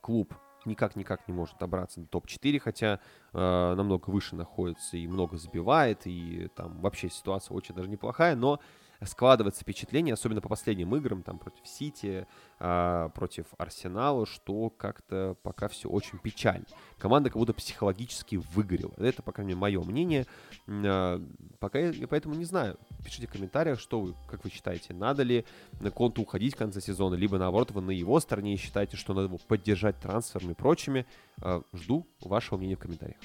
Клуб 0.00 0.34
никак-никак 0.64 1.26
не 1.28 1.34
может 1.34 1.58
добраться 1.58 2.00
до 2.00 2.06
топ-4, 2.06 2.58
хотя 2.58 3.00
э, 3.32 3.74
намного 3.74 4.10
выше 4.10 4.36
находится 4.36 4.96
и 4.96 5.06
много 5.06 5.36
забивает, 5.36 6.06
и 6.06 6.48
там 6.54 6.80
вообще 6.80 7.08
ситуация 7.08 7.54
очень 7.54 7.74
даже 7.74 7.88
неплохая, 7.88 8.36
но 8.36 8.60
складывается 9.06 9.62
впечатление, 9.62 10.14
особенно 10.14 10.40
по 10.40 10.48
последним 10.48 10.94
играм, 10.96 11.22
там, 11.22 11.38
против 11.38 11.66
Сити, 11.66 12.26
э, 12.58 13.08
против 13.14 13.46
Арсенала, 13.58 14.26
что 14.26 14.70
как-то 14.70 15.36
пока 15.42 15.68
все 15.68 15.88
очень 15.88 16.18
печально. 16.18 16.66
Команда 16.98 17.30
как 17.30 17.38
будто 17.38 17.54
психологически 17.54 18.36
выгорела. 18.36 18.92
Это, 18.98 19.22
по 19.22 19.32
крайней 19.32 19.50
мере, 19.50 19.60
мое 19.60 19.82
мнение. 19.82 20.26
Э, 20.66 21.20
пока 21.58 21.78
я 21.78 22.06
поэтому 22.08 22.34
не 22.34 22.44
знаю. 22.44 22.78
Пишите 23.04 23.26
в 23.26 23.32
комментариях, 23.32 23.80
что 23.80 24.00
вы, 24.00 24.14
как 24.28 24.44
вы 24.44 24.50
считаете, 24.50 24.92
надо 24.92 25.22
ли 25.22 25.44
на 25.80 25.90
Конту 25.90 26.22
уходить 26.22 26.54
в 26.54 26.58
конце 26.58 26.80
сезона, 26.80 27.14
либо 27.14 27.38
наоборот, 27.38 27.70
вы 27.70 27.80
на 27.80 27.90
его 27.90 28.20
стороне 28.20 28.56
считаете, 28.56 28.96
что 28.96 29.14
надо 29.14 29.26
его 29.26 29.38
поддержать 29.38 29.98
трансферами 30.00 30.52
и 30.52 30.54
прочими. 30.54 31.06
Э, 31.42 31.62
жду 31.72 32.06
вашего 32.20 32.58
мнения 32.58 32.76
в 32.76 32.80
комментариях. 32.80 33.18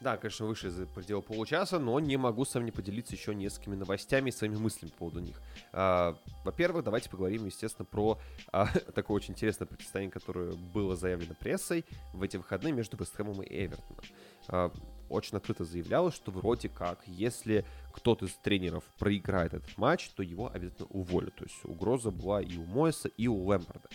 Да, 0.00 0.16
конечно, 0.16 0.46
выше 0.46 0.70
за 0.70 0.86
предел 0.86 1.22
получаса, 1.22 1.78
но 1.80 1.98
не 1.98 2.16
могу 2.16 2.44
с 2.44 2.54
вами 2.54 2.70
поделиться 2.70 3.14
еще 3.14 3.34
несколькими 3.34 3.74
новостями 3.74 4.28
и 4.28 4.32
своими 4.32 4.56
мыслями 4.56 4.90
по 4.92 4.98
поводу 4.98 5.20
них. 5.20 5.40
А, 5.72 6.16
во-первых, 6.44 6.84
давайте 6.84 7.10
поговорим, 7.10 7.46
естественно, 7.46 7.84
про 7.84 8.18
а, 8.52 8.66
такое 8.94 9.16
очень 9.16 9.34
интересное 9.34 9.66
противостояние, 9.66 10.12
которое 10.12 10.52
было 10.52 10.94
заявлено 10.94 11.34
прессой 11.34 11.84
в 12.12 12.22
эти 12.22 12.36
выходные 12.36 12.72
между 12.72 12.96
Вестхэмом 12.96 13.42
и 13.42 13.66
Эвертоном. 13.66 14.04
А, 14.46 14.72
очень 15.08 15.36
открыто 15.36 15.64
заявлялось, 15.64 16.14
что 16.14 16.30
вроде 16.30 16.68
как, 16.68 17.00
если 17.06 17.64
кто-то 17.92 18.26
из 18.26 18.34
тренеров 18.34 18.84
проиграет 18.98 19.54
этот 19.54 19.76
матч, 19.78 20.10
то 20.10 20.22
его 20.22 20.50
обязательно 20.52 20.88
уволят. 20.90 21.34
То 21.34 21.44
есть 21.44 21.64
угроза 21.64 22.10
была 22.12 22.40
и 22.40 22.56
у 22.56 22.64
Мойса, 22.64 23.08
и 23.08 23.26
у 23.26 23.44
Лэмпорда. 23.44 23.88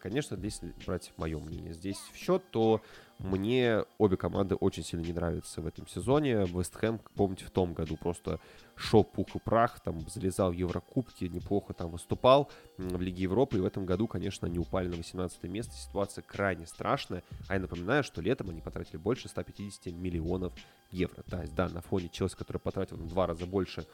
Конечно, 0.00 0.36
если 0.42 0.72
брать 0.86 1.12
мое 1.18 1.38
мнение 1.38 1.74
здесь 1.74 1.98
в 2.12 2.16
счет, 2.16 2.42
то 2.50 2.80
мне 3.18 3.84
обе 3.98 4.16
команды 4.16 4.56
очень 4.56 4.84
сильно 4.84 5.04
не 5.04 5.12
нравятся 5.12 5.62
в 5.62 5.66
этом 5.66 5.86
сезоне. 5.88 6.44
Вест 6.44 6.74
Хэм, 6.76 7.00
помните, 7.14 7.46
в 7.46 7.50
том 7.50 7.72
году 7.72 7.96
просто 7.96 8.40
шел 8.74 9.04
пух 9.04 9.34
и 9.34 9.38
прах, 9.38 9.80
там 9.80 10.06
залезал 10.08 10.50
в 10.50 10.54
Еврокубки, 10.54 11.24
неплохо 11.24 11.72
там 11.72 11.90
выступал 11.90 12.50
в 12.76 13.00
Лиге 13.00 13.22
Европы. 13.22 13.56
И 13.56 13.60
в 13.60 13.64
этом 13.64 13.86
году, 13.86 14.06
конечно, 14.06 14.46
они 14.46 14.58
упали 14.58 14.88
на 14.88 14.96
18 14.96 15.42
место. 15.44 15.72
Ситуация 15.74 16.22
крайне 16.22 16.66
страшная. 16.66 17.22
А 17.48 17.54
я 17.54 17.60
напоминаю, 17.60 18.04
что 18.04 18.20
летом 18.20 18.50
они 18.50 18.60
потратили 18.60 18.98
больше 18.98 19.28
150 19.28 19.86
миллионов 19.94 20.52
евро. 20.90 21.22
То 21.22 21.40
есть, 21.40 21.54
да, 21.54 21.68
на 21.68 21.80
фоне 21.80 22.10
Челси, 22.10 22.36
который 22.36 22.58
потратил 22.58 22.96
в 22.96 23.08
два 23.08 23.26
раза 23.26 23.46
больше 23.46 23.86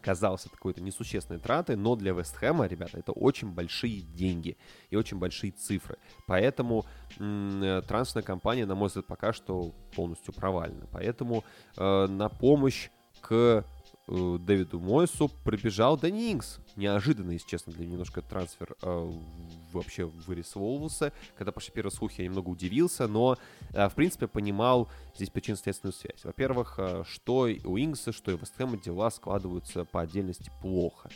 казался 0.00 0.48
какой-то 0.48 0.80
несущественной 0.80 1.40
тратой, 1.40 1.76
но 1.76 1.96
для 1.96 2.12
Вестхэма, 2.12 2.66
ребята, 2.66 2.98
это 2.98 3.12
очень 3.12 3.50
большие 3.50 4.00
деньги 4.00 4.56
и 4.90 4.96
очень 4.96 5.18
большие 5.18 5.52
цифры. 5.52 5.98
Поэтому 6.26 6.84
м- 7.18 7.82
трансферная 7.82 8.24
компания, 8.24 8.66
на 8.66 8.74
мой 8.74 8.88
взгляд, 8.88 9.06
пока 9.06 9.32
что 9.32 9.74
полностью 9.94 10.32
провалена. 10.34 10.86
Поэтому 10.92 11.44
э, 11.76 12.06
на 12.06 12.28
помощь 12.28 12.88
к 13.20 13.64
э, 14.10 14.38
Дэвиду 14.40 14.78
Мойсу 14.80 15.30
прибежал 15.44 15.96
Дэнни 15.96 16.32
Инкс. 16.32 16.58
Неожиданно, 16.76 17.32
если 17.32 17.48
честно, 17.48 17.72
для 17.72 17.86
немножко 17.86 18.22
трансфер 18.22 18.74
э, 18.82 19.12
вообще 19.72 20.04
вырисовывался. 20.04 21.12
Когда 21.36 21.52
пошли 21.52 21.72
первые 21.72 21.92
слухи, 21.92 22.20
я 22.20 22.26
немного 22.26 22.48
удивился, 22.48 23.06
но, 23.06 23.36
э, 23.72 23.88
в 23.88 23.94
принципе, 23.94 24.26
понимал 24.26 24.88
здесь 25.14 25.30
причинно-следственную 25.30 25.92
связь. 25.92 26.24
Во-первых, 26.24 26.74
э, 26.78 27.04
что 27.06 27.48
у 27.64 27.78
Инкса, 27.78 28.12
что 28.12 28.30
и 28.30 28.34
у 28.34 28.38
Вестхэма 28.38 28.76
дела 28.76 29.10
складываются 29.10 29.84
по 29.84 30.00
отдельности 30.00 30.50
плохо. 30.60 31.10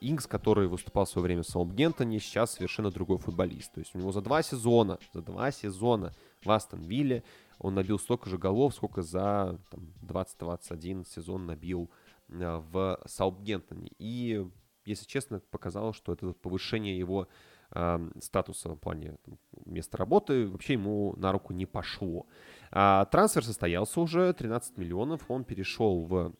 Инкс, 0.00 0.26
который 0.26 0.68
выступал 0.68 1.04
в 1.04 1.10
свое 1.10 1.24
время 1.24 1.42
в 1.42 1.48
Саутгемптоне, 1.48 2.20
сейчас 2.20 2.52
совершенно 2.52 2.90
другой 2.90 3.18
футболист. 3.18 3.72
То 3.72 3.80
есть 3.80 3.94
у 3.94 3.98
него 3.98 4.12
за 4.12 4.20
два 4.20 4.42
сезона, 4.42 4.98
за 5.12 5.22
два 5.22 5.50
сезона 5.50 6.12
в 6.44 6.50
Астон 6.50 6.80
Вилле 6.82 7.22
он 7.58 7.74
набил 7.74 7.98
столько 7.98 8.28
же 8.28 8.38
голов, 8.38 8.74
сколько 8.74 9.02
за 9.02 9.58
20-21 10.02 11.06
сезон 11.06 11.46
набил 11.46 11.90
э, 11.90 12.05
в 12.28 13.00
Саутгемптоне. 13.06 13.90
И, 13.98 14.46
если 14.84 15.06
честно, 15.06 15.40
показалось, 15.50 15.96
что 15.96 16.12
это 16.12 16.32
повышение 16.32 16.98
его 16.98 17.28
э, 17.70 18.10
статуса 18.20 18.70
в 18.70 18.76
плане 18.76 19.18
места 19.64 19.96
работы 19.96 20.46
вообще 20.46 20.74
ему 20.74 21.14
на 21.16 21.32
руку 21.32 21.52
не 21.52 21.66
пошло. 21.66 22.26
А, 22.70 23.04
трансфер 23.06 23.44
состоялся 23.44 24.00
уже, 24.00 24.32
13 24.32 24.76
миллионов, 24.78 25.30
он 25.30 25.44
перешел 25.44 26.04
в 26.04 26.32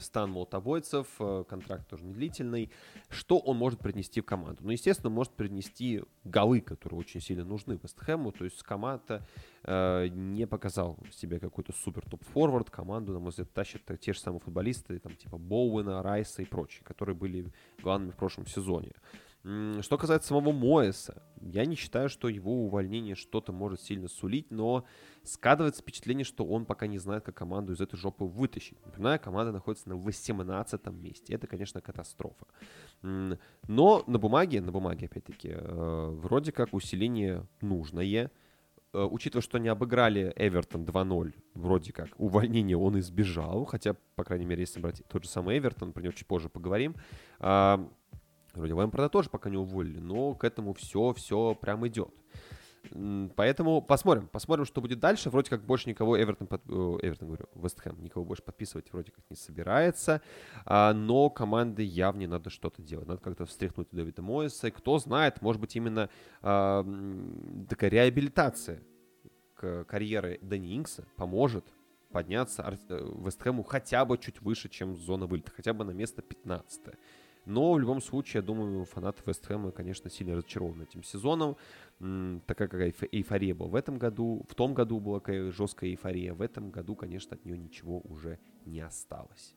стан 0.00 0.30
молотобойцев, 0.30 1.06
э, 1.18 1.44
контракт 1.48 1.88
тоже 1.88 2.04
не 2.04 2.12
длительный. 2.12 2.70
Что 3.08 3.38
он 3.38 3.56
может 3.56 3.80
принести 3.80 4.20
в 4.20 4.24
команду? 4.24 4.62
Ну, 4.62 4.70
естественно, 4.70 5.10
может 5.10 5.32
принести 5.32 6.02
голы, 6.24 6.60
которые 6.60 7.00
очень 7.00 7.20
сильно 7.20 7.44
нужны 7.44 7.78
Вестхэму. 7.82 8.32
То 8.32 8.44
есть 8.44 8.62
команда 8.62 9.26
э, 9.62 10.08
не 10.08 10.46
показал 10.46 10.98
себе 11.12 11.38
какой-то 11.38 11.72
супер 11.72 12.02
топ-форвард. 12.08 12.70
Команду, 12.70 13.12
на 13.12 13.20
мой 13.20 13.30
взгляд, 13.30 13.52
тащат 13.52 13.82
те 14.00 14.12
же 14.12 14.20
самые 14.20 14.40
футболисты, 14.40 14.98
там, 14.98 15.14
типа 15.14 15.38
Боуэна, 15.38 16.02
Райса 16.02 16.42
и 16.42 16.44
прочие, 16.44 16.84
которые 16.84 17.14
были 17.14 17.52
главными 17.82 18.10
в 18.10 18.16
прошлом 18.16 18.46
сезоне. 18.46 18.92
Что 19.44 19.98
касается 19.98 20.28
самого 20.28 20.52
Моэса, 20.52 21.22
я 21.42 21.66
не 21.66 21.74
считаю, 21.74 22.08
что 22.08 22.30
его 22.30 22.64
увольнение 22.64 23.14
что-то 23.14 23.52
может 23.52 23.82
сильно 23.82 24.08
сулить, 24.08 24.50
но 24.50 24.86
складывается 25.22 25.82
впечатление, 25.82 26.24
что 26.24 26.46
он 26.46 26.64
пока 26.64 26.86
не 26.86 26.96
знает, 26.96 27.24
как 27.24 27.34
команду 27.34 27.74
из 27.74 27.80
этой 27.82 27.96
жопы 27.96 28.24
вытащить. 28.24 28.82
Напоминаю, 28.86 29.20
команда 29.20 29.52
находится 29.52 29.90
на 29.90 29.96
18 29.96 30.86
месте. 30.92 31.34
Это, 31.34 31.46
конечно, 31.46 31.82
катастрофа. 31.82 32.46
Но 33.02 34.02
на 34.06 34.18
бумаге, 34.18 34.62
на 34.62 34.72
бумаге, 34.72 35.06
опять-таки, 35.06 35.50
э, 35.52 36.06
вроде 36.22 36.50
как 36.50 36.72
усиление 36.72 37.46
нужное. 37.60 38.30
Э, 38.94 39.02
учитывая, 39.02 39.42
что 39.42 39.58
они 39.58 39.68
обыграли 39.68 40.32
Эвертон 40.36 40.84
2-0, 40.84 41.34
вроде 41.52 41.92
как 41.92 42.08
увольнение 42.16 42.78
он 42.78 42.98
избежал, 42.98 43.66
хотя, 43.66 43.94
по 44.14 44.24
крайней 44.24 44.46
мере, 44.46 44.62
если 44.62 44.80
брать 44.80 45.02
тот 45.06 45.24
же 45.24 45.28
самый 45.28 45.58
Эвертон, 45.58 45.92
про 45.92 46.00
него 46.00 46.12
чуть 46.12 46.26
позже 46.26 46.48
поговорим, 46.48 46.94
а, 47.40 47.86
Вроде 48.54 48.74
Лэмпорда 48.74 49.08
тоже 49.08 49.30
пока 49.30 49.50
не 49.50 49.56
уволили, 49.56 49.98
но 49.98 50.34
к 50.34 50.44
этому 50.44 50.74
все, 50.74 51.12
все 51.12 51.54
прям 51.54 51.86
идет. 51.86 52.14
Поэтому 53.36 53.80
посмотрим, 53.80 54.28
посмотрим, 54.28 54.64
что 54.66 54.80
будет 54.80 55.00
дальше. 55.00 55.30
Вроде 55.30 55.50
как 55.50 55.64
больше 55.64 55.88
никого 55.88 56.20
Эвертон, 56.20 56.46
под... 56.46 56.66
Эвертон 56.66 57.28
говорю, 57.28 57.46
Вестхэм 57.54 58.02
никого 58.02 58.24
больше 58.24 58.42
подписывать 58.42 58.92
вроде 58.92 59.10
как 59.10 59.24
не 59.30 59.36
собирается. 59.36 60.20
А, 60.64 60.92
но 60.92 61.30
команды 61.30 61.82
явно 61.82 62.26
надо 62.26 62.50
что-то 62.50 62.82
делать. 62.82 63.08
Надо 63.08 63.20
как-то 63.20 63.46
встряхнуть 63.46 63.88
Дэвида 63.90 64.22
Моиса. 64.22 64.68
И 64.68 64.70
кто 64.70 64.98
знает, 64.98 65.40
может 65.40 65.60
быть 65.60 65.74
именно 65.76 66.10
а, 66.42 66.84
такая 67.68 67.90
реабилитация 67.90 68.82
карьеры 69.86 70.38
Дани 70.42 70.76
Инкса 70.76 71.06
поможет 71.16 71.64
подняться 72.12 72.78
э, 72.90 73.12
Вестхэму 73.24 73.62
хотя 73.62 74.04
бы 74.04 74.18
чуть 74.18 74.40
выше, 74.40 74.68
чем 74.68 74.94
зона 74.96 75.26
вылета, 75.26 75.50
хотя 75.50 75.72
бы 75.72 75.84
на 75.84 75.90
место 75.90 76.22
15 76.22 76.94
но 77.46 77.72
в 77.72 77.78
любом 77.78 78.00
случае, 78.00 78.40
я 78.40 78.46
думаю, 78.46 78.84
фанаты 78.84 79.22
Вестхэма, 79.26 79.70
конечно, 79.70 80.10
сильно 80.10 80.36
разочарованы 80.36 80.84
этим 80.84 81.02
сезоном. 81.02 81.56
Такая 82.46 82.68
какая 82.68 82.94
эйфория 83.12 83.54
была 83.54 83.68
в 83.68 83.74
этом 83.74 83.98
году. 83.98 84.44
В 84.48 84.54
том 84.54 84.74
году 84.74 85.00
была 85.00 85.20
какая 85.20 85.50
жесткая 85.52 85.90
эйфория. 85.90 86.34
В 86.34 86.42
этом 86.42 86.70
году, 86.70 86.96
конечно, 86.96 87.36
от 87.36 87.44
нее 87.44 87.58
ничего 87.58 88.00
уже 88.00 88.38
не 88.64 88.80
осталось. 88.80 89.54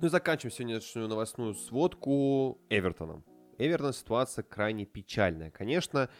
Ну 0.00 0.06
и 0.06 0.10
заканчиваем 0.10 0.52
сегодняшнюю 0.52 1.08
новостную 1.08 1.54
сводку 1.54 2.58
Эвертоном. 2.68 3.24
Эвертон 3.56 3.92
ситуация 3.92 4.42
крайне 4.42 4.84
печальная. 4.84 5.50
Конечно, 5.50 6.10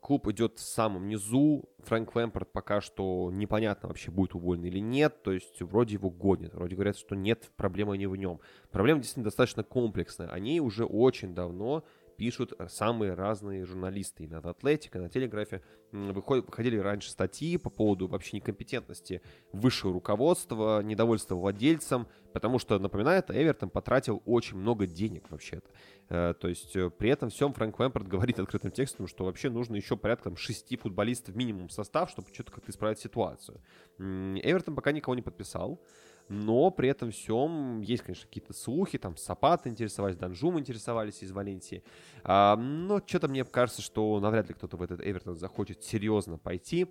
клуб 0.00 0.28
идет 0.28 0.58
в 0.58 0.62
самом 0.62 1.06
низу. 1.06 1.64
Фрэнк 1.84 2.14
Лэмпорт 2.14 2.50
пока 2.50 2.80
что 2.80 3.30
непонятно 3.32 3.88
вообще 3.88 4.10
будет 4.10 4.34
уволен 4.34 4.64
или 4.64 4.80
нет. 4.80 5.22
То 5.22 5.32
есть 5.32 5.62
вроде 5.62 5.94
его 5.94 6.10
гонят. 6.10 6.54
Вроде 6.54 6.74
говорят, 6.74 6.96
что 6.96 7.14
нет, 7.14 7.50
проблемы 7.56 7.96
не 7.96 8.06
в 8.06 8.16
нем. 8.16 8.40
Проблема 8.70 9.00
действительно 9.00 9.24
достаточно 9.24 9.62
комплексная. 9.62 10.28
Они 10.28 10.60
уже 10.60 10.84
очень 10.84 11.34
давно 11.34 11.84
пишут 12.16 12.52
самые 12.68 13.14
разные 13.14 13.64
журналисты. 13.64 14.24
И 14.24 14.28
на 14.28 14.38
Атлетика, 14.38 14.98
на 14.98 15.08
Телеграфе 15.08 15.62
выходили 15.92 16.76
раньше 16.78 17.10
статьи 17.10 17.56
по 17.56 17.70
поводу 17.70 18.08
вообще 18.08 18.36
некомпетентности 18.36 19.22
высшего 19.52 19.92
руководства, 19.92 20.82
недовольства 20.82 21.36
владельцам, 21.36 22.08
потому 22.32 22.58
что, 22.58 22.78
напоминает, 22.78 23.30
Эвертон 23.30 23.70
потратил 23.70 24.22
очень 24.24 24.56
много 24.56 24.86
денег 24.86 25.30
вообще-то. 25.30 25.70
Э, 26.08 26.34
то 26.38 26.48
есть 26.48 26.74
э, 26.74 26.90
при 26.90 27.10
этом 27.10 27.30
всем 27.30 27.52
Фрэнк 27.52 27.78
Лэмпорт 27.78 28.08
говорит 28.08 28.40
открытым 28.40 28.70
текстом, 28.70 29.06
что 29.06 29.24
вообще 29.24 29.50
нужно 29.50 29.76
еще 29.76 29.96
порядка 29.96 30.24
там, 30.24 30.36
шести 30.36 30.76
футболистов 30.76 31.34
минимум 31.36 31.70
состав, 31.70 32.10
чтобы 32.10 32.28
что-то 32.32 32.52
как-то 32.52 32.70
исправить 32.70 32.98
ситуацию. 32.98 33.60
Эвертон 33.98 34.74
пока 34.74 34.92
никого 34.92 35.14
не 35.14 35.22
подписал 35.22 35.80
но 36.28 36.70
при 36.70 36.88
этом 36.88 37.10
всем 37.10 37.80
есть, 37.80 38.02
конечно, 38.02 38.26
какие-то 38.26 38.52
слухи, 38.52 38.98
там 38.98 39.16
Сапат 39.16 39.66
интересовались, 39.66 40.16
Данжум 40.16 40.58
интересовались 40.58 41.22
из 41.22 41.32
Валенсии, 41.32 41.82
а, 42.22 42.56
но 42.56 43.00
что-то 43.04 43.28
мне 43.28 43.44
кажется, 43.44 43.82
что 43.82 44.18
навряд 44.20 44.48
ли 44.48 44.54
кто-то 44.54 44.76
в 44.76 44.82
этот 44.82 45.00
Эвертон 45.00 45.36
захочет 45.36 45.82
серьезно 45.84 46.38
пойти. 46.38 46.86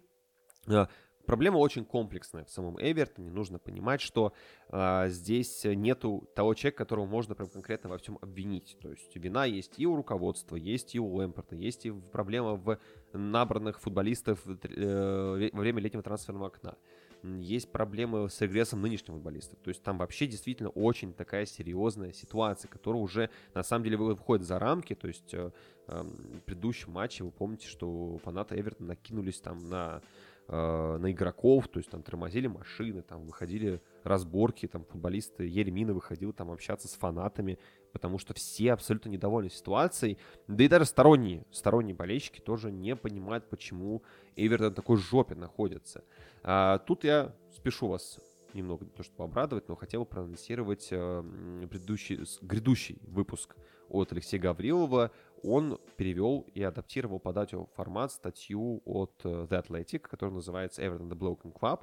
А, 0.68 0.88
проблема 1.26 1.58
очень 1.58 1.86
комплексная 1.86 2.46
в 2.46 2.50
самом 2.52 2.78
Эвертоне. 2.80 3.32
Нужно 3.32 3.58
понимать, 3.58 4.02
что 4.02 4.34
а, 4.70 5.08
здесь 5.08 5.64
нету 5.64 6.30
того 6.36 6.54
человека, 6.54 6.78
которого 6.78 7.06
можно 7.06 7.34
прям 7.34 7.50
конкретно 7.50 7.90
во 7.90 7.98
всем 7.98 8.20
обвинить. 8.22 8.78
То 8.82 8.92
есть 8.92 9.16
вина 9.16 9.46
есть 9.46 9.80
и 9.80 9.88
у 9.88 9.96
руководства, 9.96 10.56
есть 10.56 10.94
и 10.96 11.00
у 11.00 11.08
Лэмпорта, 11.08 11.56
есть 11.56 11.86
и 11.86 11.92
проблема 11.92 12.56
в 12.56 12.78
набранных 13.14 13.80
футболистов 13.80 14.42
э, 14.46 15.50
во 15.52 15.60
время 15.60 15.82
летнего 15.82 16.04
трансферного 16.04 16.48
окна 16.48 16.78
есть 17.24 17.72
проблемы 17.72 18.30
с 18.30 18.42
регрессом 18.42 18.82
нынешних 18.82 19.16
футболистов. 19.16 19.58
То 19.60 19.70
есть 19.70 19.82
там 19.82 19.98
вообще 19.98 20.28
действительно 20.28 20.70
очень 20.70 21.14
такая 21.14 21.46
серьезная 21.46 22.12
ситуация, 22.12 22.70
которая 22.70 23.02
уже 23.02 23.30
на 23.54 23.64
самом 23.64 23.86
деле 23.86 23.98
выходит 23.98 24.46
за 24.46 24.60
рамки. 24.60 24.94
То 24.94 25.08
есть 25.08 25.34
э, 25.34 25.52
э, 25.88 26.02
в 26.02 26.42
предыдущем 26.42 26.92
матче 26.92 27.24
вы 27.24 27.32
помните, 27.32 27.68
что 27.68 28.18
фанаты 28.24 28.60
Эвертона 28.60 28.90
накинулись 28.90 29.40
там 29.40 29.70
на 29.70 30.02
э, 30.48 30.98
на 31.00 31.12
игроков, 31.12 31.70
то 31.70 31.80
есть 31.80 31.90
там 31.90 32.04
тормозили 32.04 32.48
машины, 32.48 33.02
там 33.02 33.26
выходили 33.26 33.82
разборки, 34.04 34.68
там 34.68 34.84
футболисты 34.84 35.46
Еремина 35.46 35.94
выходил 35.94 36.34
там 36.34 36.52
общаться 36.52 36.90
с 36.90 36.94
фанатами, 36.94 37.58
потому 37.94 38.18
что 38.18 38.34
все 38.34 38.74
абсолютно 38.74 39.10
недовольны 39.10 39.50
ситуацией, 39.50 40.18
да 40.48 40.64
и 40.64 40.68
даже 40.68 40.86
сторонние, 40.86 41.46
сторонние 41.52 41.96
болельщики 41.96 42.42
тоже 42.42 42.72
не 42.72 42.96
понимают, 42.98 43.50
почему 43.50 44.04
Эвертон 44.36 44.74
такой 44.74 44.98
жопе 44.98 45.36
находится. 45.36 46.04
А, 46.44 46.80
тут 46.80 47.04
я 47.04 47.34
спешу 47.52 47.88
вас 47.88 48.20
немного, 48.54 48.86
не 48.86 48.92
то 48.92 49.04
чтобы 49.04 49.24
обрадовать, 49.24 49.68
но 49.68 49.76
хотел 49.76 50.02
бы 50.02 50.06
проанонсировать 50.06 50.88
э, 50.92 51.68
предыдущий, 51.70 52.20
грядущий 52.42 53.00
выпуск 53.04 53.56
от 53.90 54.12
Алексея 54.12 54.42
Гаврилова. 54.42 55.12
Он 55.44 55.80
перевел 55.98 56.46
и 56.54 56.64
адаптировал 56.64 57.20
под 57.20 57.38
аудиоформат 57.38 58.12
статью 58.12 58.82
от 58.86 59.14
э, 59.24 59.48
The 59.50 59.64
Athletic, 59.64 60.00
которая 60.00 60.36
называется 60.36 60.82
Everton 60.82 61.10
the 61.10 61.18
Broken 61.18 61.54
Club, 61.54 61.82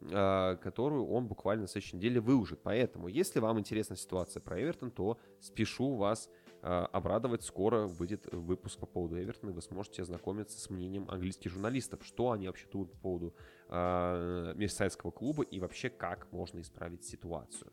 э, 0.00 0.56
которую 0.62 1.06
он 1.06 1.26
буквально 1.26 1.62
на 1.62 1.68
следующей 1.68 1.96
неделе 1.96 2.20
выложит. 2.20 2.60
Поэтому, 2.62 3.08
если 3.08 3.40
вам 3.40 3.58
интересна 3.58 3.96
ситуация 3.96 4.40
про 4.40 4.60
Эвертон, 4.60 4.90
то 4.90 5.18
спешу 5.40 5.96
вас 5.96 6.28
а, 6.28 6.39
обрадовать. 6.62 7.42
Скоро 7.42 7.86
выйдет 7.86 8.26
выпуск 8.32 8.78
по 8.78 8.86
поводу 8.86 9.18
Эвертона, 9.18 9.50
и 9.50 9.52
вы 9.54 9.62
сможете 9.62 10.02
ознакомиться 10.02 10.58
с 10.60 10.70
мнением 10.70 11.08
английских 11.10 11.50
журналистов, 11.50 12.04
что 12.04 12.32
они 12.32 12.46
вообще 12.46 12.66
думают 12.68 12.92
по 12.92 12.98
поводу 12.98 13.34
э, 13.68 14.52
Мерсайдского 14.56 15.10
клуба 15.10 15.42
и 15.42 15.58
вообще 15.60 15.90
как 15.90 16.30
можно 16.32 16.60
исправить 16.60 17.04
ситуацию. 17.04 17.72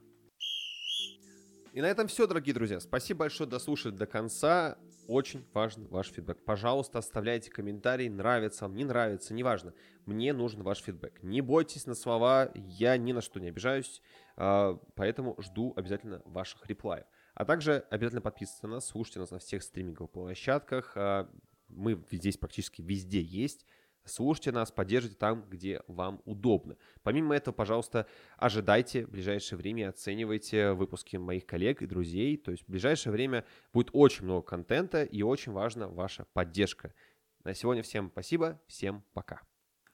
И 1.73 1.81
на 1.81 1.85
этом 1.85 2.07
все, 2.07 2.25
дорогие 2.25 2.55
друзья. 2.55 2.79
Спасибо 2.79 3.19
большое, 3.19 3.47
дослушали 3.47 3.93
до 3.93 4.07
конца. 4.07 4.77
Очень 5.07 5.45
важен 5.53 5.85
ваш 5.87 6.07
фидбэк. 6.07 6.43
Пожалуйста, 6.43 6.97
оставляйте 6.99 7.51
комментарии, 7.51 8.09
нравится 8.09 8.65
вам, 8.65 8.75
не 8.75 8.83
нравится, 8.83 9.33
неважно. 9.33 9.73
Мне 10.05 10.33
нужен 10.33 10.63
ваш 10.63 10.79
фидбэк. 10.79 11.21
Не 11.23 11.41
бойтесь 11.41 11.85
на 11.85 11.93
слова, 11.93 12.49
я 12.55 12.97
ни 12.97 13.11
на 13.11 13.21
что 13.21 13.39
не 13.39 13.49
обижаюсь, 13.49 14.01
поэтому 14.35 15.35
жду 15.39 15.73
обязательно 15.75 16.21
ваших 16.25 16.65
реплаев. 16.67 17.05
А 17.37 17.45
также 17.45 17.85
обязательно 17.91 18.21
подписывайтесь 18.21 18.63
на 18.63 18.69
нас, 18.69 18.87
слушайте 18.87 19.19
нас 19.19 19.29
на 19.29 19.37
всех 19.37 19.61
стриминговых 19.61 20.09
площадках. 20.09 20.93
А, 20.95 21.29
мы 21.67 22.03
здесь 22.09 22.35
практически 22.35 22.81
везде 22.81 23.21
есть. 23.21 23.67
Слушайте 24.05 24.51
нас, 24.51 24.71
поддержите 24.71 25.15
там, 25.15 25.47
где 25.47 25.83
вам 25.85 26.19
удобно. 26.25 26.77
Помимо 27.03 27.35
этого, 27.35 27.53
пожалуйста, 27.53 28.07
ожидайте 28.37 29.05
в 29.05 29.11
ближайшее 29.11 29.59
время, 29.59 29.89
оценивайте 29.89 30.71
выпуски 30.71 31.17
моих 31.17 31.45
коллег 31.45 31.83
и 31.83 31.85
друзей. 31.85 32.37
То 32.37 32.49
есть 32.49 32.63
в 32.63 32.71
ближайшее 32.71 33.13
время 33.13 33.45
будет 33.71 33.89
очень 33.93 34.23
много 34.23 34.41
контента 34.41 35.03
и 35.03 35.21
очень 35.21 35.51
важна 35.51 35.89
ваша 35.89 36.25
поддержка. 36.33 36.95
На 37.43 37.53
сегодня 37.53 37.83
всем 37.83 38.09
спасибо, 38.09 38.59
всем 38.65 39.03
пока. 39.13 39.41